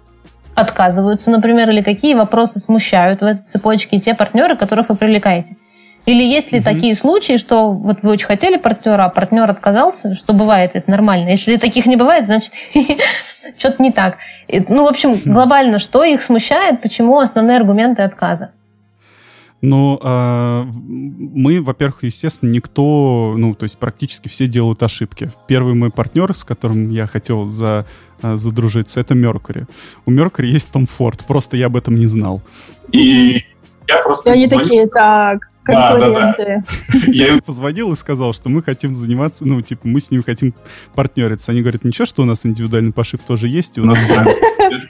отказываются, 0.59 1.31
например, 1.31 1.69
или 1.69 1.81
какие 1.81 2.13
вопросы 2.13 2.59
смущают 2.59 3.21
в 3.21 3.23
этой 3.23 3.43
цепочке 3.43 3.99
те 3.99 4.13
партнеры, 4.13 4.55
которых 4.55 4.89
вы 4.89 4.95
привлекаете. 4.95 5.55
Или 6.05 6.23
есть 6.23 6.51
ли 6.51 6.59
угу. 6.59 6.65
такие 6.65 6.95
случаи, 6.95 7.37
что 7.37 7.71
вот 7.71 7.99
вы 8.01 8.11
очень 8.11 8.25
хотели 8.25 8.57
партнера, 8.57 9.05
а 9.05 9.09
партнер 9.09 9.49
отказался, 9.49 10.15
что 10.15 10.33
бывает, 10.33 10.71
это 10.73 10.89
нормально. 10.89 11.29
Если 11.29 11.57
таких 11.57 11.85
не 11.85 11.97
бывает, 11.97 12.25
значит, 12.25 12.53
что-то 13.57 13.83
не 13.83 13.91
так. 13.91 14.17
Ну, 14.69 14.85
в 14.85 14.87
общем, 14.87 15.13
хм. 15.13 15.21
глобально, 15.25 15.79
что 15.79 16.03
их 16.03 16.21
смущает, 16.21 16.81
почему 16.81 17.19
основные 17.19 17.57
аргументы 17.57 18.01
отказа? 18.01 18.51
Ну, 19.61 19.99
э, 20.01 20.63
мы, 20.63 21.61
во-первых, 21.61 22.03
естественно, 22.03 22.49
никто, 22.49 23.35
ну, 23.37 23.53
то 23.53 23.65
есть 23.65 23.77
практически 23.77 24.29
все 24.29 24.47
делают 24.47 24.81
ошибки. 24.83 25.31
Первый 25.47 25.73
мой 25.73 25.91
партнер, 25.91 26.33
с 26.33 26.43
которым 26.43 26.89
я 26.89 27.07
хотел 27.07 27.45
за, 27.47 27.85
э, 28.21 28.37
задружиться, 28.37 29.01
это 29.01 29.15
Меркури. 29.15 29.67
У 30.05 30.11
Меркури 30.11 30.47
есть 30.47 30.71
Том 30.71 30.85
Форд, 30.85 31.25
просто 31.25 31.57
я 31.57 31.65
об 31.65 31.75
этом 31.75 31.95
не 31.97 32.07
знал. 32.07 32.41
И 32.93 33.43
я 33.87 34.01
просто... 34.03 34.31
И 34.31 34.33
они 34.35 34.47
такие, 34.47 34.87
так. 34.87 35.48
Да, 35.67 35.97
да, 35.97 36.35
да. 36.37 36.63
Я 37.07 37.27
им 37.27 37.41
позвонил 37.41 37.91
и 37.91 37.95
сказал, 37.95 38.33
что 38.33 38.49
мы 38.49 38.63
хотим 38.63 38.95
заниматься, 38.95 39.45
ну, 39.45 39.61
типа, 39.61 39.81
мы 39.87 39.99
с 39.99 40.09
ним 40.11 40.23
хотим 40.23 40.53
партнериться. 40.95 41.51
Они 41.51 41.61
говорят, 41.61 41.83
ничего, 41.83 42.05
что 42.05 42.23
у 42.23 42.25
нас 42.25 42.45
индивидуальный 42.45 42.91
пошив 42.91 43.21
тоже 43.23 43.47
есть, 43.47 43.77
и 43.77 43.81
у 43.81 43.85
нас 43.85 43.99
бренд. 44.07 44.37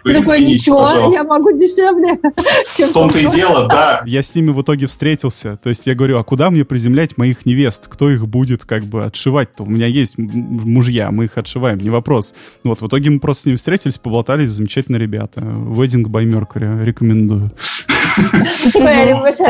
Такой, 0.04 0.42
ничего, 0.42 0.88
я 1.12 1.24
могу 1.24 1.52
дешевле. 1.58 2.20
В 2.90 2.94
том-то 2.94 3.20
и 3.20 3.28
дело, 3.28 3.68
да. 3.68 4.04
Я 4.06 4.22
с 4.22 4.34
ними 4.36 4.52
в 4.52 4.62
итоге 4.62 4.88
встретился. 4.88 5.58
То 5.58 5.70
есть 5.70 5.86
я 5.88 5.96
говорю, 5.96 6.18
а 6.18 6.24
куда 6.24 6.50
мне 6.50 6.66
приземлять 6.66 7.18
моих 7.18 7.46
невест? 7.46 7.88
Кто 7.88 8.10
их 8.10 8.28
будет 8.28 8.64
как 8.64 8.86
бы 8.86 9.06
отшивать-то? 9.06 9.64
У 9.64 9.70
меня 9.70 9.88
есть 9.88 10.18
мужья, 10.18 11.12
мы 11.12 11.26
их 11.26 11.38
отшиваем, 11.38 11.80
не 11.80 11.90
вопрос. 11.90 12.34
Вот, 12.64 12.82
в 12.82 12.88
итоге 12.88 13.10
мы 13.10 13.20
просто 13.20 13.44
с 13.44 13.46
ними 13.48 13.56
встретились, 13.58 13.98
поболтались, 13.98 14.50
замечательные 14.50 15.00
ребята. 15.00 15.42
Wedding 15.42 16.06
by 16.06 16.24
Mercury, 16.24 16.84
рекомендую. 16.84 17.52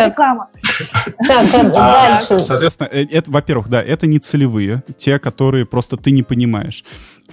реклама. 0.08 0.48
Так, 1.18 1.53
а, 1.53 2.18
дальше. 2.18 2.39
Соответственно, 2.39 2.89
э, 2.91 3.05
это, 3.12 3.32
во-первых, 3.32 3.70
да, 3.70 3.82
это 3.82 4.07
не 4.07 4.20
целевые, 4.20 4.84
те, 4.97 5.20
которые 5.20 5.66
просто 5.66 5.97
ты 5.97 6.12
не 6.12 6.24
понимаешь. 6.24 6.84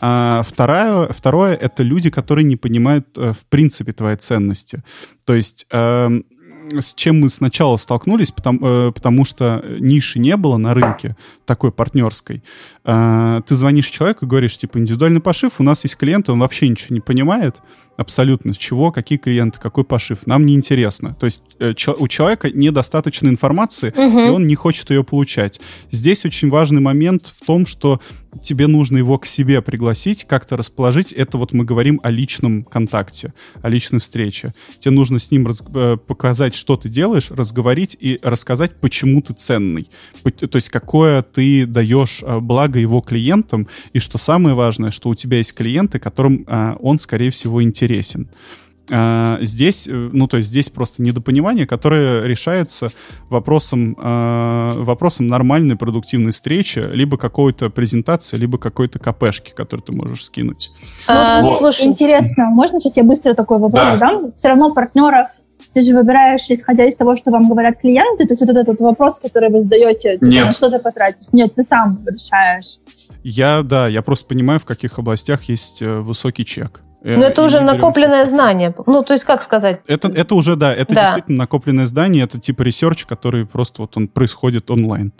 А 0.00 0.42
второе, 0.42 1.08
второе— 1.08 1.54
это 1.60 1.82
люди, 1.82 2.10
которые 2.10 2.44
не 2.44 2.56
понимают, 2.56 3.06
э, 3.16 3.32
в 3.32 3.46
принципе, 3.46 3.92
твои 3.92 4.16
ценности. 4.16 4.82
То 5.24 5.34
есть 5.34 5.66
эм, 5.70 6.24
с 6.72 6.94
чем 6.94 7.20
мы 7.20 7.28
сначала 7.28 7.76
столкнулись, 7.76 8.30
потому, 8.30 8.58
э, 8.62 8.92
потому 8.92 9.24
что 9.24 9.64
ниши 9.80 10.18
не 10.18 10.36
было 10.36 10.56
на 10.56 10.74
рынке 10.74 11.16
такой 11.44 11.72
партнерской. 11.72 12.42
Э, 12.84 13.40
ты 13.46 13.54
звонишь 13.54 13.88
человеку 13.88 14.24
и 14.24 14.28
говоришь, 14.28 14.58
типа, 14.58 14.78
индивидуальный 14.78 15.20
пошив, 15.20 15.52
у 15.58 15.62
нас 15.62 15.84
есть 15.84 15.96
клиент, 15.96 16.28
он 16.28 16.40
вообще 16.40 16.68
ничего 16.68 16.94
не 16.94 17.00
понимает, 17.00 17.60
абсолютно, 17.96 18.54
чего, 18.54 18.92
какие 18.92 19.18
клиенты, 19.18 19.58
какой 19.60 19.84
пошив, 19.84 20.26
нам 20.26 20.46
не 20.46 20.54
интересно. 20.54 21.16
То 21.18 21.26
есть 21.26 21.42
э, 21.58 21.74
у 21.98 22.08
человека 22.08 22.50
недостаточно 22.50 23.28
информации, 23.28 23.90
угу. 23.96 24.20
и 24.20 24.28
он 24.28 24.46
не 24.46 24.54
хочет 24.54 24.90
ее 24.90 25.02
получать. 25.04 25.60
Здесь 25.90 26.24
очень 26.24 26.50
важный 26.50 26.80
момент 26.80 27.32
в 27.40 27.44
том, 27.46 27.66
что 27.66 28.00
тебе 28.40 28.66
нужно 28.66 28.98
его 28.98 29.18
к 29.18 29.26
себе 29.26 29.62
пригласить, 29.62 30.24
как-то 30.24 30.56
расположить. 30.56 31.12
Это 31.12 31.38
вот 31.38 31.52
мы 31.52 31.64
говорим 31.64 32.00
о 32.02 32.10
личном 32.10 32.64
контакте, 32.64 33.32
о 33.62 33.68
личной 33.68 34.00
встрече. 34.00 34.54
Тебе 34.80 34.94
нужно 34.94 35.18
с 35.18 35.30
ним 35.30 35.46
раз, 35.46 35.62
э, 35.74 35.96
показать, 35.96 36.54
что 36.54 36.76
ты 36.76 36.88
делаешь, 36.88 37.30
разговорить 37.30 37.96
и 37.98 38.18
рассказать, 38.22 38.76
почему 38.80 39.22
ты 39.22 39.32
ценный. 39.34 39.88
То 40.22 40.56
есть 40.56 40.68
какое 40.68 41.22
ты 41.22 41.66
даешь 41.66 42.22
э, 42.22 42.40
благо 42.40 42.78
его 42.78 43.00
клиентам, 43.00 43.68
и 43.92 43.98
что 43.98 44.18
самое 44.18 44.54
важное, 44.54 44.90
что 44.90 45.08
у 45.08 45.14
тебя 45.14 45.38
есть 45.38 45.54
клиенты, 45.54 45.98
которым 45.98 46.44
э, 46.46 46.76
он, 46.80 46.98
скорее 46.98 47.30
всего, 47.30 47.62
интересен. 47.62 48.28
А, 48.90 49.38
здесь, 49.40 49.88
э, 49.88 49.92
ну, 49.92 50.26
то 50.28 50.36
есть 50.36 50.48
здесь 50.48 50.70
просто 50.70 51.02
недопонимание, 51.02 51.66
которое 51.66 52.24
решается 52.24 52.92
вопросом, 53.28 53.96
а, 53.98 54.74
вопросом 54.82 55.26
нормальной 55.26 55.76
продуктивной 55.76 56.32
встречи, 56.32 56.78
либо 56.92 57.16
какой-то 57.16 57.70
презентации, 57.70 58.36
либо 58.36 58.58
какой-то 58.58 58.98
КПшки, 58.98 59.52
которую 59.54 59.84
ты 59.84 59.92
можешь 59.92 60.26
скинуть. 60.26 60.72
А, 61.08 61.42
вот. 61.42 61.58
Слушай, 61.58 61.86
интересно, 61.86 62.46
можно 62.46 62.78
сейчас 62.78 62.96
я 62.96 63.04
быстро 63.04 63.34
такой 63.34 63.58
вопрос 63.58 63.84
да. 63.84 63.92
задам? 63.92 64.32
Все 64.32 64.48
равно 64.48 64.72
партнеров 64.72 65.28
ты 65.76 65.82
же 65.82 65.94
выбираешь, 65.94 66.46
исходя 66.48 66.86
из 66.86 66.96
того, 66.96 67.16
что 67.16 67.30
вам 67.30 67.50
говорят 67.50 67.78
клиенты, 67.78 68.26
то 68.26 68.32
есть 68.32 68.40
вот 68.46 68.56
этот 68.56 68.80
вопрос, 68.80 69.18
который 69.18 69.50
вы 69.50 69.60
задаете, 69.60 70.14
типа, 70.14 70.24
Нет. 70.24 70.46
на 70.46 70.52
что 70.52 70.70
ты 70.70 70.78
потратишь? 70.78 71.26
Нет, 71.32 71.54
ты 71.54 71.64
сам 71.64 71.98
решаешь. 72.06 72.78
Я, 73.22 73.62
да, 73.62 73.86
я 73.86 74.00
просто 74.00 74.26
понимаю, 74.26 74.58
в 74.58 74.64
каких 74.64 74.98
областях 74.98 75.42
есть 75.44 75.82
э, 75.82 76.00
высокий 76.00 76.46
чек. 76.46 76.80
Но 77.06 77.24
это 77.24 77.42
уже 77.42 77.60
накопленное 77.60 78.24
знание. 78.24 78.74
Ну, 78.86 79.02
то 79.02 79.12
есть, 79.12 79.24
как 79.24 79.40
сказать? 79.42 79.80
Это, 79.86 80.08
это 80.08 80.34
уже, 80.34 80.56
да, 80.56 80.74
это 80.74 80.94
да. 80.94 81.02
действительно 81.02 81.38
накопленное 81.38 81.86
знание, 81.86 82.24
это 82.24 82.40
типа 82.40 82.62
research, 82.62 83.06
который 83.06 83.46
просто 83.46 83.82
вот 83.82 83.96
он 83.96 84.08
происходит 84.08 84.70
онлайн. 84.70 85.12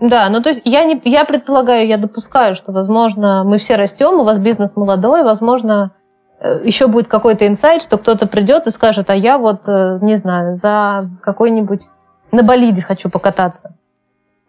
Да, 0.00 0.28
ну 0.30 0.42
то 0.42 0.48
есть 0.48 0.62
я, 0.64 0.84
не, 0.84 1.00
я 1.04 1.24
предполагаю, 1.24 1.86
я 1.86 1.96
допускаю, 1.96 2.54
что, 2.54 2.72
возможно, 2.72 3.44
мы 3.44 3.58
все 3.58 3.76
растем, 3.76 4.14
у 4.14 4.24
вас 4.24 4.38
бизнес 4.38 4.74
молодой, 4.74 5.22
возможно, 5.22 5.92
э, 6.40 6.60
еще 6.64 6.88
будет 6.88 7.06
какой-то 7.06 7.46
инсайт, 7.46 7.82
что 7.82 7.98
кто-то 7.98 8.26
придет 8.26 8.66
и 8.66 8.70
скажет, 8.70 9.10
а 9.10 9.14
я 9.14 9.38
вот, 9.38 9.62
э, 9.68 9.98
не 10.02 10.16
знаю, 10.16 10.56
за 10.56 11.02
какой-нибудь 11.20 11.88
на 12.32 12.42
болиде 12.42 12.82
хочу 12.82 13.10
покататься. 13.10 13.76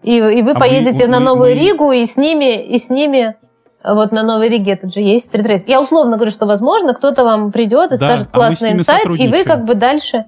И, 0.01 0.17
и 0.17 0.41
вы 0.41 0.51
а 0.51 0.59
поедете 0.59 1.05
мы, 1.05 1.11
на 1.11 1.19
Новую 1.19 1.55
мы... 1.55 1.59
Ригу 1.59 1.91
и 1.91 2.05
с 2.05 2.17
ними, 2.17 2.63
и 2.63 2.79
с 2.79 2.89
ними 2.89 3.35
вот 3.83 4.11
на 4.11 4.23
Новой 4.23 4.49
Риге 4.49 4.73
этот 4.73 4.93
же 4.93 5.01
есть 5.01 5.25
стритрейс. 5.25 5.65
Я 5.67 5.81
условно 5.81 6.15
говорю, 6.15 6.31
что, 6.31 6.45
возможно, 6.45 6.93
кто-то 6.93 7.23
вам 7.23 7.51
придет 7.51 7.91
и 7.91 7.97
да, 7.97 8.07
скажет 8.07 8.27
а 8.31 8.35
классный 8.35 8.69
а 8.69 8.73
инсайт, 8.73 9.05
и 9.05 9.27
вы 9.27 9.43
как 9.43 9.65
бы 9.65 9.75
дальше 9.75 10.25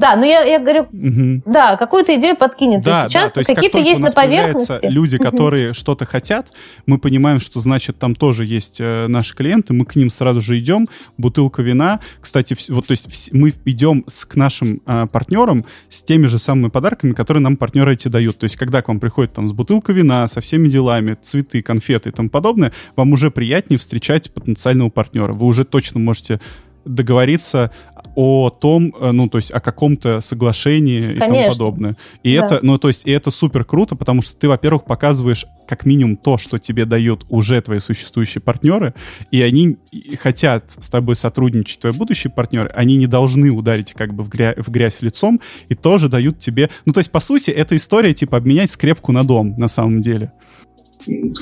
да, 0.00 0.16
но 0.16 0.24
я, 0.24 0.42
я 0.42 0.58
говорю, 0.58 0.82
угу. 0.82 1.42
да, 1.46 1.76
какую-то 1.76 2.16
идею 2.16 2.36
подкинет. 2.36 2.82
Да, 2.82 3.08
сейчас 3.08 3.34
да, 3.34 3.44
какие-то 3.44 3.78
как 3.78 3.86
есть 3.86 4.00
на 4.00 4.10
поверхности. 4.10 4.78
Люди, 4.82 5.18
которые 5.18 5.68
угу. 5.68 5.74
что-то 5.74 6.04
хотят, 6.04 6.52
мы 6.86 6.98
понимаем, 6.98 7.40
что 7.40 7.60
значит 7.60 7.98
там 7.98 8.14
тоже 8.14 8.44
есть 8.44 8.80
э, 8.80 9.06
наши 9.06 9.34
клиенты, 9.34 9.74
мы 9.74 9.84
к 9.84 9.96
ним 9.96 10.10
сразу 10.10 10.40
же 10.40 10.58
идем, 10.58 10.88
бутылка 11.18 11.62
вина. 11.62 12.00
Кстати, 12.20 12.56
вот 12.70 12.86
то 12.86 12.92
есть 12.92 13.30
мы 13.32 13.52
идем 13.64 14.04
с, 14.06 14.24
к 14.24 14.36
нашим 14.36 14.80
э, 14.86 15.06
партнерам 15.12 15.64
с 15.88 16.02
теми 16.02 16.26
же 16.26 16.38
самыми 16.38 16.70
подарками, 16.70 17.12
которые 17.12 17.42
нам 17.42 17.56
партнеры 17.56 17.94
эти 17.94 18.08
дают. 18.08 18.38
То 18.38 18.44
есть 18.44 18.56
когда 18.56 18.82
к 18.82 18.88
вам 18.88 19.00
приходит 19.00 19.34
там 19.34 19.48
с 19.48 19.52
бутылкой 19.52 19.94
вина, 19.94 20.26
со 20.28 20.40
всеми 20.40 20.68
делами, 20.68 21.16
цветы, 21.20 21.62
конфеты 21.62 22.08
и 22.08 22.12
тому 22.12 22.30
подобное, 22.30 22.72
вам 22.96 23.12
уже 23.12 23.30
приятнее 23.30 23.78
встречать 23.78 24.32
потенциального 24.32 24.88
партнера. 24.88 25.32
Вы 25.32 25.46
уже 25.46 25.64
точно 25.64 26.00
можете 26.00 26.40
договориться 26.84 27.70
о 28.14 28.50
том, 28.50 28.94
э, 28.98 29.12
ну, 29.12 29.28
то 29.28 29.38
есть 29.38 29.50
о 29.50 29.60
каком-то 29.60 30.20
соглашении 30.20 31.00
Конечно. 31.00 31.24
и 31.24 31.28
тому 31.28 31.48
подобное. 31.48 31.96
И 32.22 32.36
да. 32.36 32.46
это, 32.46 32.58
ну, 32.62 32.78
то 32.78 32.88
есть, 32.88 33.06
и 33.06 33.10
это 33.10 33.30
супер 33.30 33.64
круто, 33.64 33.96
потому 33.96 34.22
что 34.22 34.36
ты, 34.36 34.48
во-первых, 34.48 34.84
показываешь 34.84 35.46
как 35.66 35.84
минимум 35.84 36.16
то, 36.16 36.38
что 36.38 36.58
тебе 36.58 36.84
дают 36.84 37.24
уже 37.28 37.60
твои 37.60 37.78
существующие 37.78 38.42
партнеры, 38.42 38.94
и 39.30 39.42
они 39.42 39.76
хотят 40.18 40.70
с 40.70 40.88
тобой 40.88 41.16
сотрудничать, 41.16 41.80
твои 41.80 41.92
будущие 41.92 42.30
партнеры, 42.30 42.70
они 42.74 42.96
не 42.96 43.06
должны 43.06 43.50
ударить 43.50 43.92
как 43.92 44.14
бы 44.14 44.24
в, 44.24 44.28
грязь, 44.28 44.56
в 44.56 44.70
грязь 44.70 45.02
лицом, 45.02 45.40
и 45.68 45.74
тоже 45.74 46.08
дают 46.08 46.38
тебе... 46.38 46.70
Ну, 46.86 46.92
то 46.92 46.98
есть, 46.98 47.10
по 47.10 47.20
сути, 47.20 47.50
это 47.50 47.76
история, 47.76 48.14
типа, 48.14 48.36
обменять 48.36 48.70
скрепку 48.70 49.12
на 49.12 49.24
дом, 49.24 49.54
на 49.56 49.68
самом 49.68 50.00
деле 50.00 50.32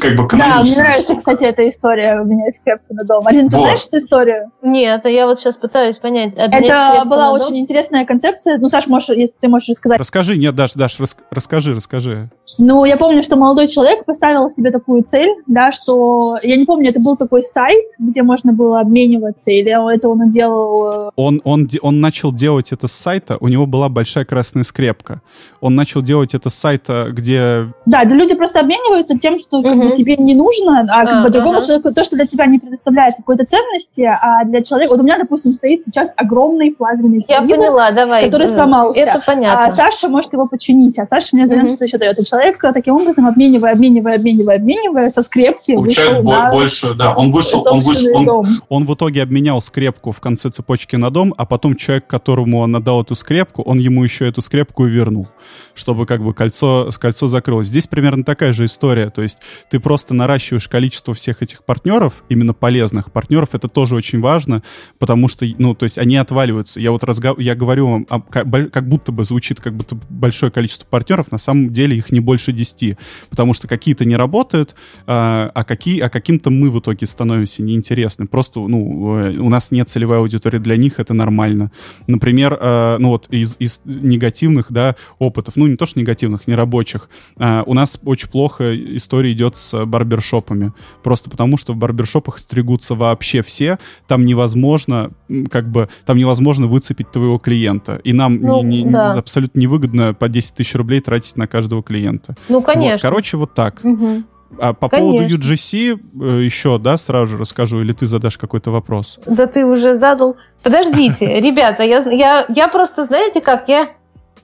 как 0.01 0.17
бы 0.17 0.29
Да, 0.37 0.63
мне 0.63 0.77
нравится, 0.77 1.15
кстати, 1.17 1.45
эта 1.45 1.69
история 1.69 2.21
обменять 2.21 2.57
скрепку 2.57 2.95
на 2.95 3.05
дом. 3.05 3.27
Алина, 3.27 3.49
ты 3.49 3.57
вот. 3.57 3.63
знаешь 3.63 3.87
эту 3.87 3.99
историю? 3.99 4.51
Нет, 4.63 5.05
я 5.05 5.27
вот 5.27 5.39
сейчас 5.39 5.57
пытаюсь 5.57 5.99
понять. 5.99 6.35
Это 6.35 7.03
была 7.07 7.33
очень 7.33 7.59
интересная 7.59 8.05
концепция. 8.05 8.59
Ну, 8.59 8.69
Саш, 8.69 8.87
можешь, 8.87 9.17
ты 9.41 9.49
можешь 9.49 9.69
рассказать. 9.69 9.99
Расскажи, 9.99 10.37
нет, 10.37 10.55
Даш, 10.55 10.73
Даш, 10.75 11.01
рас, 11.01 11.17
расскажи, 11.31 11.75
расскажи. 11.75 12.31
Ну, 12.59 12.85
я 12.85 12.97
помню, 12.97 13.23
что 13.23 13.37
молодой 13.37 13.69
человек 13.69 14.05
поставил 14.05 14.51
себе 14.51 14.71
такую 14.71 15.05
цель, 15.05 15.29
да, 15.47 15.71
что, 15.71 16.39
я 16.43 16.57
не 16.57 16.65
помню, 16.65 16.91
это 16.91 17.01
был 17.01 17.17
такой 17.17 17.45
сайт, 17.45 17.93
где 17.99 18.23
можно 18.23 18.53
было 18.53 18.81
обмениваться, 18.81 19.51
или 19.51 19.95
это 19.95 20.09
он 20.09 20.31
делал... 20.31 21.09
Э, 21.09 21.11
он, 21.15 21.41
он, 21.45 21.69
он 21.83 22.01
начал 22.01 22.33
делать 22.33 22.73
это 22.73 22.89
с 22.89 22.93
сайта, 22.93 23.37
у 23.41 23.49
него 23.49 23.67
была 23.67 23.89
большая 23.89 24.25
красная 24.25 24.65
скрепка. 24.65 25.23
Он 25.61 25.75
начал 25.75 26.03
делать 26.03 26.35
это 26.35 26.51
с 26.51 26.55
сайта, 26.55 27.09
где... 27.11 27.73
Да, 27.87 28.05
да 28.05 28.15
люди 28.15 28.35
просто 28.35 28.61
обмениваются 28.61 29.19
тем, 29.19 29.39
что 29.39 29.48
как 29.51 29.77
бы, 29.77 29.91
тебе 29.93 30.17
не 30.17 30.35
нужно, 30.35 30.87
а 30.89 31.05
как 31.05 31.25
бы 31.25 31.31
другому 31.31 31.63
человеку 31.63 31.93
то, 31.93 32.05
что 32.05 32.17
для 32.17 32.27
тебя 32.27 32.47
не 32.47 32.59
предоставляет 32.59 33.17
какой-то 33.17 33.45
ценности, 33.45 34.03
а 34.03 34.45
для 34.45 34.63
человека... 34.63 34.93
Вот 34.93 35.01
у 35.01 35.05
меня, 35.05 35.19
допустим, 35.19 35.53
стоит 35.53 35.85
сейчас 35.85 36.13
огромный 36.17 36.75
флазменный 36.77 37.25
я 37.29 37.43
поняла, 37.43 37.91
давай. 37.91 38.25
который 38.25 38.49
сломался. 38.49 38.99
Это 38.99 39.21
понятно. 39.25 39.67
А 39.67 39.71
Саша 39.71 40.09
может 40.09 40.33
его 40.33 40.47
починить, 40.47 40.99
а 40.99 41.07
Саша 41.07 41.37
мне 41.37 41.47
знает, 41.47 41.65
угу. 41.65 41.75
что 41.75 41.85
еще 41.85 41.99
дает. 41.99 42.19
И 42.19 42.25
человек 42.25 42.59
таким 42.61 42.95
образом, 42.95 43.27
обменивая, 43.27 43.73
обменивая, 43.73 44.17
обменивая, 44.17 44.57
обменивая, 44.57 45.11
со 45.11 45.23
скрепки 45.23 45.75
Получает 45.75 46.19
вышел 46.19 46.23
на 46.23 46.51
больше, 46.51 46.95
да, 46.95 47.15
он 47.15 47.33
вышел, 47.33 47.63
он 47.67 47.81
вышел, 47.81 48.17
он, 48.17 48.47
он 48.69 48.87
в 48.87 48.95
итоге 48.95 49.23
обменял 49.23 49.61
скрепку 49.61 50.13
в 50.13 50.21
конце 50.21 50.51
цепочки 50.51 50.97
на 50.97 51.11
дом, 51.11 51.35
а 51.37 51.47
потом 51.47 51.77
человек, 51.77 52.07
которому 52.07 52.59
он 52.59 52.75
отдал 52.77 53.03
эту 53.03 53.15
скрепку, 53.15 53.63
он 53.63 53.79
ему 53.79 54.05
еще 54.05 54.29
эту 54.29 54.41
скрепку 54.41 54.87
и 54.87 54.91
вернул, 54.91 55.29
чтобы 55.75 56.07
как 56.07 56.23
бы 56.23 56.35
кольцо, 56.35 56.91
кольцо 56.99 57.27
закрылось. 57.27 57.69
Здесь 57.69 57.87
примерно 57.87 58.25
такая 58.25 58.53
же 58.53 58.65
история, 58.65 59.11
то 59.11 59.23
есть 59.23 59.38
ты 59.71 59.81
просто 59.81 60.15
наращиваешь 60.15 60.69
количество 60.69 61.15
всех 61.15 61.43
этих 61.43 61.65
партнеров, 61.65 62.25
именно 62.29 62.55
полезных 62.55 63.13
партнеров, 63.13 63.51
это 63.53 63.69
тоже 63.69 63.95
очень 63.95 64.21
важно, 64.21 64.63
потому 64.99 65.29
что, 65.29 65.47
ну, 65.59 65.75
то 65.75 65.85
есть 65.85 65.99
они 65.99 66.17
отваливаются. 66.17 66.81
Я 66.81 66.93
вот 66.93 67.05
разгов... 67.05 67.39
я 67.39 67.55
говорю 67.55 67.89
вам, 67.89 68.05
как, 68.05 68.47
как 68.73 68.89
будто 68.89 69.13
бы 69.13 69.25
звучит 69.25 69.61
как 69.61 69.77
будто 69.77 69.99
большое 70.09 70.51
количество 70.51 70.87
партнеров, 70.87 71.31
на 71.31 71.39
самом 71.39 71.73
деле 71.73 71.97
их 71.97 72.11
не 72.13 72.21
больше 72.21 72.53
10, 72.53 72.97
потому 73.31 73.55
что 73.55 73.69
какие-то 73.69 74.05
не 74.05 74.17
работают, 74.17 74.75
а, 75.07 75.51
а, 75.55 75.65
какие, 75.65 76.01
а 76.01 76.09
каким-то 76.09 76.51
мы 76.51 76.71
в 76.71 76.79
итоге 76.81 77.07
становимся 77.07 77.63
неинтересны. 77.63 78.27
Просто, 78.27 78.61
ну, 78.61 79.19
э, 79.19 79.39
у 79.39 79.49
нас 79.49 79.71
нет 79.71 79.89
целевой 79.89 80.19
аудитории 80.19 80.59
для 80.59 80.77
них, 80.77 80.99
это 80.99 81.15
нормально. 81.15 81.71
Например, 82.07 82.59
а, 82.61 82.99
ну 82.99 83.11
вот 83.11 83.29
из, 83.31 83.57
из 83.59 83.81
негативных, 83.85 84.67
да, 84.71 84.97
опытов, 85.19 85.57
ну 85.57 85.67
не 85.67 85.77
то, 85.77 85.87
что 85.87 85.99
негативных, 86.01 86.47
не 86.47 86.55
рабочих, 86.55 87.09
а, 87.37 87.63
у 87.67 87.75
нас 87.75 87.99
очень 88.05 88.29
плохо 88.29 88.75
история 88.97 89.28
идет 89.33 89.57
с 89.57 89.85
барбершопами, 89.85 90.73
просто 91.03 91.31
потому 91.31 91.57
что 91.57 91.73
в 91.73 91.77
барбершопах 91.77 92.39
стригутся 92.39 92.95
вообще 92.95 93.43
все, 93.43 93.79
там 94.07 94.25
невозможно, 94.25 95.11
как 95.51 95.71
бы, 95.71 95.89
там 96.07 96.17
невозможно 96.17 96.67
выцепить 96.67 97.11
твоего 97.11 97.39
клиента, 97.39 98.01
и 98.05 98.13
нам 98.13 98.41
ну, 98.41 98.63
не, 98.63 98.83
не, 98.83 98.91
да. 98.91 99.13
абсолютно 99.13 99.61
невыгодно 99.61 100.15
по 100.15 100.29
10 100.29 100.55
тысяч 100.55 100.75
рублей 100.75 101.01
тратить 101.01 101.37
на 101.37 101.47
каждого 101.47 101.83
клиента. 101.83 102.37
Ну, 102.49 102.63
конечно. 102.63 102.95
Вот, 102.95 103.03
короче, 103.03 103.37
вот 103.37 103.55
так. 103.55 103.81
Угу. 103.83 104.25
А 104.59 104.73
по 104.73 104.89
Конечно. 104.89 105.13
поводу 105.13 105.37
UGC 105.37 106.43
еще, 106.43 106.79
да, 106.79 106.97
сразу 106.97 107.33
же 107.33 107.39
расскажу, 107.39 107.83
или 107.83 107.93
ты 107.93 108.07
задашь 108.07 108.39
какой-то 108.39 108.71
вопрос? 108.71 109.19
Да 109.27 109.47
ты 109.47 109.67
уже 109.67 109.95
задал. 109.95 110.37
Подождите, 110.63 111.41
ребята, 111.41 111.83
я, 111.83 112.01
я, 112.11 112.47
я 112.49 112.69
просто, 112.69 113.05
знаете 113.05 113.41
как, 113.41 113.69
я, 113.69 113.91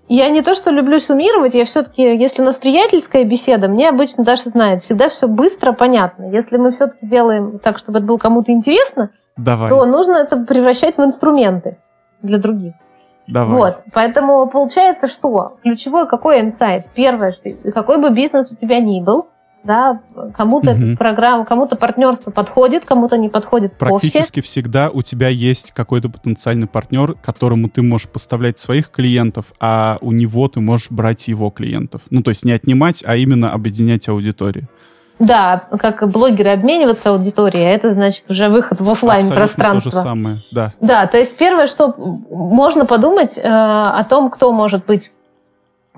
я 0.08 0.28
не 0.28 0.42
то, 0.42 0.54
что 0.54 0.70
люблю 0.70 1.00
суммировать, 1.00 1.54
я 1.54 1.64
все-таки, 1.64 2.02
если 2.02 2.42
у 2.42 2.44
нас 2.44 2.58
приятельская 2.58 3.24
беседа, 3.24 3.68
мне 3.68 3.88
обычно 3.88 4.24
Даша 4.24 4.50
знает, 4.50 4.84
всегда 4.84 5.08
все 5.08 5.28
быстро, 5.28 5.72
понятно. 5.72 6.30
Если 6.30 6.56
мы 6.56 6.70
все-таки 6.70 7.06
делаем 7.06 7.58
так, 7.58 7.78
чтобы 7.78 7.98
это 7.98 8.06
было 8.06 8.18
кому-то 8.18 8.52
интересно, 8.52 9.10
Давай. 9.36 9.70
то 9.70 9.84
нужно 9.86 10.16
это 10.16 10.36
превращать 10.38 10.98
в 10.98 11.02
инструменты 11.02 11.78
для 12.22 12.38
других. 12.38 12.74
Давай. 13.26 13.56
Вот, 13.56 13.82
поэтому 13.94 14.46
получается, 14.46 15.06
что 15.06 15.56
ключевой 15.62 16.06
какой 16.06 16.40
инсайт? 16.40 16.90
Первое, 16.94 17.32
что 17.32 17.50
какой 17.72 17.98
бы 17.98 18.10
бизнес 18.10 18.50
у 18.50 18.54
тебя 18.54 18.80
ни 18.80 19.00
был, 19.00 19.28
да, 19.64 20.00
кому-то 20.36 20.72
угу. 20.72 20.78
эта 20.78 20.96
программа, 20.96 21.44
кому-то 21.44 21.76
партнерство 21.76 22.30
подходит, 22.30 22.84
кому-то 22.84 23.16
не 23.16 23.28
подходит 23.28 23.76
Практически 23.76 24.38
вовсе. 24.38 24.42
всегда 24.42 24.90
у 24.90 25.02
тебя 25.02 25.28
есть 25.28 25.72
какой-то 25.72 26.08
потенциальный 26.08 26.66
партнер, 26.66 27.14
которому 27.14 27.68
ты 27.68 27.82
можешь 27.82 28.08
поставлять 28.08 28.58
своих 28.58 28.90
клиентов, 28.90 29.46
а 29.58 29.98
у 30.00 30.12
него 30.12 30.48
ты 30.48 30.60
можешь 30.60 30.90
брать 30.90 31.28
его 31.28 31.50
клиентов. 31.50 32.02
Ну, 32.10 32.22
то 32.22 32.30
есть 32.30 32.44
не 32.44 32.52
отнимать, 32.52 33.02
а 33.06 33.16
именно 33.16 33.52
объединять 33.52 34.08
аудиторию. 34.08 34.68
Да, 35.18 35.68
как 35.78 36.10
блогеры 36.10 36.50
обмениваться 36.50 37.10
аудиторией, 37.10 37.66
а 37.66 37.70
это 37.70 37.92
значит 37.92 38.28
уже 38.30 38.48
выход 38.48 38.80
в 38.80 38.90
офлайн 38.90 39.28
пространство. 39.28 39.90
то 39.90 39.96
же 39.96 40.02
самое, 40.02 40.38
да. 40.50 40.74
Да, 40.80 41.06
то 41.06 41.18
есть 41.18 41.36
первое, 41.36 41.68
что 41.68 41.94
можно 42.30 42.84
подумать 42.84 43.38
э, 43.38 43.42
о 43.44 44.04
том, 44.08 44.28
кто 44.28 44.50
может 44.52 44.84
быть 44.86 45.12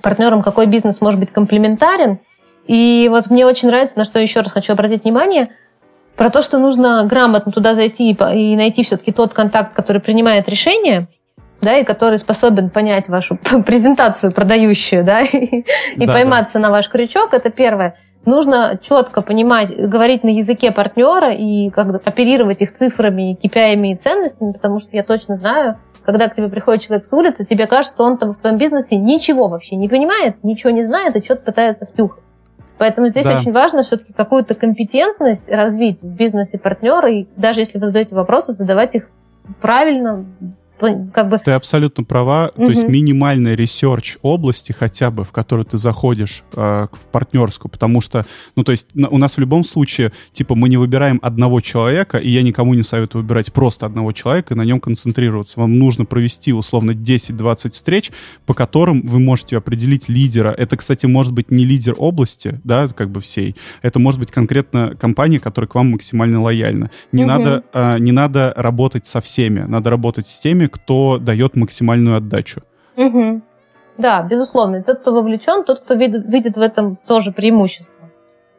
партнером, 0.02 0.42
какой 0.42 0.66
бизнес 0.66 1.00
может 1.00 1.18
быть 1.18 1.32
комплементарен. 1.32 2.18
И 2.66 3.08
вот 3.10 3.30
мне 3.30 3.46
очень 3.46 3.68
нравится, 3.68 3.98
на 3.98 4.04
что 4.04 4.18
еще 4.18 4.40
раз 4.40 4.52
хочу 4.52 4.72
обратить 4.72 5.04
внимание, 5.04 5.48
про 6.16 6.30
то, 6.30 6.42
что 6.42 6.58
нужно 6.58 7.04
грамотно 7.04 7.52
туда 7.52 7.74
зайти 7.74 8.10
и 8.10 8.56
найти 8.56 8.82
все-таки 8.82 9.12
тот 9.12 9.34
контакт, 9.34 9.74
который 9.74 10.00
принимает 10.00 10.48
решение, 10.48 11.08
да, 11.60 11.78
и 11.78 11.84
который 11.84 12.18
способен 12.18 12.70
понять 12.70 13.08
вашу 13.08 13.36
презентацию 13.66 14.32
продающую, 14.32 15.04
да, 15.04 15.20
и, 15.22 15.64
да, 15.96 16.12
пойматься 16.12 16.54
да. 16.54 16.60
на 16.60 16.70
ваш 16.70 16.88
крючок, 16.88 17.34
это 17.34 17.50
первое 17.50 17.96
нужно 18.26 18.78
четко 18.82 19.22
понимать, 19.22 19.74
говорить 19.74 20.24
на 20.24 20.28
языке 20.28 20.72
партнера 20.72 21.30
и 21.30 21.70
как 21.70 21.94
оперировать 22.06 22.60
их 22.60 22.72
цифрами, 22.72 23.38
KPI 23.40 23.92
и 23.92 23.96
ценностями, 23.96 24.52
потому 24.52 24.78
что 24.78 24.96
я 24.96 25.02
точно 25.02 25.36
знаю, 25.36 25.78
когда 26.04 26.28
к 26.28 26.34
тебе 26.34 26.48
приходит 26.48 26.82
человек 26.82 27.06
с 27.06 27.12
улицы, 27.12 27.46
тебе 27.46 27.66
кажется, 27.66 27.94
что 27.94 28.04
он 28.04 28.18
там 28.18 28.32
в 28.32 28.38
твоем 28.38 28.58
бизнесе 28.58 28.96
ничего 28.96 29.48
вообще 29.48 29.76
не 29.76 29.88
понимает, 29.88 30.42
ничего 30.44 30.70
не 30.70 30.84
знает 30.84 31.16
и 31.16 31.24
что-то 31.24 31.42
пытается 31.42 31.86
втюхать. 31.86 32.22
Поэтому 32.78 33.08
здесь 33.08 33.26
да. 33.26 33.36
очень 33.36 33.52
важно 33.52 33.82
все-таки 33.82 34.12
какую-то 34.12 34.54
компетентность 34.54 35.50
развить 35.50 36.02
в 36.02 36.08
бизнесе 36.08 36.58
партнера, 36.58 37.10
и 37.10 37.26
даже 37.36 37.60
если 37.60 37.78
вы 37.78 37.86
задаете 37.86 38.14
вопросы, 38.14 38.52
задавать 38.52 38.94
их 38.94 39.08
правильно, 39.60 40.26
как 40.78 41.28
бы... 41.28 41.38
Ты 41.38 41.52
абсолютно 41.52 42.04
права. 42.04 42.50
Угу. 42.54 42.66
То 42.66 42.70
есть 42.70 42.88
минимальный 42.88 43.56
research 43.56 44.16
области 44.22 44.72
хотя 44.72 45.10
бы, 45.10 45.24
в 45.24 45.32
которую 45.32 45.64
ты 45.64 45.78
заходишь 45.78 46.44
э, 46.54 46.86
в 46.90 46.98
партнерскую, 47.10 47.70
потому 47.70 48.00
что, 48.00 48.26
ну, 48.56 48.64
то 48.64 48.72
есть 48.72 48.88
у 48.94 49.18
нас 49.18 49.36
в 49.36 49.40
любом 49.40 49.64
случае, 49.64 50.12
типа, 50.32 50.54
мы 50.54 50.68
не 50.68 50.76
выбираем 50.76 51.18
одного 51.22 51.60
человека, 51.60 52.18
и 52.18 52.30
я 52.30 52.42
никому 52.42 52.74
не 52.74 52.82
советую 52.82 53.22
выбирать 53.22 53.52
просто 53.52 53.86
одного 53.86 54.12
человека 54.12 54.54
и 54.54 54.56
на 54.56 54.62
нем 54.62 54.80
концентрироваться. 54.80 55.60
Вам 55.60 55.78
нужно 55.78 56.04
провести, 56.04 56.52
условно, 56.52 56.92
10-20 56.92 57.70
встреч, 57.70 58.10
по 58.44 58.54
которым 58.54 59.02
вы 59.06 59.18
можете 59.18 59.56
определить 59.56 60.08
лидера. 60.08 60.54
Это, 60.56 60.76
кстати, 60.76 61.06
может 61.06 61.32
быть 61.32 61.50
не 61.50 61.64
лидер 61.64 61.94
области, 61.96 62.60
да, 62.64 62.88
как 62.88 63.10
бы 63.10 63.20
всей. 63.20 63.56
Это 63.82 63.98
может 63.98 64.20
быть 64.20 64.30
конкретно 64.30 64.94
компания, 64.98 65.40
которая 65.40 65.68
к 65.68 65.74
вам 65.74 65.92
максимально 65.92 66.42
лояльна. 66.42 66.90
Не, 67.12 67.24
угу. 67.24 67.28
надо, 67.28 67.64
э, 67.72 67.98
не 67.98 68.12
надо 68.12 68.52
работать 68.56 69.06
со 69.06 69.20
всеми, 69.20 69.60
надо 69.60 69.90
работать 69.90 70.28
с 70.28 70.38
теми, 70.38 70.65
кто 70.68 71.18
дает 71.18 71.56
максимальную 71.56 72.16
отдачу. 72.16 72.62
Угу. 72.96 73.42
Да, 73.98 74.22
безусловно. 74.22 74.82
Тот, 74.82 75.00
кто 75.00 75.12
вовлечен, 75.12 75.64
тот, 75.64 75.80
кто 75.80 75.94
видит, 75.94 76.26
видит 76.26 76.56
в 76.56 76.60
этом 76.60 76.96
тоже 77.06 77.32
преимущество. 77.32 77.94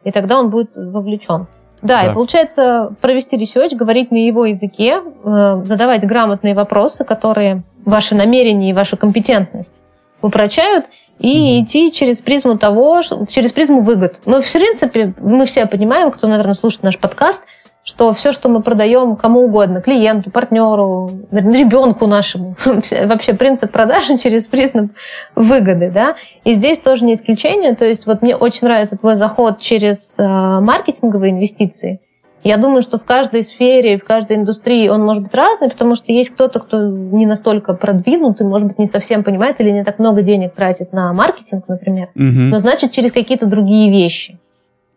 И 0.04 0.10
тогда 0.10 0.38
он 0.38 0.50
будет 0.50 0.70
вовлечен. 0.74 1.46
Да, 1.80 2.02
да, 2.02 2.10
и 2.10 2.14
получается 2.14 2.94
провести 3.00 3.36
research, 3.36 3.72
говорить 3.72 4.10
на 4.10 4.16
его 4.16 4.46
языке, 4.46 5.00
э, 5.00 5.62
задавать 5.64 6.04
грамотные 6.04 6.54
вопросы, 6.54 7.04
которые 7.04 7.62
ваши 7.84 8.16
намерения 8.16 8.70
и 8.70 8.72
вашу 8.72 8.96
компетентность 8.96 9.74
упрочают, 10.20 10.86
и 11.18 11.60
mm 11.60 11.64
идти 11.64 11.92
через 11.92 12.22
призму 12.22 12.58
того, 12.58 13.00
через 13.28 13.52
призму 13.52 13.80
выгод. 13.80 14.20
Мы, 14.24 14.40
в 14.40 14.52
принципе, 14.52 15.14
мы 15.20 15.44
все 15.46 15.66
понимаем, 15.66 16.10
кто, 16.10 16.26
наверное, 16.26 16.54
слушает 16.54 16.84
наш 16.84 16.98
подкаст, 16.98 17.44
что 17.84 18.12
все, 18.12 18.32
что 18.32 18.48
мы 18.48 18.60
продаем 18.60 19.16
кому 19.16 19.44
угодно, 19.44 19.80
клиенту, 19.80 20.30
партнеру, 20.30 21.10
ребенку 21.30 22.06
нашему, 22.06 22.56
вообще 23.06 23.34
принцип 23.34 23.72
продажи 23.72 24.18
через 24.22 24.46
признак 24.48 24.90
выгоды, 25.34 25.90
да, 25.90 26.16
и 26.44 26.54
здесь 26.54 26.78
тоже 26.78 27.04
не 27.04 27.14
исключение, 27.14 27.74
то 27.74 27.84
есть 27.84 28.06
вот 28.06 28.22
мне 28.22 28.36
очень 28.36 28.66
нравится 28.66 28.96
твой 28.96 29.16
заход 29.16 29.58
через 29.58 30.16
э, 30.18 30.22
маркетинговые 30.60 31.32
инвестиции, 31.32 32.00
я 32.44 32.56
думаю, 32.56 32.82
что 32.82 32.98
в 32.98 33.04
каждой 33.04 33.42
сфере, 33.42 33.98
в 33.98 34.04
каждой 34.04 34.36
индустрии 34.36 34.88
он 34.88 35.04
может 35.04 35.24
быть 35.24 35.34
разный, 35.34 35.68
потому 35.68 35.94
что 35.94 36.12
есть 36.12 36.30
кто-то, 36.30 36.60
кто 36.60 36.80
не 36.80 37.26
настолько 37.26 37.74
продвинут 37.74 38.40
и, 38.40 38.44
может 38.44 38.68
быть, 38.68 38.78
не 38.78 38.86
совсем 38.86 39.24
понимает 39.24 39.60
или 39.60 39.70
не 39.70 39.84
так 39.84 39.98
много 39.98 40.22
денег 40.22 40.54
тратит 40.54 40.92
на 40.92 41.12
маркетинг, 41.12 41.64
например, 41.68 42.08
угу. 42.14 42.24
но 42.24 42.58
значит 42.58 42.92
через 42.92 43.12
какие-то 43.12 43.46
другие 43.46 43.90
вещи. 43.90 44.38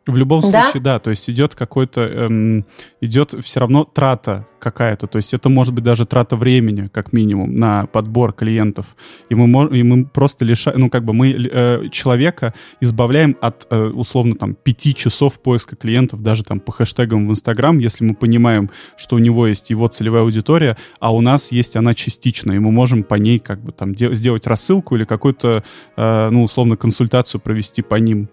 В 0.08 0.18
любом 0.18 0.42
да? 0.42 0.64
случае, 0.64 0.82
да, 0.82 0.98
то 0.98 1.12
есть 1.12 1.30
идет 1.30 1.54
какой-то, 1.54 2.02
эм, 2.02 2.66
идет 3.02 3.36
все 3.44 3.60
равно 3.60 3.84
трата 3.84 4.48
какая-то, 4.58 5.06
то 5.06 5.18
есть 5.18 5.32
это 5.34 5.48
может 5.48 5.76
быть 5.76 5.84
даже 5.84 6.08
трата 6.08 6.36
времени, 6.36 6.90
как 6.92 7.14
минимум, 7.14 7.56
на 7.56 7.86
подбор 7.86 8.34
клиентов, 8.34 8.86
и 9.30 9.36
мы, 9.36 9.68
и 9.78 9.84
мы 9.84 10.06
просто 10.06 10.44
лишаем, 10.44 10.80
ну 10.80 10.90
как 10.90 11.06
бы 11.06 11.14
мы 11.14 11.32
э, 11.32 11.90
человека 11.92 12.56
избавляем 12.80 13.38
от, 13.42 13.68
э, 13.70 13.90
условно, 13.90 14.36
там, 14.36 14.56
пяти 14.56 14.96
часов 14.96 15.40
поиска 15.40 15.76
клиентов, 15.76 16.24
даже 16.24 16.44
там 16.44 16.60
по 16.60 16.72
хэштегам 16.72 17.28
в 17.28 17.32
Инстаграм, 17.32 17.78
если 17.78 18.04
мы 18.04 18.16
понимаем, 18.16 18.72
что 18.98 19.18
у 19.18 19.20
него 19.20 19.46
есть 19.46 19.70
его 19.70 19.88
целевая 19.88 20.24
аудитория, 20.24 20.78
а 21.00 21.14
у 21.14 21.22
нас 21.22 21.52
есть 21.52 21.76
она 21.76 21.94
частично, 21.94 22.54
и 22.54 22.60
мы 22.60 22.72
можем 22.72 23.04
по 23.04 23.16
ней 23.16 23.38
как 23.38 23.62
бы 23.62 23.72
там 23.72 23.96
сделать 23.96 24.48
рассылку 24.48 24.96
или 24.96 25.06
какую-то, 25.06 25.64
э, 25.96 26.30
ну, 26.32 26.44
условно, 26.44 26.76
консультацию 26.76 27.40
провести 27.40 27.84
по 27.84 27.96
ним. 27.96 28.30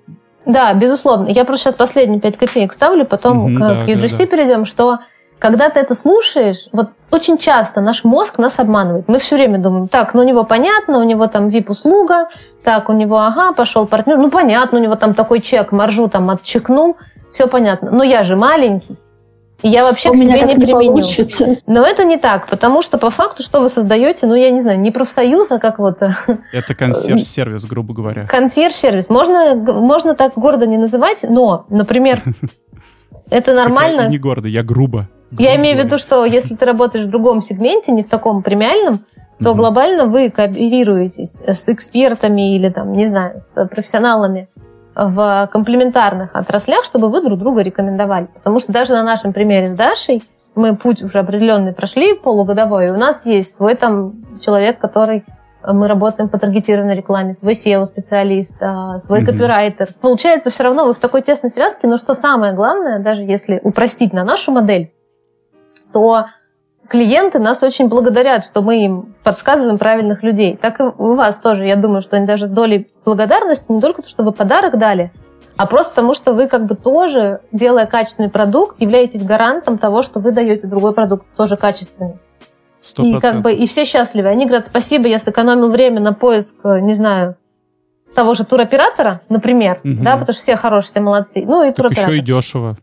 Да, 0.47 0.73
безусловно. 0.75 1.29
Я 1.29 1.45
просто 1.45 1.65
сейчас 1.65 1.75
последние 1.75 2.21
пять 2.21 2.37
копеек 2.37 2.73
ставлю, 2.73 3.05
потом 3.05 3.45
угу, 3.45 3.55
к, 3.57 3.59
да, 3.59 3.85
к 3.85 3.89
UGC 3.89 4.09
да, 4.11 4.19
да. 4.19 4.27
перейдем, 4.27 4.65
что 4.65 4.99
когда 5.39 5.71
ты 5.71 5.79
это 5.79 5.95
слушаешь, 5.95 6.69
вот 6.73 6.89
очень 7.11 7.39
часто 7.39 7.81
наш 7.81 8.05
мозг 8.05 8.39
нас 8.39 8.59
обманывает. 8.59 9.09
Мы 9.09 9.19
все 9.19 9.37
время 9.37 9.59
думаем, 9.59 9.89
так, 9.89 10.15
ну 10.15 10.21
у 10.21 10.25
него 10.25 10.45
понятно, 10.45 10.99
у 10.99 11.05
него 11.05 11.27
там 11.27 11.49
VIP-услуга, 11.49 12.29
так, 12.65 12.89
у 12.89 12.93
него, 12.93 13.19
ага, 13.19 13.53
пошел 13.53 13.87
партнер, 13.87 14.17
ну 14.17 14.31
понятно, 14.31 14.79
у 14.79 14.83
него 14.83 14.97
там 14.97 15.15
такой 15.15 15.41
чек, 15.41 15.73
маржу 15.73 16.09
там 16.09 16.29
отчекнул, 16.31 16.97
все 17.33 17.47
понятно. 17.47 17.91
Но 17.91 18.03
я 18.03 18.25
же 18.25 18.37
маленький, 18.37 18.97
я 19.63 19.85
вообще 19.85 20.11
У 20.11 20.13
к 20.13 20.17
себе 20.17 20.27
не, 20.27 20.55
не 20.55 20.55
применю. 20.55 20.93
Получится. 20.93 21.57
Но 21.67 21.85
это 21.85 22.05
не 22.05 22.17
так, 22.17 22.49
потому 22.49 22.81
что 22.81 22.99
по 22.99 23.11
факту, 23.11 23.43
что 23.43 23.61
вы 23.61 23.69
создаете, 23.69 24.27
ну, 24.27 24.35
я 24.35 24.51
не 24.51 24.61
знаю, 24.61 24.81
не 24.81 24.91
профсоюз, 24.91 25.51
а 25.51 25.59
как 25.59 25.79
вот... 25.79 25.99
Это 26.53 26.75
консьерж-сервис, 26.75 27.65
грубо 27.65 27.95
говоря. 27.95 28.27
Консьерж-сервис. 28.27 29.11
Можно, 29.11 29.57
можно 29.57 30.15
так 30.15 30.35
гордо 30.37 30.67
не 30.67 30.77
называть, 30.77 31.25
но, 31.29 31.67
например, 31.71 32.23
это 33.31 33.55
нормально... 33.55 34.03
Я 34.03 34.09
не 34.09 34.19
гордо, 34.19 34.49
я 34.49 34.63
грубо. 34.63 35.09
Я 35.33 35.57
имею 35.57 35.79
в 35.79 35.85
виду, 35.85 35.99
что 35.99 36.25
если 36.25 36.55
ты 36.55 36.65
работаешь 36.65 37.05
в 37.05 37.11
другом 37.11 37.43
сегменте, 37.43 37.93
не 37.93 38.03
в 38.03 38.09
таком 38.09 38.43
премиальном, 38.43 39.05
то 39.43 39.55
глобально 39.55 40.07
вы 40.07 40.31
кооперируетесь 40.31 41.41
с 41.41 41.69
экспертами 41.69 42.57
или 42.57 42.71
там, 42.71 42.93
не 42.93 43.07
знаю, 43.07 43.39
с 43.39 43.67
профессионалами 43.67 44.49
в 44.99 45.49
комплементарных 45.53 46.35
отраслях, 46.35 46.85
чтобы 46.85 47.09
вы 47.09 47.23
друг 47.23 47.39
друга 47.39 47.63
рекомендовали. 47.63 48.27
Потому 48.35 48.59
что 48.59 48.73
даже 48.73 48.93
на 48.93 49.05
нашем 49.05 49.33
примере 49.33 49.69
с 49.69 49.75
Дашей 49.75 50.25
мы 50.57 50.75
путь 50.75 51.05
уже 51.05 51.21
определенный 51.21 51.73
прошли, 51.73 52.15
полугодовой, 52.15 52.89
и 52.89 52.91
у 52.91 52.97
нас 52.97 53.25
есть 53.25 53.55
свой 53.55 53.77
там 53.77 54.15
человек, 54.41 54.81
который 54.81 55.25
э, 55.63 55.73
мы 55.73 55.87
работаем 55.87 56.29
по 56.29 56.37
таргетированной 56.37 56.97
рекламе, 56.97 57.33
свой 57.33 57.53
SEO-специалист, 57.53 58.57
а, 58.61 58.99
свой 58.99 59.23
mm-hmm. 59.23 59.27
копирайтер. 59.27 59.95
Получается, 60.01 60.51
все 60.51 60.65
равно 60.65 60.85
вы 60.85 60.95
в 60.95 60.99
такой 60.99 61.23
тесной 61.23 61.53
связке, 61.53 61.87
но 61.87 61.97
что 61.97 62.15
самое 62.15 62.53
главное, 62.53 62.99
даже 62.99 63.23
если 63.23 63.61
упростить 63.63 64.13
на 64.13 64.25
нашу 64.25 64.51
модель, 64.51 64.93
то 65.93 66.27
клиенты 66.89 67.39
нас 67.39 67.63
очень 67.63 67.89
благодарят, 67.89 68.45
что 68.45 68.63
мы 68.63 68.85
им 68.85 69.15
подсказываем 69.23 69.79
правильных 69.79 70.23
людей. 70.23 70.57
Так 70.61 70.81
и 70.81 70.85
у 70.85 71.15
вас 71.15 71.39
тоже, 71.39 71.67
я 71.67 71.77
думаю, 71.77 72.03
что 72.03 72.17
они 72.17 72.27
даже 72.27 72.47
с 72.47 72.51
долей 72.51 72.89
благодарности, 73.05 73.71
не 73.71 73.81
только 73.81 74.03
то, 74.03 74.09
что 74.09 74.25
вы 74.25 74.33
подарок 74.33 74.79
дали, 74.79 75.13
а 75.57 75.67
просто 75.67 75.95
потому, 75.95 76.15
что 76.15 76.35
вы 76.35 76.49
как 76.49 76.67
бы 76.67 76.75
тоже, 76.75 77.41
делая 77.53 77.87
качественный 77.87 78.31
продукт, 78.31 78.81
являетесь 78.81 79.25
гарантом 79.25 79.77
того, 79.77 80.03
что 80.03 80.21
вы 80.21 80.33
даете 80.33 80.67
другой 80.67 80.95
продукт 80.95 81.27
тоже 81.37 81.57
качественный. 81.57 82.19
100%. 82.83 83.03
И 83.03 83.21
как 83.21 83.43
бы 83.43 83.53
и 83.53 83.67
все 83.67 83.85
счастливы. 83.85 84.29
Они 84.29 84.47
говорят, 84.47 84.67
спасибо, 84.67 85.09
я 85.09 85.19
сэкономил 85.19 85.71
время 85.71 86.01
на 86.01 86.15
поиск, 86.15 86.57
не 86.65 86.95
знаю, 86.95 87.37
того 88.15 88.35
же 88.35 88.45
туроператора, 88.45 89.21
например, 89.29 89.81
угу. 89.85 90.03
да, 90.03 90.13
потому 90.13 90.33
что 90.33 90.43
все 90.43 90.57
хорошие, 90.57 90.91
все 90.93 91.01
молодцы. 91.01 91.45
Ну 91.45 91.63
и 91.63 91.69
так 91.69 91.77
туроператор. 91.77 92.13
еще 92.13 92.23
и 92.23 92.25
дешево. 92.25 92.77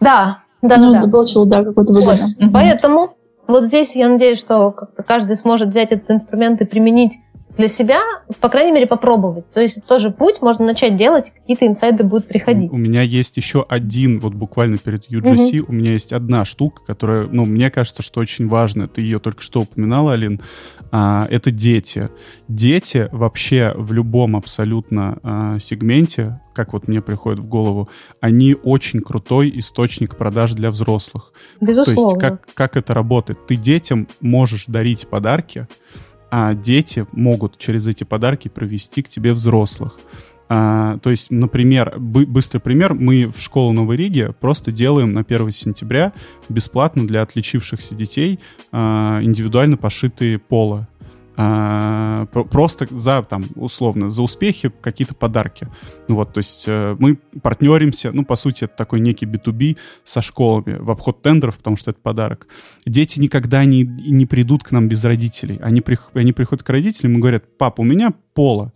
Да, 0.00 0.38
да, 0.62 0.76
ну, 0.78 0.92
да, 0.92 1.02
да. 1.02 1.08
Получил, 1.08 1.44
да, 1.44 1.64
какой-то 1.64 1.92
выгоду. 1.92 2.22
Вот. 2.22 2.44
Угу. 2.44 2.52
Поэтому 2.52 3.15
вот 3.46 3.64
здесь 3.64 3.96
я 3.96 4.08
надеюсь, 4.08 4.38
что 4.38 4.72
каждый 4.72 5.36
сможет 5.36 5.68
взять 5.68 5.92
этот 5.92 6.10
инструмент 6.10 6.60
и 6.60 6.66
применить 6.66 7.18
для 7.56 7.68
себя, 7.68 8.00
по 8.40 8.48
крайней 8.48 8.72
мере, 8.72 8.86
попробовать. 8.86 9.50
То 9.52 9.60
есть 9.60 9.84
тоже 9.84 10.10
путь 10.10 10.42
можно 10.42 10.64
начать 10.66 10.96
делать, 10.96 11.32
какие-то 11.34 11.66
инсайды 11.66 12.04
будут 12.04 12.28
приходить. 12.28 12.70
У 12.70 12.76
меня 12.76 13.02
есть 13.02 13.36
еще 13.36 13.64
один, 13.68 14.20
вот 14.20 14.34
буквально 14.34 14.78
перед 14.78 15.10
UGC, 15.10 15.60
угу. 15.60 15.72
у 15.72 15.74
меня 15.74 15.92
есть 15.92 16.12
одна 16.12 16.44
штука, 16.44 16.82
которая, 16.86 17.26
ну, 17.30 17.44
мне 17.44 17.70
кажется, 17.70 18.02
что 18.02 18.20
очень 18.20 18.48
важная. 18.48 18.88
Ты 18.88 19.00
ее 19.00 19.18
только 19.18 19.42
что 19.42 19.62
упоминала, 19.62 20.12
Алин. 20.12 20.40
А, 20.92 21.26
это 21.30 21.50
дети. 21.50 22.10
Дети 22.48 23.08
вообще 23.10 23.72
в 23.76 23.92
любом 23.92 24.36
абсолютно 24.36 25.18
а, 25.22 25.58
сегменте, 25.58 26.40
как 26.54 26.72
вот 26.72 26.88
мне 26.88 27.02
приходит 27.02 27.40
в 27.40 27.46
голову, 27.46 27.88
они 28.20 28.56
очень 28.62 29.00
крутой 29.00 29.52
источник 29.56 30.16
продаж 30.16 30.52
для 30.52 30.70
взрослых. 30.70 31.32
Безусловно. 31.60 32.20
То 32.20 32.26
есть 32.26 32.40
как, 32.44 32.54
как 32.54 32.76
это 32.76 32.94
работает? 32.94 33.46
Ты 33.46 33.56
детям 33.56 34.08
можешь 34.20 34.66
дарить 34.66 35.06
подарки, 35.08 35.66
а 36.38 36.52
дети 36.52 37.06
могут 37.12 37.56
через 37.56 37.88
эти 37.88 38.04
подарки 38.04 38.48
провести 38.48 39.00
к 39.00 39.08
тебе 39.08 39.32
взрослых. 39.32 39.98
А, 40.50 40.98
то 40.98 41.08
есть, 41.08 41.30
например, 41.30 41.94
бы, 41.98 42.26
быстрый 42.26 42.58
пример, 42.58 42.92
мы 42.92 43.32
в 43.34 43.40
школу 43.40 43.72
Новой 43.72 43.96
Риги 43.96 44.34
просто 44.38 44.70
делаем 44.70 45.14
на 45.14 45.22
1 45.22 45.50
сентября 45.50 46.12
бесплатно 46.50 47.06
для 47.06 47.22
отличившихся 47.22 47.94
детей 47.94 48.38
а, 48.70 49.20
индивидуально 49.22 49.78
пошитые 49.78 50.38
поло 50.38 50.86
а, 51.38 52.26
просто 52.26 52.88
за, 52.90 53.22
там, 53.22 53.46
условно, 53.56 54.10
за 54.10 54.22
успехи 54.22 54.72
какие-то 54.80 55.14
подарки. 55.14 55.68
Ну 56.08 56.14
вот, 56.14 56.32
то 56.32 56.38
есть 56.38 56.64
э, 56.66 56.96
мы 56.98 57.18
партнеримся, 57.42 58.10
ну, 58.12 58.24
по 58.24 58.36
сути, 58.36 58.64
это 58.64 58.74
такой 58.74 59.00
некий 59.00 59.26
B2B 59.26 59.76
со 60.02 60.22
школами 60.22 60.78
в 60.78 60.90
обход 60.90 61.20
тендеров, 61.20 61.58
потому 61.58 61.76
что 61.76 61.90
это 61.90 62.00
подарок. 62.00 62.46
Дети 62.86 63.20
никогда 63.20 63.64
не, 63.64 63.82
не 63.82 64.24
придут 64.24 64.64
к 64.64 64.72
нам 64.72 64.88
без 64.88 65.04
родителей. 65.04 65.58
Они, 65.62 65.82
при, 65.82 65.98
они 66.14 66.32
приходят 66.32 66.62
к 66.62 66.70
родителям 66.70 67.16
и 67.16 67.20
говорят, 67.20 67.58
пап, 67.58 67.80
у 67.80 67.84
меня 67.84 68.14
поло 68.32 68.72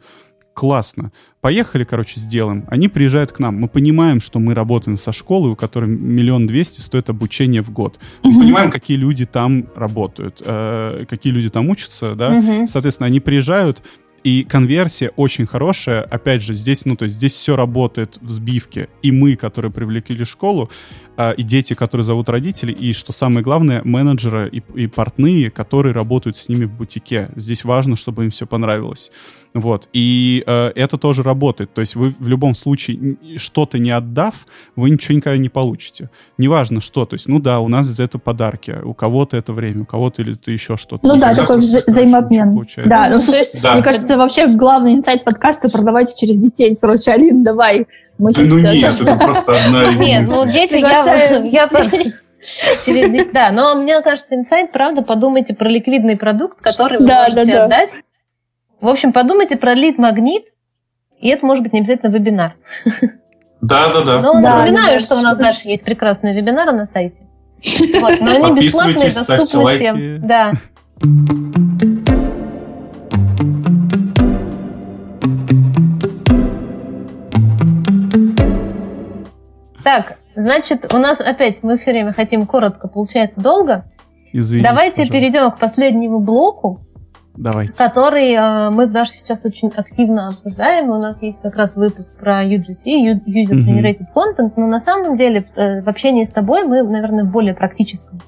классно. 0.54 1.12
Поехали, 1.40 1.84
короче, 1.84 2.20
сделаем. 2.20 2.64
Они 2.68 2.88
приезжают 2.88 3.32
к 3.32 3.38
нам. 3.38 3.56
Мы 3.56 3.68
понимаем, 3.68 4.20
что 4.20 4.38
мы 4.38 4.54
работаем 4.54 4.98
со 4.98 5.12
школой, 5.12 5.52
у 5.52 5.56
которой 5.56 5.88
миллион 5.88 6.46
двести 6.46 6.80
стоит 6.80 7.08
обучение 7.08 7.62
в 7.62 7.70
год. 7.70 7.98
Мы 8.22 8.30
угу. 8.32 8.40
понимаем, 8.40 8.70
какие 8.70 8.96
люди 8.96 9.24
там 9.24 9.66
работают, 9.74 10.42
э, 10.44 11.04
какие 11.08 11.32
люди 11.32 11.48
там 11.48 11.70
учатся, 11.70 12.14
да. 12.14 12.38
Угу. 12.38 12.66
Соответственно, 12.66 13.06
они 13.06 13.20
приезжают, 13.20 13.82
и 14.22 14.44
конверсия 14.44 15.12
очень 15.16 15.46
хорошая. 15.46 16.02
Опять 16.02 16.42
же, 16.42 16.52
здесь, 16.54 16.84
ну, 16.84 16.94
то 16.94 17.06
есть 17.06 17.16
здесь 17.16 17.32
все 17.32 17.56
работает 17.56 18.18
в 18.20 18.30
сбивке. 18.30 18.88
И 19.02 19.12
мы, 19.12 19.36
которые 19.36 19.72
привлекли 19.72 20.24
школу, 20.24 20.70
э, 21.16 21.34
и 21.36 21.42
дети, 21.42 21.74
которые 21.74 22.04
зовут 22.04 22.28
родителей, 22.28 22.74
и, 22.74 22.92
что 22.92 23.12
самое 23.12 23.42
главное, 23.42 23.80
менеджеры 23.84 24.48
и, 24.52 24.62
и 24.74 24.86
портные, 24.86 25.50
которые 25.50 25.94
работают 25.94 26.36
с 26.36 26.48
ними 26.48 26.66
в 26.66 26.72
бутике. 26.72 27.30
Здесь 27.36 27.64
важно, 27.64 27.96
чтобы 27.96 28.24
им 28.24 28.30
все 28.30 28.46
понравилось. 28.46 29.10
Вот. 29.52 29.88
И 29.92 30.44
э, 30.46 30.70
это 30.76 30.96
тоже 30.96 31.22
работает. 31.22 31.74
То 31.74 31.80
есть 31.80 31.96
вы 31.96 32.14
в 32.18 32.28
любом 32.28 32.54
случае, 32.54 33.16
что-то 33.36 33.78
не 33.78 33.90
отдав, 33.90 34.46
вы 34.76 34.90
ничего 34.90 35.16
никогда 35.16 35.38
не 35.38 35.48
получите. 35.48 36.08
Неважно 36.38 36.80
что. 36.80 37.04
То 37.04 37.14
есть, 37.14 37.26
ну 37.26 37.40
да, 37.40 37.58
у 37.58 37.68
нас 37.68 37.86
за 37.86 38.04
это 38.04 38.18
подарки. 38.18 38.76
У 38.82 38.94
кого-то 38.94 39.36
это 39.36 39.52
время, 39.52 39.82
у 39.82 39.86
кого-то 39.86 40.22
или 40.22 40.34
это 40.34 40.52
еще 40.52 40.76
что-то. 40.76 41.06
Ну 41.06 41.16
да, 41.18 41.34
такой 41.34 41.58
вза- 41.58 41.82
взаимообмен. 41.86 42.64
Да, 42.86 43.08
ну, 43.10 43.20
слушай, 43.20 43.46
да. 43.60 43.74
мне 43.74 43.82
кажется, 43.82 44.16
вообще 44.16 44.46
главный 44.46 44.94
инсайт 44.94 45.24
подкаста 45.24 45.68
продавайте 45.68 46.14
через 46.14 46.38
детей. 46.38 46.78
Короче, 46.80 47.10
Алин, 47.10 47.42
давай. 47.42 47.86
Мы 48.18 48.32
да, 48.32 48.42
ну 48.42 48.58
нет, 48.58 49.00
это 49.00 49.16
просто 49.16 49.56
одна 49.56 49.90
из 49.90 50.00
Нет, 50.00 50.28
ну 50.28 50.44
дети, 50.44 50.74
я... 50.74 51.68
Через 52.86 53.32
да, 53.32 53.50
но 53.50 53.74
мне 53.76 54.00
кажется, 54.02 54.34
инсайт, 54.34 54.72
правда, 54.72 55.02
подумайте 55.02 55.54
про 55.54 55.68
ликвидный 55.68 56.16
продукт, 56.16 56.60
который 56.60 56.98
вы 56.98 57.06
да, 57.06 57.28
можете 57.28 57.52
да, 57.52 57.58
да. 57.58 57.64
отдать 57.64 57.90
в 58.80 58.88
общем, 58.88 59.12
подумайте 59.12 59.56
про 59.56 59.74
лид-магнит, 59.74 60.54
и 61.18 61.28
это 61.28 61.44
может 61.44 61.62
быть 61.62 61.72
не 61.72 61.80
обязательно 61.80 62.14
вебинар. 62.14 62.56
Да, 63.60 63.92
да, 63.92 64.04
да. 64.04 64.22
Но 64.22 64.40
да, 64.40 64.60
напоминаю, 64.60 64.98
да, 64.98 65.04
что 65.04 65.16
у 65.16 65.20
нас 65.20 65.36
дальше 65.36 65.68
есть 65.68 65.84
прекрасные 65.84 66.34
вебинары 66.34 66.72
на 66.72 66.86
сайте. 66.86 67.26
Вот, 68.00 68.20
но 68.20 68.46
они 68.46 68.58
бесплатные, 68.58 69.10
доступны 69.10 69.76
всем. 69.76 70.26
Да. 70.26 70.52
Так, 79.84 80.16
значит, 80.34 80.92
у 80.94 80.96
нас 80.96 81.20
опять 81.20 81.62
мы 81.62 81.76
все 81.76 81.90
время 81.90 82.14
хотим 82.14 82.46
коротко, 82.46 82.88
получается 82.88 83.42
долго. 83.42 83.84
Извините, 84.32 84.68
Давайте 84.68 85.02
пожалуйста. 85.02 85.12
перейдем 85.12 85.50
к 85.50 85.58
последнему 85.58 86.20
блоку. 86.20 86.80
Давайте. 87.36 87.72
Который 87.72 88.32
э, 88.32 88.70
мы 88.70 88.86
с 88.86 88.90
Дашей 88.90 89.16
сейчас 89.16 89.44
очень 89.44 89.68
активно 89.68 90.28
обсуждаем. 90.28 90.90
У 90.90 90.96
нас 90.96 91.16
есть 91.22 91.40
как 91.40 91.56
раз 91.56 91.76
выпуск 91.76 92.14
про 92.16 92.44
UGC, 92.44 93.22
User 93.24 93.24
Generated 93.26 94.00
mm-hmm. 94.00 94.14
Content, 94.14 94.52
но 94.56 94.66
на 94.66 94.80
самом 94.80 95.16
деле 95.16 95.42
в, 95.42 95.58
э, 95.58 95.82
в 95.82 95.88
общении 95.88 96.24
с 96.24 96.30
тобой 96.30 96.64
мы, 96.64 96.82
наверное, 96.82 97.24
в 97.24 97.30
более 97.30 97.54
практическом 97.54 98.20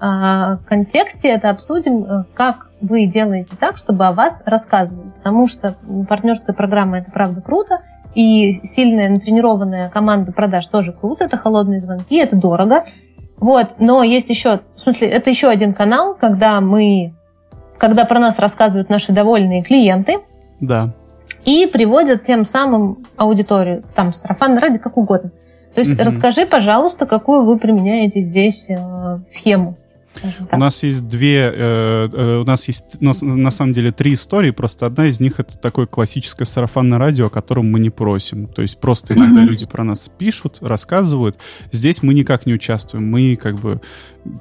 э, 0.00 0.58
контексте 0.68 1.28
это 1.28 1.50
обсудим, 1.50 2.04
э, 2.04 2.24
как 2.34 2.70
вы 2.80 3.06
делаете 3.06 3.56
так, 3.58 3.76
чтобы 3.76 4.06
о 4.06 4.12
вас 4.12 4.42
рассказывали. 4.44 5.10
Потому 5.18 5.48
что 5.48 5.76
партнерская 6.08 6.54
программа 6.54 6.98
это 6.98 7.10
правда 7.10 7.40
круто, 7.40 7.80
и 8.14 8.60
сильная 8.64 9.10
натренированная 9.10 9.90
команда 9.90 10.32
продаж 10.32 10.66
тоже 10.66 10.92
круто, 10.92 11.24
это 11.24 11.36
холодные 11.36 11.80
звонки, 11.80 12.16
это 12.16 12.36
дорого. 12.36 12.84
Вот, 13.36 13.74
но 13.78 14.02
есть 14.02 14.30
еще, 14.30 14.58
в 14.74 14.80
смысле, 14.80 15.08
это 15.08 15.28
еще 15.28 15.48
один 15.48 15.74
канал, 15.74 16.14
когда 16.14 16.60
мы, 16.62 17.14
когда 17.78 18.04
про 18.04 18.18
нас 18.18 18.38
рассказывают 18.38 18.88
наши 18.88 19.12
довольные 19.12 19.62
клиенты. 19.62 20.18
Да. 20.60 20.94
И 21.44 21.66
приводят 21.66 22.24
тем 22.24 22.44
самым 22.44 23.06
аудиторию, 23.16 23.84
там, 23.94 24.12
сарафан 24.12 24.58
ради, 24.58 24.78
как 24.78 24.96
угодно. 24.96 25.30
То 25.74 25.80
есть 25.80 25.94
угу. 25.94 26.04
расскажи, 26.04 26.46
пожалуйста, 26.46 27.06
какую 27.06 27.44
вы 27.44 27.58
применяете 27.58 28.20
здесь 28.20 28.66
э, 28.70 29.18
схему. 29.28 29.76
У 30.50 30.56
нас 30.56 30.82
есть 30.82 31.06
две, 31.06 31.52
э, 31.54 32.08
э, 32.12 32.38
у 32.38 32.44
нас 32.44 32.66
есть 32.68 33.00
на, 33.00 33.12
на 33.20 33.50
самом 33.50 33.72
деле 33.72 33.92
три 33.92 34.14
истории, 34.14 34.50
просто 34.50 34.86
одна 34.86 35.06
из 35.06 35.20
них 35.20 35.38
это 35.38 35.58
такое 35.58 35.86
классическое 35.86 36.46
сарафанное 36.46 36.98
радио, 36.98 37.26
о 37.26 37.30
котором 37.30 37.70
мы 37.70 37.80
не 37.80 37.90
просим. 37.90 38.48
То 38.48 38.62
есть 38.62 38.78
просто 38.78 39.14
иногда 39.14 39.42
люди 39.42 39.66
про 39.66 39.84
нас 39.84 40.10
пишут, 40.16 40.58
рассказывают. 40.60 41.38
Здесь 41.72 42.02
мы 42.02 42.14
никак 42.14 42.46
не 42.46 42.54
участвуем, 42.54 43.10
мы 43.10 43.36
как 43.36 43.56
бы 43.56 43.80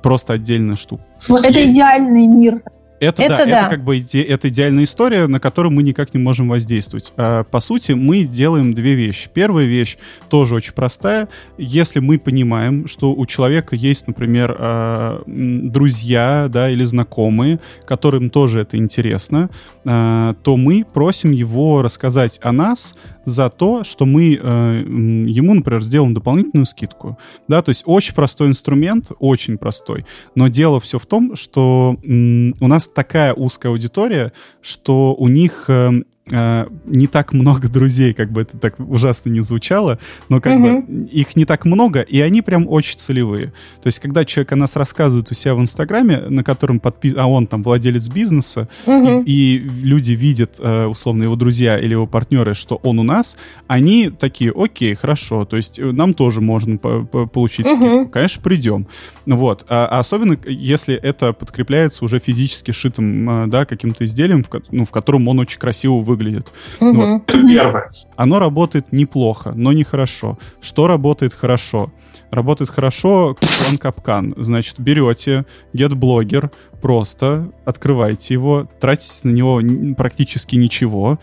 просто 0.01 0.33
отдельная 0.33 0.75
штука. 0.75 1.03
Ну, 1.27 1.37
это 1.37 1.61
идеальный 1.61 2.27
мир. 2.27 2.61
Это, 2.99 3.21
это 3.23 3.37
да, 3.37 3.45
да, 3.45 3.59
это 3.61 3.69
как 3.75 3.83
бы 3.83 3.97
иде, 3.97 4.21
это 4.21 4.47
идеальная 4.47 4.85
история, 4.85 5.27
на 5.27 5.39
которую 5.39 5.73
мы 5.73 5.83
никак 5.83 6.13
не 6.13 6.19
можем 6.19 6.47
воздействовать. 6.47 7.11
А, 7.17 7.43
по 7.43 7.59
сути, 7.59 7.91
мы 7.91 8.23
делаем 8.23 8.73
две 8.73 8.95
вещи. 8.95 9.29
Первая 9.33 9.65
вещь 9.65 9.97
тоже 10.29 10.55
очень 10.55 10.73
простая. 10.73 11.27
Если 11.57 11.99
мы 11.99 12.17
понимаем, 12.17 12.87
что 12.87 13.13
у 13.13 13.25
человека 13.25 13.75
есть, 13.75 14.07
например, 14.07 14.55
а, 14.57 15.23
друзья, 15.25 16.47
да, 16.49 16.69
или 16.69 16.85
знакомые, 16.85 17.59
которым 17.85 18.29
тоже 18.29 18.61
это 18.61 18.77
интересно, 18.77 19.49
а, 19.83 20.35
то 20.43 20.55
мы 20.55 20.85
просим 20.85 21.31
его 21.31 21.81
рассказать 21.81 22.39
о 22.41 22.53
нас, 22.53 22.95
за 23.25 23.49
то, 23.49 23.83
что 23.83 24.05
мы 24.05 24.35
э, 24.35 24.83
ему, 25.27 25.53
например, 25.53 25.81
сделаем 25.81 26.13
дополнительную 26.13 26.65
скидку. 26.65 27.17
Да, 27.47 27.61
то 27.61 27.69
есть 27.69 27.83
очень 27.85 28.13
простой 28.13 28.47
инструмент, 28.47 29.11
очень 29.19 29.57
простой. 29.57 30.05
Но 30.35 30.47
дело 30.47 30.79
все 30.79 30.99
в 30.99 31.05
том, 31.05 31.35
что 31.35 31.97
э, 32.03 32.07
у 32.07 32.67
нас 32.67 32.87
такая 32.87 33.33
узкая 33.33 33.71
аудитория, 33.71 34.31
что 34.61 35.15
у 35.15 35.27
них 35.27 35.65
э, 35.67 35.91
э, 36.31 36.65
не 36.85 37.07
так 37.07 37.33
много 37.33 37.67
друзей, 37.67 38.13
как 38.13 38.31
бы 38.31 38.41
это 38.41 38.57
так 38.57 38.75
ужасно 38.79 39.29
не 39.29 39.41
звучало, 39.41 39.99
но 40.29 40.41
как 40.41 40.55
угу. 40.55 40.63
бы 40.63 41.05
их 41.05 41.35
не 41.35 41.45
так 41.45 41.65
много, 41.65 42.01
и 42.01 42.19
они 42.19 42.41
прям 42.41 42.67
очень 42.67 42.97
целевые. 42.97 43.47
То 43.81 43.87
есть, 43.87 43.99
когда 43.99 44.25
человек 44.25 44.51
о 44.51 44.55
нас 44.55 44.75
рассказывает 44.75 45.31
у 45.31 45.33
себя 45.33 45.55
в 45.55 45.61
Инстаграме, 45.61 46.19
на 46.29 46.43
котором 46.43 46.79
подписан, 46.79 47.19
а 47.19 47.27
он 47.27 47.47
там 47.47 47.63
владелец 47.63 48.09
бизнеса, 48.09 48.67
угу. 48.85 49.23
и, 49.25 49.57
и 49.57 49.57
люди 49.59 50.13
видят, 50.13 50.59
э, 50.61 50.85
условно, 50.85 51.23
его 51.23 51.35
друзья 51.35 51.77
или 51.77 51.91
его 51.91 52.07
партнеры, 52.07 52.53
что 52.53 52.75
он 52.83 52.99
у 52.99 53.03
нас, 53.03 53.37
они 53.67 54.09
такие, 54.09 54.51
окей, 54.55 54.95
хорошо, 54.95 55.45
то 55.45 55.57
есть 55.57 55.79
э, 55.79 55.91
нам 55.91 56.13
тоже 56.13 56.41
можно 56.41 56.77
по 56.77 56.87
-по 56.87 57.27
получить 57.27 57.65
угу. 57.65 57.75
скидку. 57.75 58.09
Конечно, 58.09 58.41
придем. 58.41 58.87
Вот. 59.25 59.65
А, 59.69 59.87
а 59.87 59.99
особенно, 59.99 60.37
если 60.45 60.95
это 60.95 61.33
подкрепляется 61.33 62.05
уже 62.05 62.19
физически 62.19 62.71
шитым, 62.71 63.45
э, 63.45 63.47
да, 63.47 63.65
каким-то 63.65 64.05
изделием, 64.05 64.43
в, 64.43 64.49
ну, 64.71 64.85
в 64.85 64.91
котором 64.91 65.27
он 65.27 65.39
очень 65.39 65.59
красиво 65.59 65.99
выглядит 65.99 66.14
выглядит. 66.15 66.51
Угу. 66.79 66.93
Вот. 66.93 67.21
Это 67.27 67.47
первое. 67.47 67.91
Оно 68.15 68.39
работает 68.39 68.91
неплохо, 68.91 69.53
но 69.55 69.73
не 69.73 69.83
хорошо. 69.83 70.37
Что 70.61 70.87
работает 70.87 71.33
хорошо? 71.33 71.91
Работает 72.31 72.69
хорошо 72.69 73.35
капкан-капкан. 73.39 74.33
Значит, 74.37 74.79
берете 74.79 75.45
GetBlogger, 75.73 76.51
просто 76.81 77.51
открывайте 77.65 78.33
его, 78.33 78.67
тратите 78.79 79.27
на 79.27 79.31
него 79.31 79.61
практически 79.95 80.55
ничего, 80.55 81.19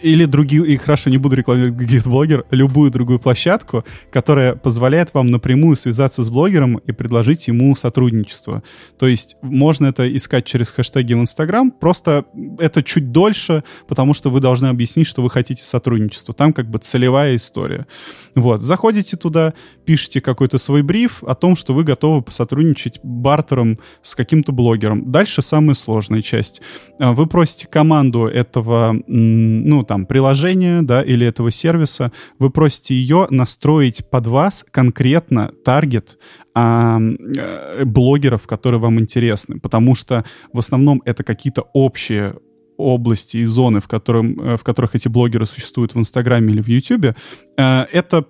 или 0.00 0.24
другие, 0.24 0.66
и 0.66 0.76
хорошо, 0.76 1.10
не 1.10 1.18
буду 1.18 1.36
рекламировать 1.36 1.74
GitBlogger, 1.74 2.46
любую 2.50 2.90
другую 2.90 3.18
площадку, 3.18 3.84
которая 4.10 4.54
позволяет 4.54 5.14
вам 5.14 5.30
напрямую 5.30 5.76
связаться 5.76 6.22
с 6.22 6.30
блогером 6.30 6.78
и 6.78 6.92
предложить 6.92 7.48
ему 7.48 7.74
сотрудничество. 7.74 8.62
То 8.98 9.06
есть 9.06 9.36
можно 9.42 9.86
это 9.86 10.14
искать 10.16 10.44
через 10.44 10.70
хэштеги 10.70 11.14
в 11.14 11.20
Инстаграм, 11.20 11.70
просто 11.70 12.24
это 12.58 12.82
чуть 12.82 13.12
дольше, 13.12 13.64
потому 13.88 14.14
что 14.14 14.30
вы 14.30 14.40
должны 14.40 14.66
объяснить, 14.66 15.06
что 15.06 15.22
вы 15.22 15.30
хотите 15.30 15.64
сотрудничество. 15.64 16.34
Там 16.34 16.52
как 16.52 16.70
бы 16.70 16.78
целевая 16.78 17.36
история. 17.36 17.86
Вот, 18.34 18.62
заходите 18.62 19.16
туда, 19.16 19.54
пишите 19.84 20.20
какой-то 20.20 20.58
свой 20.58 20.82
бриф 20.82 21.22
о 21.24 21.34
том, 21.34 21.56
что 21.56 21.74
вы 21.74 21.84
готовы 21.84 22.22
посотрудничать 22.22 23.00
бартером 23.02 23.78
с 24.02 24.14
каким-то 24.14 24.52
блогером. 24.52 25.10
Дальше 25.10 25.42
самая 25.42 25.74
сложная 25.74 26.22
часть. 26.22 26.62
А, 26.98 27.12
вы 27.12 27.26
просите 27.26 27.66
команду 27.66 28.26
этого 28.26 28.96
ну, 29.72 29.84
там, 29.84 30.04
приложения, 30.04 30.82
да, 30.82 31.02
или 31.02 31.26
этого 31.26 31.50
сервиса, 31.50 32.12
вы 32.38 32.50
просите 32.50 32.94
ее 32.94 33.26
настроить 33.30 34.04
под 34.10 34.26
вас 34.26 34.66
конкретно 34.70 35.50
таргет 35.64 36.18
а, 36.54 37.00
блогеров, 37.86 38.46
которые 38.46 38.80
вам 38.80 39.00
интересны, 39.00 39.58
потому 39.58 39.94
что 39.94 40.26
в 40.52 40.58
основном 40.58 41.00
это 41.06 41.24
какие-то 41.24 41.62
общие 41.72 42.34
области 42.76 43.38
и 43.38 43.46
зоны, 43.46 43.80
в, 43.80 43.88
котором, 43.88 44.38
э, 44.40 44.56
в 44.56 44.64
которых 44.64 44.94
эти 44.94 45.08
блогеры 45.08 45.46
существуют 45.46 45.94
в 45.94 45.98
Инстаграме 45.98 46.52
или 46.52 46.60
в 46.60 46.68
Ютубе, 46.68 47.14
э, 47.56 47.86
это 47.92 48.26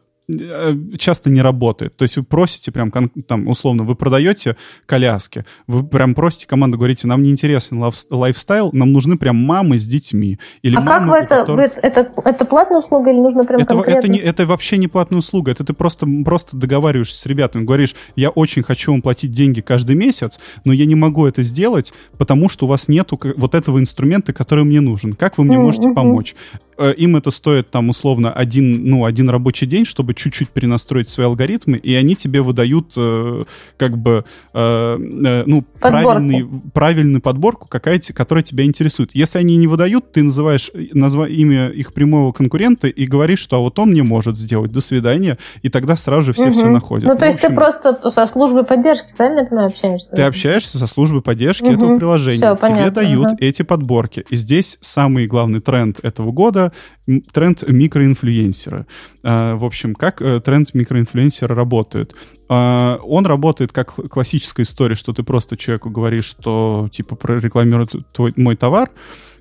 часто 0.98 1.30
не 1.30 1.42
работает. 1.42 1.96
То 1.96 2.02
есть 2.04 2.16
вы 2.16 2.22
просите 2.22 2.70
прям, 2.70 2.90
там, 2.90 3.48
условно, 3.48 3.84
вы 3.84 3.94
продаете 3.94 4.56
коляски, 4.86 5.44
вы 5.66 5.84
прям 5.84 6.14
просите 6.14 6.46
команду, 6.46 6.78
говорите, 6.78 7.06
нам 7.06 7.22
не 7.22 7.30
интересен 7.30 7.82
лайфстайл, 8.10 8.70
нам 8.72 8.92
нужны 8.92 9.16
прям 9.18 9.36
мамы 9.36 9.78
с 9.78 9.86
детьми. 9.86 10.38
Или 10.62 10.76
а 10.76 10.82
как 10.82 11.06
вы 11.08 11.16
это, 11.16 11.36
которых... 11.36 11.74
вы, 11.74 11.80
это, 11.82 12.12
это 12.24 12.44
платная 12.44 12.78
услуга 12.78 13.10
или 13.10 13.18
нужно 13.18 13.44
прям 13.44 13.60
это, 13.60 13.74
конкретно? 13.74 13.98
Это, 13.98 14.08
не, 14.08 14.18
это 14.18 14.46
вообще 14.46 14.76
не 14.76 14.88
платная 14.88 15.18
услуга, 15.18 15.50
это 15.50 15.64
ты 15.64 15.72
просто, 15.72 16.06
просто 16.24 16.56
договариваешься 16.56 17.18
с 17.18 17.26
ребятами, 17.26 17.64
говоришь, 17.64 17.94
я 18.16 18.30
очень 18.30 18.62
хочу 18.62 18.92
вам 18.92 19.02
платить 19.02 19.32
деньги 19.32 19.60
каждый 19.60 19.96
месяц, 19.96 20.38
но 20.64 20.72
я 20.72 20.86
не 20.86 20.94
могу 20.94 21.26
это 21.26 21.42
сделать, 21.42 21.92
потому 22.16 22.48
что 22.48 22.66
у 22.66 22.68
вас 22.68 22.88
нету 22.88 23.20
вот 23.36 23.54
этого 23.54 23.78
инструмента, 23.78 24.32
который 24.32 24.64
мне 24.64 24.80
нужен. 24.80 25.14
Как 25.14 25.38
вы 25.38 25.44
мне 25.44 25.56
mm-hmm. 25.56 25.60
можете 25.60 25.90
помочь? 25.90 26.34
Э, 26.78 26.92
им 26.94 27.16
это 27.16 27.30
стоит 27.30 27.70
там 27.70 27.88
условно 27.88 28.32
один, 28.32 28.84
ну, 28.86 29.04
один 29.04 29.28
рабочий 29.28 29.66
день, 29.66 29.84
чтобы 29.84 30.14
чуть-чуть 30.14 30.50
перенастроить 30.50 31.08
свои 31.08 31.26
алгоритмы, 31.26 31.76
и 31.76 31.94
они 31.94 32.14
тебе 32.14 32.42
выдают 32.42 32.94
э, 32.96 33.44
как 33.76 33.98
бы 33.98 34.24
э, 34.54 34.58
э, 34.58 35.42
ну, 35.46 35.64
правильный, 35.80 36.48
правильную 36.72 37.20
подборку, 37.20 37.68
какая, 37.68 38.00
которая 38.14 38.42
тебя 38.42 38.64
интересует. 38.64 39.14
Если 39.14 39.38
они 39.38 39.56
не 39.56 39.66
выдают, 39.66 40.12
ты 40.12 40.22
называешь 40.22 40.70
назва, 40.92 41.28
имя 41.28 41.68
их 41.68 41.92
прямого 41.92 42.32
конкурента 42.32 42.88
и 42.88 43.06
говоришь, 43.06 43.40
что 43.40 43.56
а 43.56 43.60
вот 43.60 43.78
он 43.78 43.92
не 43.92 44.02
может 44.02 44.38
сделать, 44.38 44.72
до 44.72 44.80
свидания, 44.80 45.38
и 45.62 45.68
тогда 45.68 45.96
сразу 45.96 46.22
же 46.22 46.32
все 46.32 46.46
угу. 46.46 46.54
все 46.54 46.66
находят. 46.66 47.08
Ну, 47.08 47.16
то 47.16 47.26
есть 47.26 47.38
общем, 47.38 47.50
ты 47.50 47.54
просто 47.54 48.10
со 48.10 48.26
службой 48.26 48.64
поддержки, 48.64 49.12
правильно 49.16 49.44
понимаю, 49.44 49.68
общаешься? 49.68 50.10
Ты 50.14 50.22
общаешься 50.22 50.78
со 50.78 50.86
службой 50.86 51.22
поддержки 51.22 51.64
угу. 51.64 51.72
этого 51.74 51.98
приложения. 51.98 52.38
Все, 52.38 52.56
тебе 52.56 52.60
понятно, 52.60 52.90
дают 52.90 53.26
угу. 53.32 53.36
эти 53.40 53.62
подборки. 53.62 54.24
И 54.30 54.36
здесь 54.36 54.78
самый 54.80 55.26
главный 55.26 55.60
тренд 55.60 56.00
этого 56.02 56.32
года 56.32 56.61
тренд 57.32 57.62
микроинфлюенсера. 57.66 58.86
А, 59.24 59.56
в 59.56 59.64
общем, 59.64 59.94
как 59.94 60.22
э, 60.22 60.40
тренд 60.40 60.74
микроинфлюенсера 60.74 61.54
работает? 61.54 62.14
А, 62.48 62.98
он 63.02 63.26
работает 63.26 63.72
как 63.72 63.94
классическая 63.94 64.62
история, 64.62 64.94
что 64.94 65.12
ты 65.12 65.22
просто 65.22 65.56
человеку 65.56 65.90
говоришь, 65.90 66.26
что 66.26 66.88
типа 66.92 67.16
прорекламирует 67.16 67.94
твой, 68.12 68.32
мой 68.36 68.56
товар, 68.56 68.90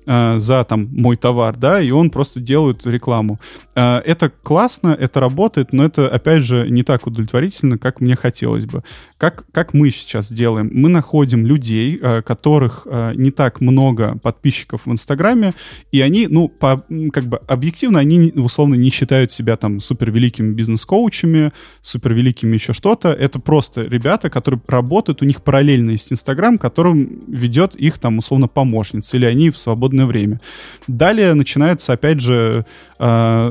э, 0.06 0.38
за 0.38 0.64
там 0.64 0.88
мой 0.92 1.16
товар, 1.16 1.56
да, 1.56 1.80
и 1.80 1.90
он 1.90 2.10
просто 2.10 2.40
делает 2.40 2.86
рекламу. 2.86 3.38
Э, 3.74 3.98
это 3.98 4.30
классно, 4.42 4.96
это 4.98 5.20
работает, 5.20 5.72
но 5.72 5.84
это, 5.84 6.08
опять 6.08 6.42
же, 6.42 6.68
не 6.68 6.82
так 6.82 7.06
удовлетворительно, 7.06 7.78
как 7.78 8.00
мне 8.00 8.16
хотелось 8.16 8.66
бы. 8.66 8.82
Как, 9.18 9.44
как 9.52 9.74
мы 9.74 9.90
сейчас 9.90 10.32
делаем? 10.32 10.70
Мы 10.72 10.88
находим 10.88 11.46
людей, 11.46 11.98
э, 12.00 12.22
которых 12.22 12.86
не 13.14 13.30
так 13.30 13.60
много 13.60 14.18
подписчиков 14.18 14.82
в 14.84 14.92
Инстаграме, 14.92 15.54
и 15.92 16.00
они, 16.00 16.26
ну, 16.26 16.48
по, 16.48 16.84
как 17.12 17.24
бы 17.24 17.38
объективно, 17.46 18.00
они 18.00 18.32
условно 18.36 18.74
не 18.74 18.90
считают 18.90 19.32
себя 19.32 19.56
там 19.56 19.80
супервеликими 19.80 20.52
бизнес-коучами, 20.52 21.52
супервеликими 21.80 22.54
еще 22.54 22.72
что-то. 22.72 23.08
Это 23.08 23.38
просто 23.38 23.82
ребята, 23.82 24.30
которые 24.30 24.60
работают, 24.66 25.22
у 25.22 25.24
них 25.24 25.42
параллельно 25.42 25.92
есть 25.92 26.12
Инстаграм, 26.12 26.58
которым 26.58 27.22
ведет 27.28 27.74
их 27.74 27.98
там 27.98 28.18
условно 28.18 28.48
помощница, 28.48 29.16
или 29.16 29.26
они 29.26 29.50
в 29.50 29.58
свободном 29.58 29.91
свободное 29.92 30.06
время. 30.06 30.40
Далее 30.88 31.34
начинается, 31.34 31.92
опять 31.92 32.20
же, 32.20 32.64
э, 32.98 33.48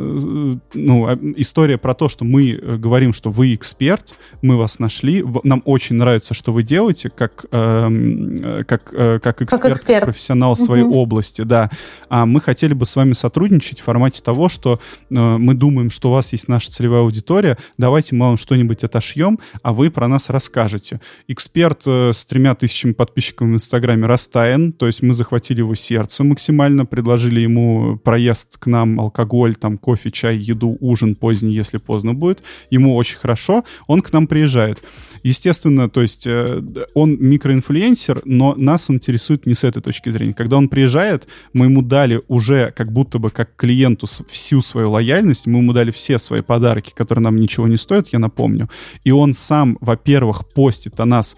ну, 0.73 1.07
а, 1.07 1.17
история 1.37 1.77
про 1.77 1.93
то, 1.93 2.09
что 2.09 2.25
мы 2.25 2.51
э, 2.51 2.77
говорим, 2.77 3.13
что 3.13 3.29
вы 3.29 3.53
эксперт, 3.53 4.13
мы 4.41 4.57
вас 4.57 4.79
нашли, 4.79 5.23
нам 5.43 5.61
очень 5.65 5.95
нравится, 5.95 6.33
что 6.33 6.51
вы 6.51 6.63
делаете, 6.63 7.09
как, 7.09 7.45
э, 7.51 8.63
как, 8.67 8.93
э, 8.93 9.19
как 9.19 9.41
эксперт, 9.41 9.61
как 9.61 9.71
эксперт. 9.71 10.05
профессионал 10.05 10.55
в 10.55 10.59
своей 10.59 10.83
угу. 10.83 10.95
области, 10.95 11.43
да. 11.43 11.69
А 12.09 12.25
мы 12.25 12.41
хотели 12.41 12.73
бы 12.73 12.85
с 12.85 12.95
вами 12.95 13.13
сотрудничать 13.13 13.79
в 13.79 13.83
формате 13.83 14.21
того, 14.23 14.49
что 14.49 14.73
э, 14.73 15.15
мы 15.15 15.53
думаем, 15.53 15.89
что 15.89 16.09
у 16.09 16.13
вас 16.13 16.33
есть 16.33 16.47
наша 16.47 16.71
целевая 16.71 17.01
аудитория, 17.01 17.57
давайте 17.77 18.15
мы 18.15 18.27
вам 18.27 18.37
что-нибудь 18.37 18.83
отошьем, 18.83 19.39
а 19.63 19.71
вы 19.73 19.89
про 19.89 20.07
нас 20.07 20.29
расскажете. 20.29 20.99
Эксперт 21.27 21.83
э, 21.85 22.11
с 22.13 22.25
тремя 22.25 22.55
тысячами 22.55 22.93
подписчиков 22.93 23.47
в 23.47 23.53
Инстаграме 23.53 24.05
Растаян, 24.05 24.71
то 24.71 24.87
есть 24.87 25.01
мы 25.01 25.13
захватили 25.13 25.59
его 25.59 25.75
сердцем, 25.75 26.30
максимально, 26.31 26.85
предложили 26.85 27.41
ему 27.41 27.97
проезд 28.03 28.57
к 28.57 28.67
нам, 28.67 28.99
алкоголь, 28.99 29.55
там, 29.55 29.77
кофе, 29.77 30.11
чай, 30.11 30.37
еду, 30.37 30.77
ужин 30.79 31.15
поздний, 31.15 31.53
если 31.53 31.77
поздно 31.77 32.13
будет. 32.13 32.43
Ему 32.71 32.95
очень 32.95 33.17
хорошо, 33.17 33.63
он 33.87 34.01
к 34.01 34.13
нам 34.13 34.27
приезжает. 34.27 34.81
Естественно, 35.23 35.89
то 35.89 36.01
есть 36.01 36.25
э, 36.25 36.61
он 36.93 37.17
микроинфлюенсер, 37.19 38.21
но 38.25 38.55
нас 38.57 38.89
он 38.89 38.95
интересует 38.95 39.45
не 39.45 39.53
с 39.53 39.63
этой 39.63 39.81
точки 39.81 40.09
зрения. 40.11 40.33
Когда 40.33 40.57
он 40.57 40.69
приезжает, 40.69 41.27
мы 41.53 41.65
ему 41.65 41.81
дали 41.81 42.21
уже 42.27 42.71
как 42.75 42.91
будто 42.91 43.19
бы 43.19 43.29
как 43.29 43.55
клиенту 43.55 44.07
всю 44.29 44.61
свою 44.61 44.91
лояльность, 44.91 45.47
мы 45.47 45.59
ему 45.59 45.73
дали 45.73 45.91
все 45.91 46.17
свои 46.17 46.41
подарки, 46.41 46.93
которые 46.95 47.23
нам 47.23 47.35
ничего 47.35 47.67
не 47.67 47.77
стоят, 47.77 48.07
я 48.13 48.19
напомню. 48.19 48.69
И 49.03 49.11
он 49.11 49.33
сам, 49.33 49.77
во-первых, 49.81 50.47
постит 50.49 50.99
о 50.99 51.05
нас 51.05 51.35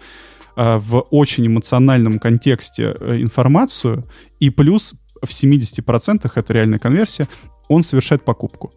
в 0.56 1.00
очень 1.10 1.46
эмоциональном 1.46 2.18
контексте 2.18 2.96
э, 2.98 3.20
информацию, 3.20 4.04
и 4.40 4.50
плюс 4.50 4.94
в 5.22 5.28
70% 5.28 6.30
это 6.34 6.52
реальная 6.52 6.78
конверсия, 6.78 7.28
он 7.68 7.82
совершает 7.82 8.24
покупку. 8.24 8.72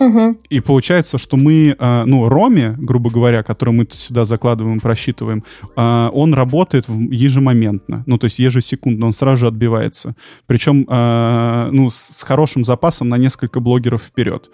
Угу. 0.00 0.38
И 0.48 0.60
получается, 0.60 1.18
что 1.18 1.36
мы, 1.36 1.76
э, 1.78 2.04
ну, 2.06 2.26
Роме, 2.26 2.74
грубо 2.78 3.10
говоря, 3.10 3.42
который 3.42 3.74
мы 3.74 3.86
сюда 3.90 4.24
закладываем 4.24 4.80
просчитываем, 4.80 5.44
э, 5.76 6.10
он 6.12 6.32
работает 6.32 6.86
ежемоментно, 6.88 8.02
ну, 8.06 8.16
то 8.16 8.24
есть 8.24 8.38
ежесекундно, 8.38 9.06
он 9.06 9.12
сразу 9.12 9.40
же 9.40 9.46
отбивается. 9.48 10.16
Причем, 10.46 10.86
э, 10.88 11.68
ну, 11.70 11.90
с 11.90 12.22
хорошим 12.22 12.64
запасом 12.64 13.10
на 13.10 13.18
несколько 13.18 13.60
блогеров 13.60 14.02
вперед. 14.02 14.50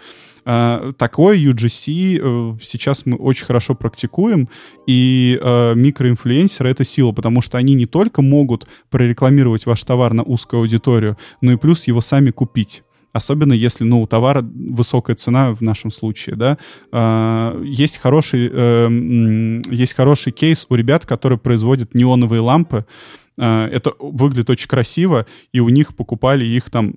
Такой 0.96 1.44
UGC 1.44 2.60
сейчас 2.62 3.04
мы 3.04 3.16
очень 3.16 3.46
хорошо 3.46 3.74
практикуем, 3.74 4.48
и 4.86 5.40
микроинфлюенсеры— 5.42 6.70
это 6.70 6.84
сила, 6.84 7.10
потому 7.10 7.42
что 7.42 7.58
они 7.58 7.74
не 7.74 7.86
только 7.86 8.22
могут 8.22 8.68
прорекламировать 8.88 9.66
ваш 9.66 9.82
товар 9.82 10.14
на 10.14 10.22
узкую 10.22 10.60
аудиторию, 10.60 11.16
но 11.40 11.50
и 11.50 11.56
плюс 11.56 11.88
его 11.88 12.00
сами 12.00 12.30
купить 12.30 12.84
особенно 13.16 13.52
если, 13.52 13.84
ну, 13.84 14.02
у 14.02 14.06
товара 14.06 14.42
высокая 14.42 15.16
цена 15.16 15.52
в 15.54 15.62
нашем 15.62 15.90
случае, 15.90 16.36
да. 16.36 16.58
А, 16.92 17.60
есть 17.64 17.96
хороший, 17.98 18.50
э, 18.52 19.62
есть 19.70 19.94
хороший 19.94 20.32
кейс 20.32 20.66
у 20.68 20.74
ребят, 20.74 21.06
которые 21.06 21.38
производят 21.38 21.94
неоновые 21.94 22.40
лампы. 22.40 22.86
А, 23.38 23.68
это 23.68 23.92
выглядит 23.98 24.50
очень 24.50 24.68
красиво, 24.68 25.26
и 25.52 25.60
у 25.60 25.68
них 25.68 25.96
покупали 25.96 26.44
их 26.44 26.70
там 26.70 26.94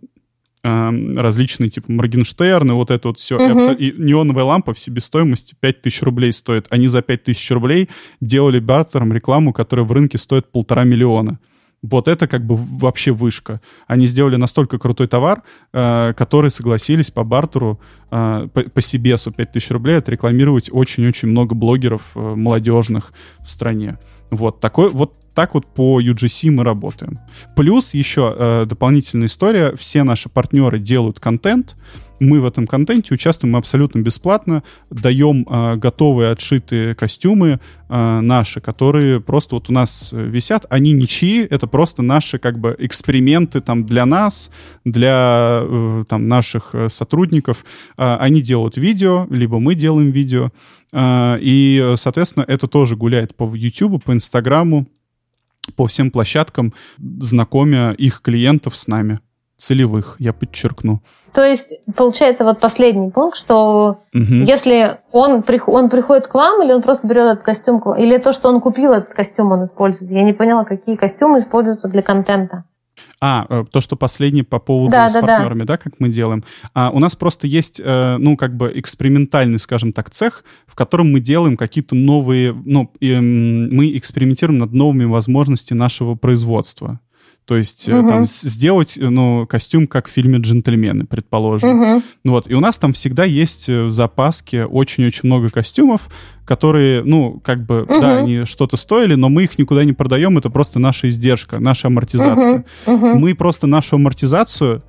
а, 0.62 0.92
различные, 1.16 1.70
типа 1.70 1.92
Моргенштерны, 1.92 2.74
вот 2.74 2.92
это 2.92 3.08
вот 3.08 3.18
все. 3.18 3.38
Uh-huh. 3.38 3.78
И, 3.78 3.90
и 3.90 4.02
неоновая 4.02 4.44
лампа 4.44 4.74
в 4.74 4.80
себестоимости 4.80 5.56
5000 5.60 6.02
рублей 6.02 6.34
стоит. 6.34 6.68
Они 6.70 6.88
за 6.88 7.02
5000 7.02 7.52
рублей 7.52 7.90
делали 8.20 8.60
баттером 8.60 9.14
рекламу, 9.14 9.54
которая 9.54 9.86
в 9.86 9.92
рынке 9.92 10.18
стоит 10.18 10.52
полтора 10.52 10.84
миллиона. 10.84 11.40
Вот 11.82 12.08
это 12.08 12.28
как 12.28 12.46
бы 12.46 12.56
вообще 12.56 13.12
вышка. 13.12 13.62
Они 13.88 14.06
сделали 14.06 14.36
настолько 14.36 14.78
крутой 14.78 15.08
товар, 15.08 15.44
э, 15.72 16.14
который 16.14 16.52
согласились 16.52 17.10
по 17.10 17.24
бартеру, 17.24 17.80
э, 18.12 18.48
по, 18.54 18.62
по 18.64 18.82
Сибесу 18.82 19.32
5000 19.32 19.72
рублей 19.72 19.98
отрекламировать 19.98 20.70
очень-очень 20.72 21.30
много 21.30 21.56
блогеров 21.56 22.02
э, 22.16 22.20
молодежных 22.20 23.14
в 23.40 23.50
стране. 23.50 23.98
Вот 24.30 24.60
такой, 24.60 24.90
вот 24.90 25.14
так 25.34 25.54
вот 25.54 25.66
по 25.68 26.02
UGC 26.02 26.52
мы 26.52 26.66
работаем. 26.66 27.20
Плюс 27.56 27.94
еще 27.94 28.36
э, 28.38 28.66
дополнительная 28.66 29.28
история. 29.28 29.74
Все 29.78 30.04
наши 30.04 30.28
партнеры 30.28 30.80
делают 30.80 31.22
контент, 31.22 31.78
мы 32.20 32.42
в 32.42 32.46
этом 32.46 32.68
контенте 32.68 33.14
участвуем 33.14 33.56
абсолютно 33.56 34.00
бесплатно, 34.00 34.64
даем 34.90 35.46
э, 35.50 35.76
готовые 35.78 36.32
отшитые 36.32 36.96
костюмы 36.96 37.60
э, 37.90 38.20
наши, 38.20 38.62
которые 38.62 39.20
просто 39.22 39.56
вот 39.56 39.70
у 39.70 39.74
нас 39.74 40.10
висят. 40.12 40.66
Они 40.70 40.92
ничьи, 40.94 41.46
это 41.46 41.68
просто 41.68 42.02
наши 42.02 42.40
как 42.40 42.60
бы 42.60 42.76
эксперименты 42.80 43.62
там 43.62 43.86
для 43.86 44.06
нас, 44.06 44.52
для 44.86 45.62
э, 45.64 46.04
там 46.08 46.28
наших 46.28 46.74
э, 46.74 46.90
сотрудников. 46.90 47.66
Э, 47.98 48.18
они 48.20 48.42
делают 48.42 48.78
видео, 48.78 49.28
либо 49.30 49.60
мы 49.60 49.76
делаем 49.76 50.12
видео. 50.12 50.52
Э, 50.92 51.38
и, 51.40 51.94
соответственно, 51.96 52.46
это 52.48 52.68
тоже 52.68 52.96
гуляет 52.96 53.36
по 53.36 53.54
YouTube, 53.56 54.04
по 54.04 54.14
Инстаграму, 54.14 54.88
по 55.76 55.88
всем 55.88 56.12
площадкам, 56.12 56.74
знакомя 56.98 57.92
их 57.92 58.22
клиентов 58.22 58.78
с 58.78 58.88
нами 58.88 59.20
целевых, 59.60 60.16
я 60.20 60.34
подчеркну. 60.34 61.02
То 61.34 61.44
есть, 61.44 61.80
получается, 61.96 62.44
вот 62.44 62.60
последний 62.60 63.12
пункт, 63.12 63.38
что 63.38 64.00
угу. 64.14 64.34
если 64.34 64.98
он, 65.12 65.44
он 65.68 65.90
приходит 65.90 66.28
к 66.28 66.34
вам, 66.34 66.64
или 66.64 66.74
он 66.74 66.82
просто 66.82 67.08
берет 67.08 67.26
этот 67.26 67.44
костюм, 67.44 67.82
или 67.96 68.18
то, 68.18 68.34
что 68.34 68.50
он 68.50 68.62
купил 68.62 68.94
этот 68.94 69.14
костюм, 69.14 69.52
он 69.52 69.66
использует. 69.66 70.12
Я 70.12 70.24
не 70.24 70.34
поняла, 70.34 70.64
какие 70.64 70.96
костюмы 70.96 71.40
используются 71.40 71.88
для 71.88 72.02
контента. 72.02 72.64
А, 73.22 73.46
э, 73.50 73.66
то, 73.70 73.82
что 73.82 73.96
последний 73.96 74.44
по 74.44 74.60
поводу 74.60 74.92
да, 74.92 75.10
с 75.10 75.14
да, 75.14 75.22
партнерами, 75.22 75.64
да. 75.64 75.74
да, 75.74 75.78
как 75.78 75.94
мы 76.00 76.10
делаем. 76.10 76.44
А, 76.74 76.90
у 76.90 77.00
нас 77.00 77.16
просто 77.16 77.48
есть, 77.48 77.82
э, 77.84 78.18
ну, 78.18 78.38
как 78.38 78.56
бы 78.56 78.72
экспериментальный, 78.74 79.60
скажем 79.60 79.92
так, 79.92 80.10
цех, 80.10 80.44
в 80.68 80.76
котором 80.76 81.12
мы 81.12 81.20
делаем 81.20 81.58
какие-то 81.58 81.96
новые, 81.96 82.54
ну, 82.54 82.92
э, 83.02 83.20
мы 83.20 83.98
экспериментируем 83.98 84.60
над 84.60 84.74
новыми 84.74 85.04
возможностями 85.04 85.78
нашего 85.78 86.16
производства. 86.16 87.00
То 87.50 87.58
есть 87.58 87.90
угу. 87.90 88.08
там 88.08 88.26
сделать, 88.26 88.94
ну, 89.02 89.48
костюм, 89.48 89.88
как 89.88 90.08
в 90.08 90.12
фильме 90.12 90.38
«Джентльмены», 90.38 91.08
предположим. 91.08 91.96
Угу. 91.96 92.04
Вот. 92.26 92.48
И 92.48 92.54
у 92.54 92.60
нас 92.60 92.78
там 92.78 92.94
всегда 92.94 93.24
есть 93.24 93.68
э, 93.70 93.86
в 93.86 93.92
запаске 93.92 94.66
очень-очень 94.66 95.22
много 95.24 95.50
костюмов, 95.50 96.12
которые, 96.46 97.04
ну, 97.04 97.42
как 97.44 97.66
бы, 97.66 97.82
угу. 97.82 98.02
да, 98.02 98.20
они 98.20 98.44
что-то 98.44 98.78
стоили, 98.78 99.16
но 99.16 99.30
мы 99.30 99.46
их 99.46 99.58
никуда 99.58 99.84
не 99.84 99.94
продаем, 99.94 100.38
это 100.38 100.52
просто 100.52 100.78
наша 100.78 101.10
издержка, 101.10 101.60
наша 101.60 101.88
амортизация. 101.88 102.66
Угу. 102.86 102.94
Угу. 102.94 103.20
Мы 103.20 103.34
просто 103.34 103.66
нашу 103.66 103.96
амортизацию 103.96 104.84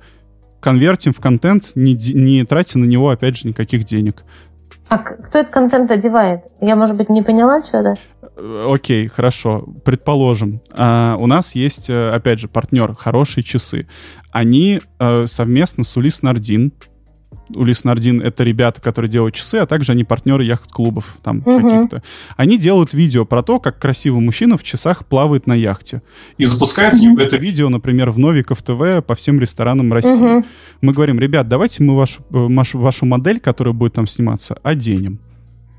конвертим 0.59 1.13
в 1.13 1.19
контент, 1.19 1.71
не, 1.73 1.95
не 1.95 2.45
тратя 2.45 2.77
на 2.77 2.85
него, 2.85 3.09
опять 3.09 3.39
же, 3.39 3.47
никаких 3.47 3.85
денег. 3.85 4.23
А 4.91 4.97
кто 4.97 5.39
этот 5.39 5.53
контент 5.53 5.89
одевает? 5.89 6.41
Я, 6.59 6.75
может 6.75 6.97
быть, 6.97 7.07
не 7.07 7.21
поняла 7.21 7.63
что-то? 7.63 7.95
Э, 8.35 8.67
окей, 8.73 9.07
хорошо. 9.07 9.65
Предположим, 9.85 10.59
а, 10.73 11.15
у 11.17 11.27
нас 11.27 11.55
есть, 11.55 11.89
э, 11.89 12.09
опять 12.09 12.39
же, 12.39 12.49
партнер 12.49 12.93
«Хорошие 12.93 13.41
часы». 13.41 13.87
Они 14.31 14.81
э, 14.99 15.27
совместно 15.27 15.85
с 15.85 15.95
Улис 15.95 16.23
Нардин, 16.23 16.73
Улис 17.53 17.83
Нардин— 17.83 18.21
это 18.23 18.43
ребята, 18.43 18.81
которые 18.81 19.09
делают 19.09 19.35
часы, 19.35 19.55
а 19.55 19.65
также 19.65 19.91
они 19.91 20.03
партнеры 20.03 20.43
яхт-клубов 20.43 21.17
там 21.23 21.39
угу. 21.39 21.61
каких-то. 21.61 22.03
Они 22.37 22.57
делают 22.57 22.93
видео 22.93 23.25
про 23.25 23.43
то, 23.43 23.59
как 23.59 23.79
красивый 23.79 24.21
мужчина 24.21 24.57
в 24.57 24.63
часах 24.63 25.05
плавает 25.05 25.47
на 25.47 25.53
яхте. 25.53 26.01
И 26.37 26.45
запускают 26.45 26.95
это 27.19 27.37
видео, 27.37 27.69
например, 27.69 28.11
в 28.11 28.19
Новиков 28.19 28.61
ТВ 28.61 29.05
по 29.05 29.15
всем 29.15 29.39
ресторанам 29.39 29.91
России. 29.91 30.37
Угу. 30.37 30.45
Мы 30.81 30.93
говорим, 30.93 31.19
ребят, 31.19 31.47
давайте 31.47 31.83
мы 31.83 31.95
вашу, 31.95 32.21
вашу, 32.29 32.79
вашу 32.79 33.05
модель, 33.05 33.39
которая 33.39 33.73
будет 33.73 33.93
там 33.93 34.07
сниматься, 34.07 34.57
оденем. 34.63 35.19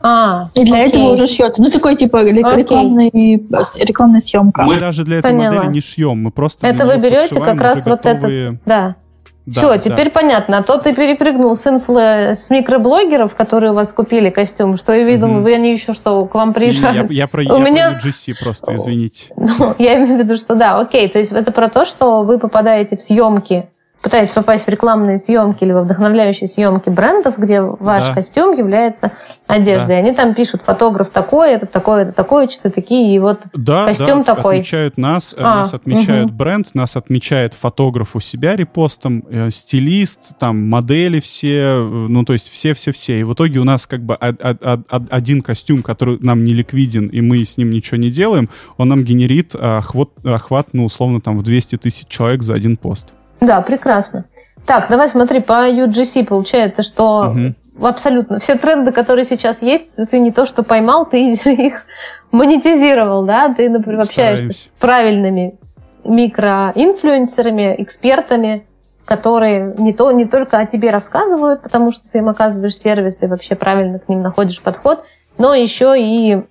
А, 0.04 0.50
и 0.54 0.64
для 0.64 0.84
окей. 0.84 0.88
этого 0.88 1.12
уже 1.12 1.26
шьется. 1.26 1.62
Ну, 1.62 1.70
такой, 1.70 1.94
типа, 1.96 2.24
рекламный, 2.24 3.10
рекламная 3.12 4.20
съемка. 4.20 4.64
Мы 4.64 4.80
даже 4.80 5.04
для 5.04 5.18
этой 5.18 5.30
Поняла. 5.30 5.54
модели 5.54 5.72
не 5.72 5.80
шьем, 5.80 6.18
мы 6.18 6.32
просто... 6.32 6.66
Это 6.66 6.86
вы 6.86 6.98
берете 6.98 7.38
как 7.38 7.60
раз 7.60 7.86
вот 7.86 8.04
этот... 8.04 8.58
Да. 8.66 8.96
Да, 9.44 9.60
Все, 9.60 9.76
теперь 9.78 10.04
да. 10.04 10.20
понятно. 10.20 10.58
А 10.58 10.62
то 10.62 10.78
ты 10.78 10.94
перепрыгнул 10.94 11.56
с, 11.56 11.66
инфле... 11.66 12.36
с 12.36 12.48
микроблогеров, 12.48 13.34
которые 13.34 13.72
у 13.72 13.74
вас 13.74 13.92
купили 13.92 14.30
костюм, 14.30 14.76
что 14.76 14.92
я 14.92 15.02
виду, 15.02 15.26
угу. 15.26 15.46
они 15.46 15.72
еще 15.72 15.94
что, 15.94 16.26
к 16.26 16.34
вам 16.34 16.52
приезжают? 16.52 17.10
Я, 17.10 17.22
я, 17.22 17.26
про, 17.26 17.42
у 17.42 17.58
я 17.58 17.58
меня... 17.58 17.90
про 17.90 18.08
UGC 18.08 18.34
просто, 18.40 18.74
извините. 18.76 19.32
Ну, 19.36 19.74
я 19.78 19.96
имею 19.96 20.16
в 20.16 20.20
виду, 20.20 20.36
что 20.36 20.54
да, 20.54 20.78
окей. 20.78 21.08
То 21.08 21.18
есть 21.18 21.32
это 21.32 21.50
про 21.50 21.68
то, 21.68 21.84
что 21.84 22.22
вы 22.22 22.38
попадаете 22.38 22.96
в 22.96 23.02
съемки 23.02 23.66
пытаетесь 24.02 24.32
попасть 24.32 24.66
в 24.66 24.68
рекламные 24.68 25.18
съемки 25.18 25.62
или 25.62 25.72
во 25.72 25.82
вдохновляющие 25.82 26.48
съемки 26.48 26.88
брендов, 26.88 27.38
где 27.38 27.60
ваш 27.60 28.08
да. 28.08 28.14
костюм 28.14 28.56
является 28.56 29.12
одеждой. 29.46 29.88
Да. 29.88 29.96
Они 29.96 30.12
там 30.12 30.34
пишут 30.34 30.62
фотограф 30.62 31.10
такой, 31.10 31.52
это 31.52 31.66
такой, 31.66 32.02
это 32.02 32.12
такой, 32.12 32.48
часы 32.48 32.70
такие, 32.70 33.14
и 33.14 33.18
вот 33.20 33.40
да, 33.54 33.86
костюм 33.86 34.24
да, 34.24 34.34
такой. 34.34 34.56
Отмечают 34.56 34.98
нас, 34.98 35.34
э, 35.38 35.40
а, 35.40 35.60
нас 35.60 35.72
отмечают 35.72 36.30
угу. 36.30 36.34
бренд, 36.34 36.74
нас 36.74 36.96
отмечает 36.96 37.54
фотограф 37.54 38.16
у 38.16 38.20
себя 38.20 38.56
репостом, 38.56 39.24
э, 39.30 39.50
стилист, 39.50 40.32
там 40.38 40.68
модели 40.68 41.20
все, 41.20 41.76
э, 41.76 41.80
ну 41.80 42.24
то 42.24 42.32
есть 42.32 42.50
все-все-все. 42.50 43.20
И 43.20 43.22
в 43.22 43.32
итоге 43.34 43.60
у 43.60 43.64
нас 43.64 43.86
как 43.86 44.02
бы 44.02 44.16
один 44.16 45.42
костюм, 45.42 45.82
который 45.82 46.18
нам 46.20 46.42
не 46.42 46.52
ликвиден, 46.52 47.06
и 47.06 47.20
мы 47.20 47.44
с 47.44 47.56
ним 47.56 47.70
ничего 47.70 47.98
не 47.98 48.10
делаем, 48.10 48.50
он 48.78 48.88
нам 48.88 49.04
генерит 49.04 49.54
охват, 49.54 50.08
охват 50.24 50.68
ну 50.72 50.84
условно 50.84 51.20
там 51.20 51.38
в 51.38 51.42
200 51.42 51.78
тысяч 51.78 52.08
человек 52.08 52.42
за 52.42 52.54
один 52.54 52.76
пост. 52.76 53.12
Да, 53.42 53.60
прекрасно. 53.60 54.24
Так, 54.64 54.86
давай 54.88 55.08
смотри, 55.08 55.40
по 55.40 55.68
UGC 55.68 56.24
получается, 56.24 56.82
что 56.84 57.30
угу. 57.30 57.86
абсолютно 57.86 58.38
все 58.38 58.54
тренды, 58.54 58.92
которые 58.92 59.24
сейчас 59.24 59.60
есть, 59.62 59.94
ты 59.96 60.18
не 60.20 60.30
то, 60.30 60.46
что 60.46 60.62
поймал, 60.62 61.06
ты 61.06 61.32
их 61.44 61.82
монетизировал, 62.30 63.24
да? 63.24 63.52
Ты, 63.52 63.68
например, 63.68 64.00
общаешься 64.00 64.44
Стараюсь. 64.44 64.56
с 64.56 64.80
правильными 64.80 65.58
микроинфлюенсерами, 66.04 67.74
экспертами, 67.78 68.64
которые 69.04 69.74
не, 69.76 69.92
то, 69.92 70.12
не 70.12 70.26
только 70.26 70.58
о 70.58 70.66
тебе 70.66 70.90
рассказывают, 70.90 71.62
потому 71.62 71.90
что 71.90 72.08
ты 72.08 72.18
им 72.18 72.28
оказываешь 72.28 72.76
сервис 72.76 73.22
и 73.22 73.26
вообще 73.26 73.56
правильно 73.56 73.98
к 73.98 74.08
ним 74.08 74.22
находишь 74.22 74.62
подход, 74.62 75.04
но 75.38 75.54
еще 75.54 75.94
и 75.98 76.42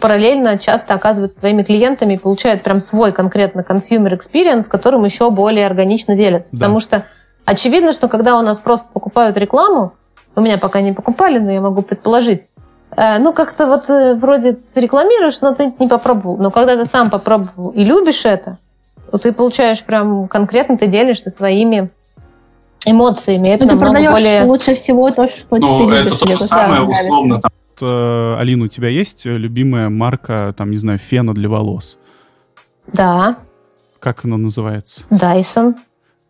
параллельно 0.00 0.58
часто 0.58 0.94
оказываются 0.94 1.40
своими 1.40 1.62
клиентами 1.62 2.14
и 2.14 2.18
получают 2.18 2.62
прям 2.62 2.80
свой 2.80 3.12
конкретно 3.12 3.60
consumer 3.60 4.16
experience, 4.16 4.68
которым 4.68 5.04
еще 5.04 5.30
более 5.30 5.66
органично 5.66 6.16
делятся. 6.16 6.50
Да. 6.52 6.58
Потому 6.58 6.80
что 6.80 7.04
очевидно, 7.44 7.92
что 7.92 8.08
когда 8.08 8.38
у 8.38 8.42
нас 8.42 8.58
просто 8.60 8.88
покупают 8.92 9.36
рекламу, 9.36 9.92
у 10.34 10.40
меня 10.40 10.58
пока 10.58 10.80
не 10.80 10.92
покупали, 10.92 11.38
но 11.38 11.50
я 11.50 11.60
могу 11.60 11.82
предположить, 11.82 12.48
э, 12.96 13.18
ну, 13.18 13.32
как-то 13.32 13.66
вот 13.66 13.90
э, 13.90 14.14
вроде 14.14 14.52
ты 14.52 14.80
рекламируешь, 14.80 15.40
но 15.40 15.54
ты 15.54 15.72
не 15.78 15.88
попробовал. 15.88 16.38
Но 16.38 16.50
когда 16.50 16.76
ты 16.76 16.86
сам 16.86 17.10
попробовал 17.10 17.70
и 17.70 17.84
любишь 17.84 18.24
это, 18.24 18.58
то 19.10 19.18
ты 19.18 19.32
получаешь 19.32 19.82
прям 19.84 20.26
конкретно, 20.26 20.78
ты 20.78 20.86
делишься 20.86 21.28
своими 21.28 21.90
эмоциями. 22.86 23.48
Это 23.48 23.64
ну, 23.64 23.70
ты 23.72 23.76
продаешь 23.76 24.10
более... 24.10 24.44
лучше 24.44 24.74
всего 24.74 25.10
то, 25.10 25.28
что 25.28 25.56
ну, 25.56 25.78
ты 25.78 25.84
любишь. 25.84 26.12
это 26.12 26.18
то 26.18 26.28
же 26.28 26.40
самое, 26.40 26.82
условно, 26.82 27.40
там, 27.40 27.50
Алина, 27.80 28.64
у 28.64 28.68
тебя 28.68 28.88
есть 28.88 29.24
любимая 29.24 29.88
марка, 29.88 30.54
там, 30.56 30.70
не 30.70 30.76
знаю, 30.76 30.98
фена 30.98 31.32
для 31.32 31.48
волос? 31.48 31.96
Да. 32.92 33.38
Как 34.00 34.24
оно 34.24 34.36
называется? 34.36 35.04
Дайсон. 35.10 35.76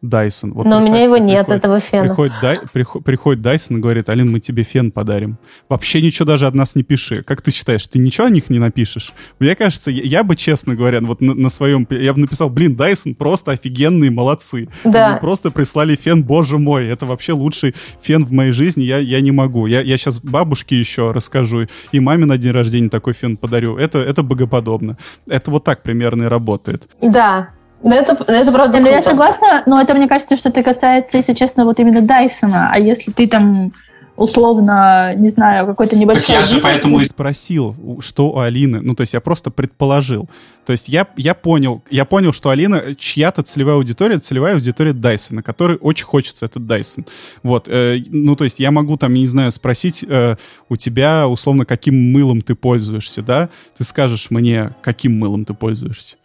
Дайсон. 0.02 0.52
Вот 0.52 0.66
Но 0.66 0.82
у 0.82 0.84
меня 0.84 1.04
его 1.04 1.16
нет, 1.16 1.46
приходит, 1.46 1.64
этого 1.64 1.80
фена. 1.80 2.02
Приходит, 2.08 2.34
дай, 2.42 2.56
приход, 2.72 3.04
приходит 3.04 3.40
Дайсон 3.40 3.76
и 3.76 3.80
говорит, 3.80 4.08
Алин, 4.08 4.32
мы 4.32 4.40
тебе 4.40 4.64
фен 4.64 4.90
подарим. 4.90 5.38
Вообще 5.68 6.02
ничего 6.02 6.26
даже 6.26 6.48
от 6.48 6.54
нас 6.54 6.74
не 6.74 6.82
пиши. 6.82 7.22
Как 7.22 7.40
ты 7.40 7.52
считаешь, 7.52 7.86
ты 7.86 8.00
ничего 8.00 8.26
о 8.26 8.30
них 8.30 8.50
не 8.50 8.58
напишешь? 8.58 9.12
Мне 9.38 9.54
кажется, 9.54 9.92
я, 9.92 10.02
я 10.02 10.24
бы, 10.24 10.34
честно 10.34 10.74
говоря, 10.74 11.00
вот 11.02 11.20
на, 11.20 11.34
на 11.34 11.48
своем... 11.48 11.86
Я 11.88 12.12
бы 12.14 12.20
написал, 12.20 12.50
блин, 12.50 12.74
Дайсон 12.74 13.14
просто 13.14 13.52
офигенные, 13.52 14.10
молодцы. 14.10 14.68
Да. 14.82 15.12
Мне 15.12 15.20
просто 15.20 15.52
прислали 15.52 15.94
фен, 15.94 16.24
боже 16.24 16.58
мой, 16.58 16.88
это 16.88 17.06
вообще 17.06 17.32
лучший 17.32 17.74
фен 18.00 18.24
в 18.24 18.32
моей 18.32 18.52
жизни, 18.52 18.82
я, 18.82 18.98
я 18.98 19.20
не 19.20 19.30
могу. 19.30 19.66
Я, 19.66 19.82
я 19.82 19.96
сейчас 19.96 20.18
бабушке 20.18 20.78
еще 20.78 21.12
расскажу, 21.12 21.68
и 21.92 22.00
маме 22.00 22.26
на 22.26 22.38
день 22.38 22.50
рождения 22.50 22.88
такой 22.88 23.12
фен 23.12 23.36
подарю. 23.36 23.76
Это, 23.76 24.00
это 24.00 24.24
богоподобно. 24.24 24.98
Это 25.28 25.52
вот 25.52 25.62
так 25.62 25.84
примерно 25.84 26.24
и 26.24 26.26
работает. 26.26 26.88
Да, 27.00 27.50
да, 27.82 27.96
это, 27.96 28.24
это 28.26 28.52
правда 28.52 28.78
круто. 28.78 28.90
Я 28.90 29.02
согласна, 29.02 29.62
но 29.66 29.80
это, 29.80 29.94
мне 29.94 30.08
кажется, 30.08 30.36
что 30.36 30.48
это 30.48 30.62
касается, 30.62 31.16
если 31.16 31.34
честно, 31.34 31.64
вот 31.64 31.78
именно 31.78 32.00
Дайсона. 32.00 32.70
А 32.72 32.78
если 32.78 33.10
ты 33.10 33.26
там 33.26 33.72
условно, 34.16 35.14
не 35.16 35.30
знаю, 35.30 35.66
какой-то 35.66 35.96
небольшой... 35.96 36.22
Так 36.22 36.36
я 36.36 36.44
же 36.44 36.60
поэтому 36.60 37.00
и 37.00 37.04
спросил, 37.04 37.74
что 38.00 38.28
у 38.28 38.38
Алины. 38.38 38.80
Ну, 38.80 38.94
то 38.94 39.02
есть 39.02 39.14
я 39.14 39.20
просто 39.20 39.50
предположил. 39.50 40.28
То 40.64 40.72
есть 40.72 40.88
я, 40.88 41.08
я 41.16 41.34
понял, 41.34 41.82
я 41.90 42.04
понял, 42.04 42.32
что 42.32 42.50
Алина 42.50 42.94
чья-то 42.94 43.42
целевая 43.42 43.76
аудитория, 43.76 44.18
целевая 44.18 44.54
аудитория 44.54 44.92
Дайсона, 44.92 45.42
которой 45.42 45.78
очень 45.80 46.04
хочется 46.04 46.46
этот 46.46 46.66
Дайсон. 46.66 47.06
Вот, 47.42 47.68
э, 47.68 47.98
ну, 48.08 48.36
то 48.36 48.44
есть 48.44 48.60
я 48.60 48.70
могу 48.70 48.96
там, 48.96 49.14
не 49.14 49.26
знаю, 49.26 49.50
спросить 49.50 50.04
э, 50.06 50.36
у 50.68 50.76
тебя, 50.76 51.26
условно, 51.26 51.64
каким 51.64 52.12
мылом 52.12 52.42
ты 52.42 52.54
пользуешься, 52.54 53.22
да? 53.22 53.48
Ты 53.76 53.84
скажешь 53.84 54.30
мне, 54.30 54.74
каким 54.82 55.18
мылом 55.18 55.44
ты 55.44 55.54
пользуешься 55.54 56.16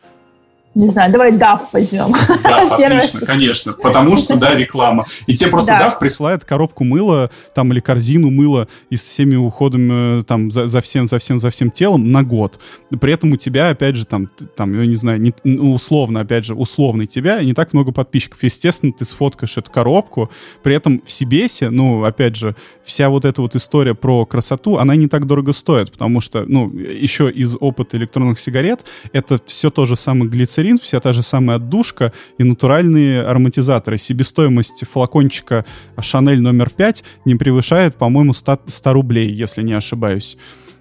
не 0.76 0.92
знаю, 0.92 1.12
давай 1.12 1.32
DAF 1.32 1.62
возьмем. 1.74 2.14
DAF, 2.14 2.72
отлично, 2.72 3.20
конечно, 3.22 3.74
потому 3.74 4.16
что, 4.18 4.36
да, 4.38 4.56
реклама. 4.56 5.06
И 5.26 5.34
тебе 5.34 5.50
просто 5.50 5.72
да. 5.72 5.88
DAF 5.88 6.00
присылает 6.00 6.46
коробку 6.46 6.84
мыла, 6.84 7.32
там, 7.56 7.72
или 7.74 7.80
корзину 7.80 8.30
мыла 8.30 8.68
и 8.90 8.98
с 8.98 9.04
всеми 9.04 9.36
уходами, 9.36 10.22
там, 10.22 10.52
за, 10.52 10.68
за 10.68 10.82
всем, 10.82 11.08
за 11.08 11.18
всем, 11.18 11.40
за 11.40 11.50
всем 11.50 11.72
телом 11.72 12.12
на 12.12 12.24
год. 12.24 12.60
При 13.02 13.12
этом 13.12 13.32
у 13.32 13.38
тебя, 13.38 13.70
опять 13.70 13.96
же, 13.96 14.06
там, 14.06 14.30
там 14.56 14.80
я 14.80 14.86
не 14.86 14.96
знаю, 14.96 15.20
не, 15.20 15.34
ну, 15.44 15.74
условно, 15.74 16.20
опять 16.20 16.46
же, 16.46 16.54
условный 16.54 17.08
тебя, 17.08 17.42
не 17.42 17.54
так 17.54 17.74
много 17.74 17.92
подписчиков. 17.92 18.44
Естественно, 18.44 18.94
ты 18.94 19.04
сфоткаешь 19.04 19.58
эту 19.58 19.72
коробку, 19.72 20.30
при 20.62 20.76
этом 20.76 21.02
в 21.06 21.12
Сибесе, 21.12 21.70
ну, 21.72 22.04
опять 22.04 22.36
же, 22.36 22.56
вся 22.84 23.10
вот 23.10 23.26
эта 23.26 23.42
вот 23.42 23.56
история 23.56 23.96
про 23.96 24.26
красоту, 24.26 24.78
она 24.78 24.96
не 24.96 25.08
так 25.08 25.26
дорого 25.26 25.54
стоит, 25.54 25.92
потому 25.92 26.22
что, 26.22 26.46
ну, 26.48 26.70
еще 26.72 27.32
из 27.32 27.56
опыта 27.60 27.98
электронных 27.98 28.40
сигарет, 28.40 28.86
это 29.12 29.40
все 29.46 29.72
то 29.72 29.86
же 29.86 29.96
самое 29.96 30.30
глицерин, 30.30 30.57
глицерин, 30.58 30.80
вся 30.80 31.00
та 31.00 31.14
же 31.14 31.24
самая 31.24 31.58
отдушка 31.58 32.12
и 32.40 32.44
натуральные 32.44 33.22
ароматизаторы. 33.22 33.98
Себестоимость 33.98 34.84
флакончика 34.92 35.66
Шанель 36.02 36.42
номер 36.42 36.70
5 36.70 37.04
не 37.26 37.36
превышает, 37.36 37.96
по-моему, 37.96 38.34
100, 38.34 38.60
100 38.68 38.94
рублей, 38.94 39.30
если 39.30 39.64
не 39.64 39.74
ошибаюсь. 39.74 40.38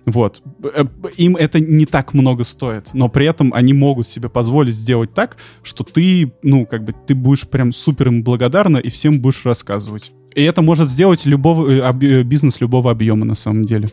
Вот. 0.07 0.43
Э, 0.63 0.85
им 1.17 1.37
это 1.37 1.61
не 1.61 1.85
так 1.85 2.15
много 2.15 2.45
стоит, 2.45 2.95
но 2.95 3.09
при 3.09 3.27
этом 3.27 3.53
они 3.53 3.73
могут 3.73 4.09
себе 4.09 4.29
позволить 4.29 4.75
сделать 4.75 5.13
так, 5.15 5.37
что 5.63 5.85
ты, 5.85 6.33
ну, 6.43 6.67
как 6.67 6.85
бы, 6.85 6.95
ты 7.07 7.15
будешь 7.15 7.47
прям 7.47 7.73
супер 7.73 8.09
им 8.09 8.23
благодарна 8.23 8.79
и 8.79 8.89
всем 8.89 9.21
будешь 9.21 9.45
рассказывать. 9.45 10.13
И 10.37 10.43
это 10.43 10.63
может 10.63 10.89
сделать 10.89 11.27
любого, 11.27 11.69
э, 11.69 11.93
э, 12.03 12.23
бизнес 12.23 12.61
любого 12.61 12.91
объема 12.91 13.25
на 13.25 13.35
самом 13.35 13.65
деле. 13.65 13.89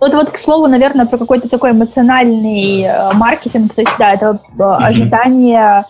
Вот, 0.00 0.14
вот, 0.14 0.30
к 0.30 0.38
слову, 0.38 0.66
наверное, 0.68 1.06
про 1.06 1.18
какой-то 1.18 1.48
такой 1.48 1.72
эмоциональный 1.72 2.82
э, 2.82 3.12
маркетинг, 3.14 3.74
то 3.74 3.82
есть, 3.82 3.94
да, 3.98 4.12
это 4.12 4.38
э, 4.58 4.62
ожидание 4.62 5.84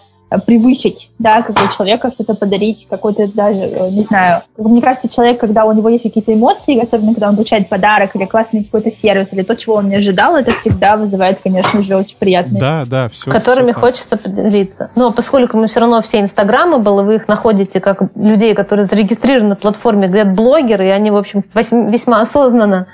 превысить, 0.46 1.10
да, 1.18 1.40
как 1.40 1.56
бы 1.56 1.74
человека 1.74 2.10
что-то 2.10 2.34
подарить, 2.34 2.86
какой-то 2.88 3.32
даже, 3.32 3.60
э, 3.60 3.90
не 3.90 4.02
знаю, 4.02 4.42
мне 4.58 4.82
кажется, 4.82 5.08
человек, 5.08 5.40
когда 5.40 5.64
у 5.64 5.72
него 5.72 5.88
есть 5.88 6.02
какие-то 6.02 6.34
эмоции, 6.34 6.78
особенно 6.78 7.14
когда 7.14 7.30
он 7.30 7.34
получает 7.34 7.68
подарок 7.70 8.14
или 8.14 8.26
классный 8.26 8.64
какой-то 8.64 8.90
сервис, 8.90 9.28
или 9.32 9.42
то, 9.42 9.56
чего 9.56 9.76
он 9.76 9.88
не 9.88 9.96
ожидал, 9.96 10.36
это 10.36 10.50
всегда 10.50 10.96
вызывает, 10.96 11.38
конечно 11.42 11.82
же, 11.82 11.96
очень 11.96 12.16
приятные. 12.18 12.60
Да, 12.60 12.84
да, 12.84 13.08
все. 13.08 13.30
Которыми 13.30 13.72
все 13.72 13.80
хочется 13.80 14.18
поделиться. 14.18 14.90
Но 14.96 15.12
поскольку 15.12 15.56
мы 15.56 15.66
все 15.66 15.80
равно 15.80 16.02
все 16.02 16.20
инстаграмы 16.20 16.78
было, 16.78 17.02
вы 17.02 17.16
их 17.16 17.28
находите 17.28 17.80
как 17.80 18.02
людей, 18.14 18.54
которые 18.54 18.84
зарегистрированы 18.84 19.50
на 19.50 19.56
платформе 19.56 20.08
GetBlogger, 20.08 20.84
и 20.84 20.90
они, 20.90 21.10
в 21.10 21.16
общем, 21.16 21.42
весьма 21.54 22.20
осознанно 22.20 22.86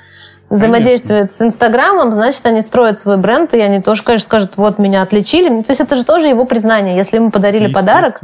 взаимодействуют 0.55 1.31
с 1.31 1.41
Инстаграмом, 1.41 2.13
значит, 2.13 2.45
они 2.45 2.61
строят 2.61 2.99
свой 2.99 3.17
бренд, 3.17 3.53
и 3.53 3.59
они 3.59 3.81
тоже, 3.81 4.03
конечно, 4.03 4.25
скажут, 4.25 4.57
вот, 4.57 4.79
меня 4.79 5.01
отличили. 5.01 5.49
То 5.61 5.71
есть 5.71 5.81
это 5.81 5.95
же 5.95 6.03
тоже 6.03 6.27
его 6.27 6.45
признание. 6.45 6.95
Если 6.95 7.17
ему 7.17 7.31
подарили 7.31 7.71
подарок, 7.71 8.19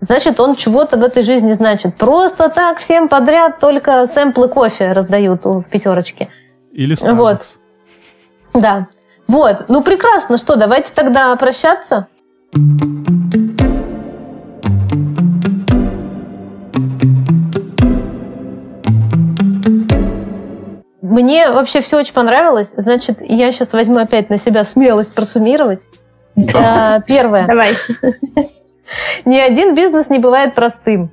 значит, 0.00 0.40
он 0.40 0.56
чего-то 0.56 0.96
в 0.96 1.02
этой 1.02 1.22
жизни 1.22 1.52
значит. 1.52 1.96
Просто 1.96 2.48
так 2.48 2.78
всем 2.78 3.08
подряд 3.08 3.58
только 3.58 4.06
сэмплы 4.06 4.48
кофе 4.48 4.92
раздают 4.92 5.44
в 5.44 5.64
пятерочке. 5.64 6.28
Или 6.72 6.96
Starbucks. 6.96 7.16
Вот. 7.16 7.58
Да. 8.54 8.86
Вот. 9.28 9.66
Ну, 9.68 9.82
прекрасно. 9.82 10.38
Что, 10.38 10.56
давайте 10.56 10.92
тогда 10.94 11.34
прощаться? 11.36 12.08
Мне 21.12 21.50
вообще 21.50 21.82
все 21.82 21.98
очень 21.98 22.14
понравилось. 22.14 22.72
Значит, 22.74 23.18
я 23.20 23.52
сейчас 23.52 23.74
возьму 23.74 23.98
опять 23.98 24.30
на 24.30 24.38
себя 24.38 24.64
смелость 24.64 25.14
просуммировать. 25.14 25.80
Да. 26.36 26.96
Э, 26.96 27.02
первое. 27.06 27.46
Давай. 27.46 27.74
Ни 29.26 29.36
один 29.36 29.74
бизнес 29.74 30.08
не 30.08 30.18
бывает 30.18 30.54
простым. 30.54 31.10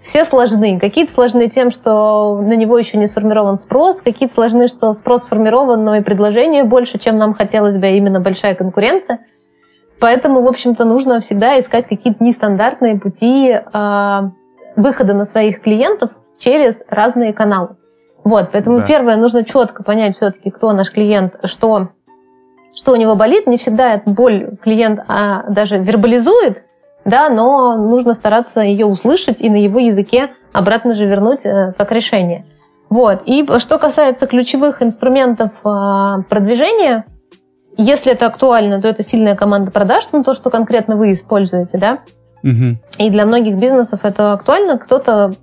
Все 0.00 0.24
сложны. 0.24 0.78
Какие-то 0.78 1.10
сложны 1.10 1.48
тем, 1.48 1.72
что 1.72 2.40
на 2.40 2.54
него 2.54 2.78
еще 2.78 2.98
не 2.98 3.08
сформирован 3.08 3.58
спрос, 3.58 4.00
какие-то 4.00 4.32
сложны, 4.32 4.68
что 4.68 4.94
спрос 4.94 5.24
сформирован, 5.24 5.82
но 5.82 5.96
и 5.96 6.02
предложение 6.02 6.62
больше, 6.62 7.00
чем 7.00 7.18
нам 7.18 7.34
хотелось 7.34 7.78
бы, 7.78 7.86
а 7.86 7.90
именно 7.90 8.20
большая 8.20 8.54
конкуренция. 8.54 9.18
Поэтому, 9.98 10.40
в 10.40 10.46
общем-то, 10.46 10.84
нужно 10.84 11.18
всегда 11.18 11.58
искать 11.58 11.88
какие-то 11.88 12.22
нестандартные 12.22 12.96
пути 12.96 13.58
э, 13.58 14.20
выхода 14.76 15.14
на 15.14 15.24
своих 15.24 15.62
клиентов 15.62 16.12
через 16.38 16.84
разные 16.88 17.32
каналы. 17.32 17.70
Вот, 18.26 18.48
поэтому 18.50 18.80
да. 18.80 18.86
первое, 18.86 19.16
нужно 19.18 19.44
четко 19.44 19.84
понять 19.84 20.16
все-таки, 20.16 20.50
кто 20.50 20.72
наш 20.72 20.90
клиент, 20.90 21.38
что, 21.44 21.90
что 22.74 22.90
у 22.90 22.96
него 22.96 23.14
болит. 23.14 23.46
Не 23.46 23.56
всегда 23.56 23.94
эту 23.94 24.10
боль 24.10 24.56
клиент 24.60 24.98
а, 25.06 25.44
даже 25.48 25.78
вербализует, 25.78 26.64
да, 27.04 27.28
но 27.28 27.76
нужно 27.76 28.14
стараться 28.14 28.62
ее 28.62 28.86
услышать 28.86 29.42
и 29.42 29.48
на 29.48 29.54
его 29.54 29.78
языке 29.78 30.30
обратно 30.52 30.96
же 30.96 31.06
вернуть 31.06 31.46
э, 31.46 31.72
как 31.78 31.92
решение. 31.92 32.44
Вот. 32.90 33.22
И 33.26 33.46
что 33.58 33.78
касается 33.78 34.26
ключевых 34.26 34.82
инструментов 34.82 35.52
э, 35.64 36.22
продвижения, 36.28 37.04
если 37.76 38.10
это 38.10 38.26
актуально, 38.26 38.82
то 38.82 38.88
это 38.88 39.04
сильная 39.04 39.36
команда 39.36 39.70
продаж, 39.70 40.08
ну 40.10 40.24
то, 40.24 40.34
что 40.34 40.50
конкретно 40.50 40.96
вы 40.96 41.12
используете, 41.12 41.78
да. 41.78 41.98
Угу. 42.42 42.78
И 42.98 43.08
для 43.08 43.24
многих 43.24 43.54
бизнесов 43.54 44.00
это 44.02 44.32
актуально, 44.32 44.78
кто-то 44.78 45.36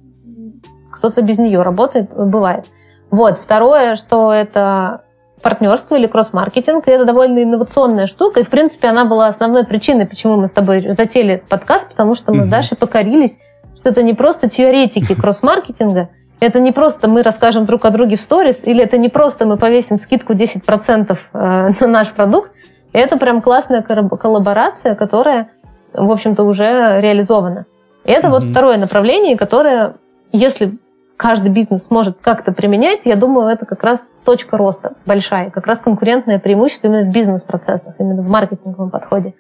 кто-то 0.94 1.22
без 1.22 1.39
нее 1.39 1.62
работает, 1.62 2.16
бывает. 2.16 2.66
Вот. 3.12 3.39
Второе, 3.39 3.96
что 3.96 4.32
это 4.32 5.04
партнерство 5.44 5.96
или 5.96 6.08
кросс-маркетинг. 6.08 6.88
это 6.88 7.06
довольно 7.06 7.44
инновационная 7.44 8.08
штука. 8.08 8.39
И, 8.39 8.44
в 8.44 8.50
принципе, 8.50 8.88
она 8.88 9.06
была 9.06 9.28
основной 9.28 9.66
причиной, 9.66 10.08
почему 10.08 10.38
мы 10.38 10.48
с 10.48 10.52
тобой 10.52 10.82
затели 10.91 11.44
подкаст, 11.48 11.89
потому 11.89 12.16
что 12.16 12.34
мы 12.34 12.39
угу. 12.39 12.48
с 12.48 12.50
Дашей 12.50 12.78
покорились, 12.78 13.39
что 13.76 13.89
это 13.89 14.02
не 14.02 14.14
просто 14.14 14.50
теоретики 14.50 15.14
кросс-маркетинга, 15.22 16.10
это 16.39 16.60
не 16.60 16.72
просто 16.72 17.10
мы 17.10 17.22
расскажем 17.22 17.66
друг 17.66 17.86
о 17.86 17.89
друге 17.89 18.16
в 18.16 18.22
сторис, 18.22 18.66
или 18.66 18.84
это 18.84 18.98
не 18.98 19.10
просто 19.10 19.46
мы 19.46 19.58
повесим 19.58 20.00
скидку 20.00 20.34
10% 20.34 21.18
э, 21.34 21.72
на 21.80 21.88
наш 21.88 22.10
продукт. 22.12 22.52
Это 22.94 23.18
прям 23.18 23.41
классная 23.41 23.82
коллаборация, 23.82 24.96
которая, 24.96 25.50
в 25.94 26.10
общем-то, 26.12 26.44
уже 26.44 27.00
реализована. 27.02 27.66
И 28.06 28.12
это 28.12 28.28
угу. 28.28 28.38
вот 28.38 28.50
второе 28.50 28.78
направление, 28.78 29.38
которое, 29.38 29.96
если 30.32 30.74
каждый 31.24 31.54
бизнес 31.54 31.90
может 31.90 32.18
как-то 32.22 32.52
применять, 32.52 33.06
я 33.06 33.16
думаю, 33.16 33.48
это 33.48 33.66
как 33.66 33.82
раз 33.82 34.14
точка 34.26 34.58
роста 34.58 34.96
большая, 35.06 35.52
как 35.52 35.68
раз 35.68 35.80
конкурентное 35.80 36.38
преимущество 36.38 36.88
именно 36.88 37.10
в 37.10 37.14
бизнес-процессах, 37.14 37.96
именно 37.98 38.22
в 38.22 38.28
маркетинговом 38.28 38.90
подходе. 38.90 39.34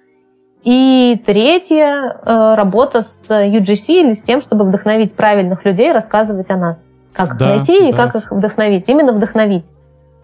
И 0.63 1.21
третье, 1.25 2.19
э, 2.23 2.55
работа 2.55 3.01
с 3.01 3.29
UGC 3.29 3.99
или 3.99 4.13
с 4.13 4.23
тем, 4.23 4.39
чтобы 4.39 4.63
вдохновить 4.63 5.13
правильных 5.13 5.65
людей 5.65 5.91
рассказывать 5.91 6.49
о 6.51 6.55
нас. 6.55 6.85
Как 7.11 7.37
да, 7.37 7.49
найти 7.49 7.77
да. 7.77 7.89
и 7.89 7.91
как 7.91 8.15
их 8.15 8.31
вдохновить. 8.31 8.87
Именно 8.87 9.11
вдохновить. 9.11 9.73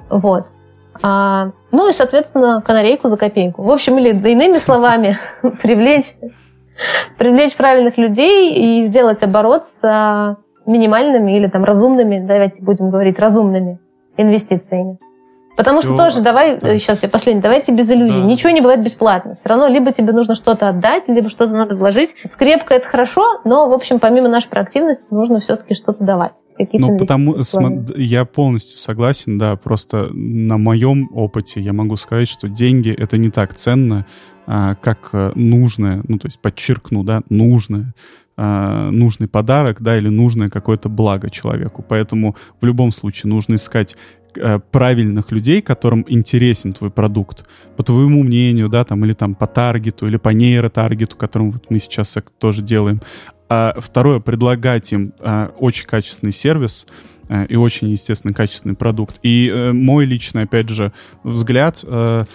Вот. 0.10 0.46
А, 1.02 1.52
ну 1.72 1.90
и, 1.90 1.92
соответственно, 1.92 2.64
канарейку 2.66 3.10
за 3.10 3.18
копейку. 3.18 3.64
В 3.64 3.70
общем, 3.70 4.00
или 4.00 4.12
иными 4.32 4.60
словами, 4.60 5.18
привлечь, 5.62 6.16
привлечь 7.18 7.58
правильных 7.58 7.98
людей 7.98 8.54
и 8.54 8.86
сделать 8.86 9.24
оборот 9.24 9.66
с 9.66 10.38
минимальными 10.70 11.36
или 11.36 11.48
там 11.48 11.64
разумными, 11.64 12.26
давайте 12.26 12.62
будем 12.62 12.90
говорить, 12.90 13.20
разумными 13.20 13.80
инвестициями. 14.18 14.98
Потому 15.60 15.82
Все. 15.82 15.90
что 15.90 15.98
тоже, 15.98 16.22
давай, 16.22 16.58
да. 16.58 16.80
сейчас 16.80 17.04
я 17.04 17.10
последний, 17.10 17.42
давайте 17.42 17.74
без 17.74 17.92
иллюзий. 17.92 18.22
Да. 18.22 18.26
Ничего 18.26 18.52
не 18.52 18.62
бывает 18.62 18.82
бесплатно. 18.82 19.36
Все 19.36 19.50
равно 19.50 19.68
либо 19.68 19.92
тебе 19.92 20.14
нужно 20.14 20.34
что-то 20.34 20.70
отдать, 20.70 21.10
либо 21.10 21.28
что-то 21.28 21.52
надо 21.52 21.76
вложить. 21.76 22.16
Скрепка 22.24 22.76
это 22.76 22.88
хорошо, 22.88 23.42
но, 23.44 23.68
в 23.68 23.74
общем, 23.74 24.00
помимо 24.00 24.30
нашей 24.30 24.48
проактивности, 24.48 25.14
нужно 25.14 25.42
все-таки 25.42 25.74
что-то 25.74 26.06
давать. 26.06 26.32
Ну, 26.72 26.98
потому 26.98 27.36
я 27.98 28.24
полностью 28.24 28.78
согласен, 28.78 29.38
да, 29.38 29.58
просто 29.58 30.08
на 30.14 30.58
моем 30.58 31.10
опыте 31.14 31.60
я 31.60 31.74
могу 31.74 31.98
сказать, 31.98 32.30
что 32.30 32.48
деньги 32.48 32.96
это 32.98 33.18
не 33.18 33.30
так 33.30 33.54
ценно, 33.54 34.06
а, 34.48 34.76
как 34.76 35.10
э, 35.12 35.32
нужное, 35.36 36.04
ну, 36.08 36.20
то 36.20 36.28
есть 36.28 36.40
подчеркну, 36.40 37.04
да, 37.04 37.22
нужное 37.30 37.94
э, 38.40 38.90
нужный 38.92 39.28
подарок, 39.28 39.82
да, 39.82 39.98
или 39.98 40.10
нужное 40.10 40.50
какое-то 40.50 40.90
благо 40.90 41.30
человеку. 41.30 41.84
Поэтому 41.88 42.36
в 42.62 42.66
любом 42.66 42.92
случае 42.92 43.30
нужно 43.30 43.56
искать 43.56 43.96
Э, 44.36 44.60
правильных 44.60 45.32
людей, 45.32 45.62
которым 45.62 46.06
интересен 46.08 46.72
твой 46.72 46.92
продукт, 46.92 47.46
по 47.76 47.84
твоему 47.84 48.24
мнению, 48.24 48.70
да, 48.70 48.84
там, 48.84 49.04
или 49.04 49.14
там 49.14 49.34
по 49.34 49.48
таргету, 49.48 50.06
или 50.06 50.18
по 50.18 50.30
нейротаргету, 50.30 51.18
которым 51.18 51.52
вот 51.52 51.66
мы 51.70 51.80
сейчас 51.80 52.16
тоже 52.38 52.62
делаем. 52.62 53.02
А 53.50 53.76
второе, 53.80 54.20
предлагать 54.20 54.94
им 54.94 55.14
а, 55.20 55.52
очень 55.58 55.88
качественный 55.88 56.32
сервис, 56.32 56.86
а, 57.28 57.46
и 57.46 57.56
очень, 57.56 57.90
естественно, 57.90 58.34
качественный 58.34 58.76
продукт. 58.76 59.20
И 59.24 59.50
э, 59.52 59.72
мой 59.72 60.06
личный, 60.06 60.44
опять 60.44 60.70
же, 60.70 60.94
взгляд, 61.24 61.80
э, 61.84 62.26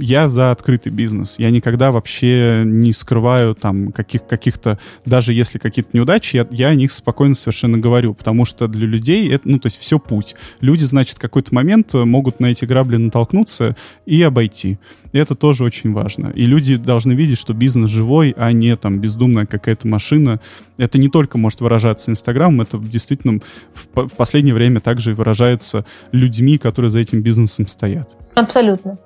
я 0.00 0.28
за 0.28 0.50
открытый 0.50 0.92
бизнес. 0.92 1.38
Я 1.38 1.50
никогда 1.50 1.90
вообще 1.90 2.62
не 2.64 2.92
скрываю 2.92 3.54
там 3.54 3.92
каких, 3.92 4.26
каких-то, 4.26 4.78
даже 5.06 5.32
если 5.32 5.58
какие-то 5.58 5.90
неудачи, 5.96 6.36
я, 6.36 6.46
я 6.50 6.68
о 6.68 6.74
них 6.74 6.92
спокойно 6.92 7.34
совершенно 7.34 7.78
говорю, 7.78 8.14
потому 8.14 8.44
что 8.44 8.68
для 8.68 8.86
людей 8.86 9.30
это, 9.32 9.48
ну, 9.48 9.58
то 9.58 9.66
есть 9.66 9.78
все 9.78 9.98
путь. 9.98 10.34
Люди, 10.60 10.84
значит, 10.84 11.16
в 11.16 11.20
какой-то 11.20 11.54
момент 11.54 11.94
могут 11.94 12.40
на 12.40 12.46
эти 12.46 12.64
грабли 12.64 12.96
натолкнуться 12.96 13.76
и 14.06 14.22
обойти. 14.22 14.78
И 15.12 15.18
это 15.18 15.34
тоже 15.34 15.64
очень 15.64 15.92
важно. 15.92 16.28
И 16.28 16.44
люди 16.44 16.76
должны 16.76 17.12
видеть, 17.12 17.38
что 17.38 17.54
бизнес 17.54 17.90
живой, 17.90 18.34
а 18.36 18.52
не 18.52 18.76
там 18.76 19.00
бездумная 19.00 19.46
какая-то 19.46 19.88
машина. 19.88 20.40
Это 20.76 20.98
не 20.98 21.08
только 21.08 21.38
может 21.38 21.60
выражаться 21.60 22.10
Инстаграмом, 22.10 22.60
это 22.60 22.78
действительно 22.78 23.40
в, 23.72 24.06
в 24.08 24.14
последнее 24.14 24.54
время 24.54 24.80
также 24.80 25.14
выражается 25.14 25.86
людьми, 26.12 26.58
которые 26.58 26.90
за 26.90 26.98
этим 26.98 27.22
бизнесом 27.22 27.66
стоят. 27.66 28.14
Абсолютно. 28.34 28.98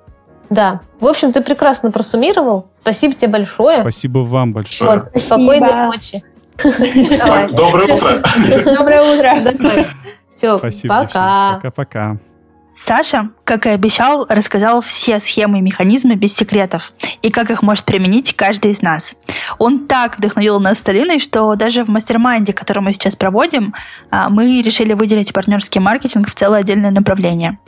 Да. 0.49 0.81
В 0.99 1.07
общем, 1.07 1.31
ты 1.31 1.41
прекрасно 1.41 1.91
просуммировал. 1.91 2.67
Спасибо 2.73 3.13
тебе 3.13 3.29
большое. 3.29 3.79
Спасибо 3.81 4.19
вам 4.19 4.53
большое. 4.53 5.09
Вот, 5.13 5.21
спокойной 5.21 5.85
ночи. 5.87 6.23
Доброе 6.57 7.95
утро. 7.95 8.23
Доброе 8.77 9.15
утро. 9.15 9.85
Все, 10.27 10.59
пока. 10.87 11.55
Пока-пока. 11.55 12.17
Саша, 12.75 13.29
как 13.43 13.65
и 13.65 13.69
обещал, 13.69 14.25
рассказал 14.27 14.81
все 14.81 15.19
схемы 15.19 15.59
и 15.59 15.61
механизмы 15.61 16.15
без 16.15 16.35
секретов 16.35 16.91
и 17.21 17.29
как 17.29 17.51
их 17.51 17.61
может 17.61 17.85
применить 17.85 18.35
каждый 18.35 18.71
из 18.71 18.81
нас. 18.81 19.15
Он 19.59 19.87
так 19.87 20.17
вдохновил 20.17 20.59
нас 20.59 20.79
с 20.79 20.89
Алиной, 20.89 21.19
что 21.19 21.53
даже 21.55 21.85
в 21.85 21.89
mastermind 21.89 22.41
е, 22.41 22.51
который 22.51 22.79
мы 22.79 22.93
сейчас 22.93 23.15
проводим, 23.15 23.73
а, 24.09 24.29
мы 24.29 24.61
решили 24.61 24.93
выделить 24.93 25.33
партнерский 25.33 25.79
маркетинг 25.79 26.27
в 26.27 26.35
целое 26.35 26.59
отдельное 26.61 26.91
направление. 26.91 27.59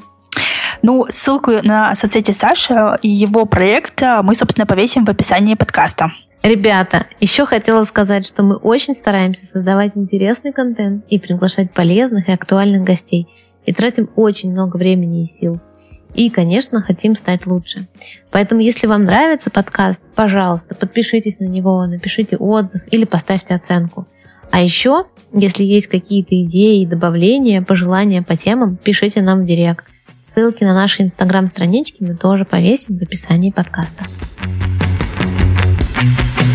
Ну, 0.82 1.06
ссылку 1.10 1.52
на 1.64 1.96
соцсети 1.96 2.32
Саши 2.32 2.76
и 3.02 3.10
его 3.10 3.46
проект 3.46 4.02
мы, 4.24 4.36
собственно, 4.36 4.66
повесим 4.66 5.06
в 5.06 5.10
описании 5.10 5.56
подкаста. 5.56 6.12
Ребята, 6.44 7.08
еще 7.20 7.48
хотела 7.48 7.84
сказать, 7.86 8.28
что 8.28 8.44
мы 8.44 8.56
очень 8.58 8.94
стараемся 8.94 9.48
создавать 9.48 9.94
интересный 9.96 10.54
контент 10.54 11.04
и 11.10 11.18
приглашать 11.18 11.72
полезных 11.72 12.30
и 12.30 12.32
актуальных 12.32 12.84
гостей. 12.84 13.28
И 13.66 13.74
тратим 13.74 14.12
очень 14.16 14.52
много 14.52 14.78
времени 14.78 15.24
и 15.24 15.26
сил. 15.26 15.60
И, 16.14 16.30
конечно, 16.30 16.84
хотим 16.84 17.16
стать 17.16 17.48
лучше. 17.48 17.88
Поэтому, 18.30 18.62
если 18.62 18.86
вам 18.86 19.06
нравится 19.06 19.50
подкаст, 19.50 20.04
пожалуйста, 20.14 20.76
подпишитесь 20.76 21.40
на 21.40 21.46
него, 21.46 21.84
напишите 21.88 22.38
отзыв 22.38 22.84
или 22.92 23.06
поставьте 23.06 23.56
оценку. 23.56 24.08
А 24.52 24.62
еще, 24.62 25.06
если 25.34 25.64
есть 25.64 25.88
какие-то 25.88 26.40
идеи, 26.44 26.86
добавления, 26.86 27.64
пожелания 27.64 28.22
по 28.22 28.36
темам, 28.36 28.78
пишите 28.78 29.24
нам 29.24 29.42
в 29.42 29.46
директ. 29.46 29.86
Ссылки 30.36 30.66
на 30.66 30.74
наши 30.74 31.04
инстаграм-странички 31.04 32.04
мы 32.04 32.18
тоже 32.18 32.44
повесим 32.44 32.98
в 32.98 33.02
описании 33.02 33.52
подкаста. 33.52 34.04
thank 35.98 36.42
you 36.42 36.55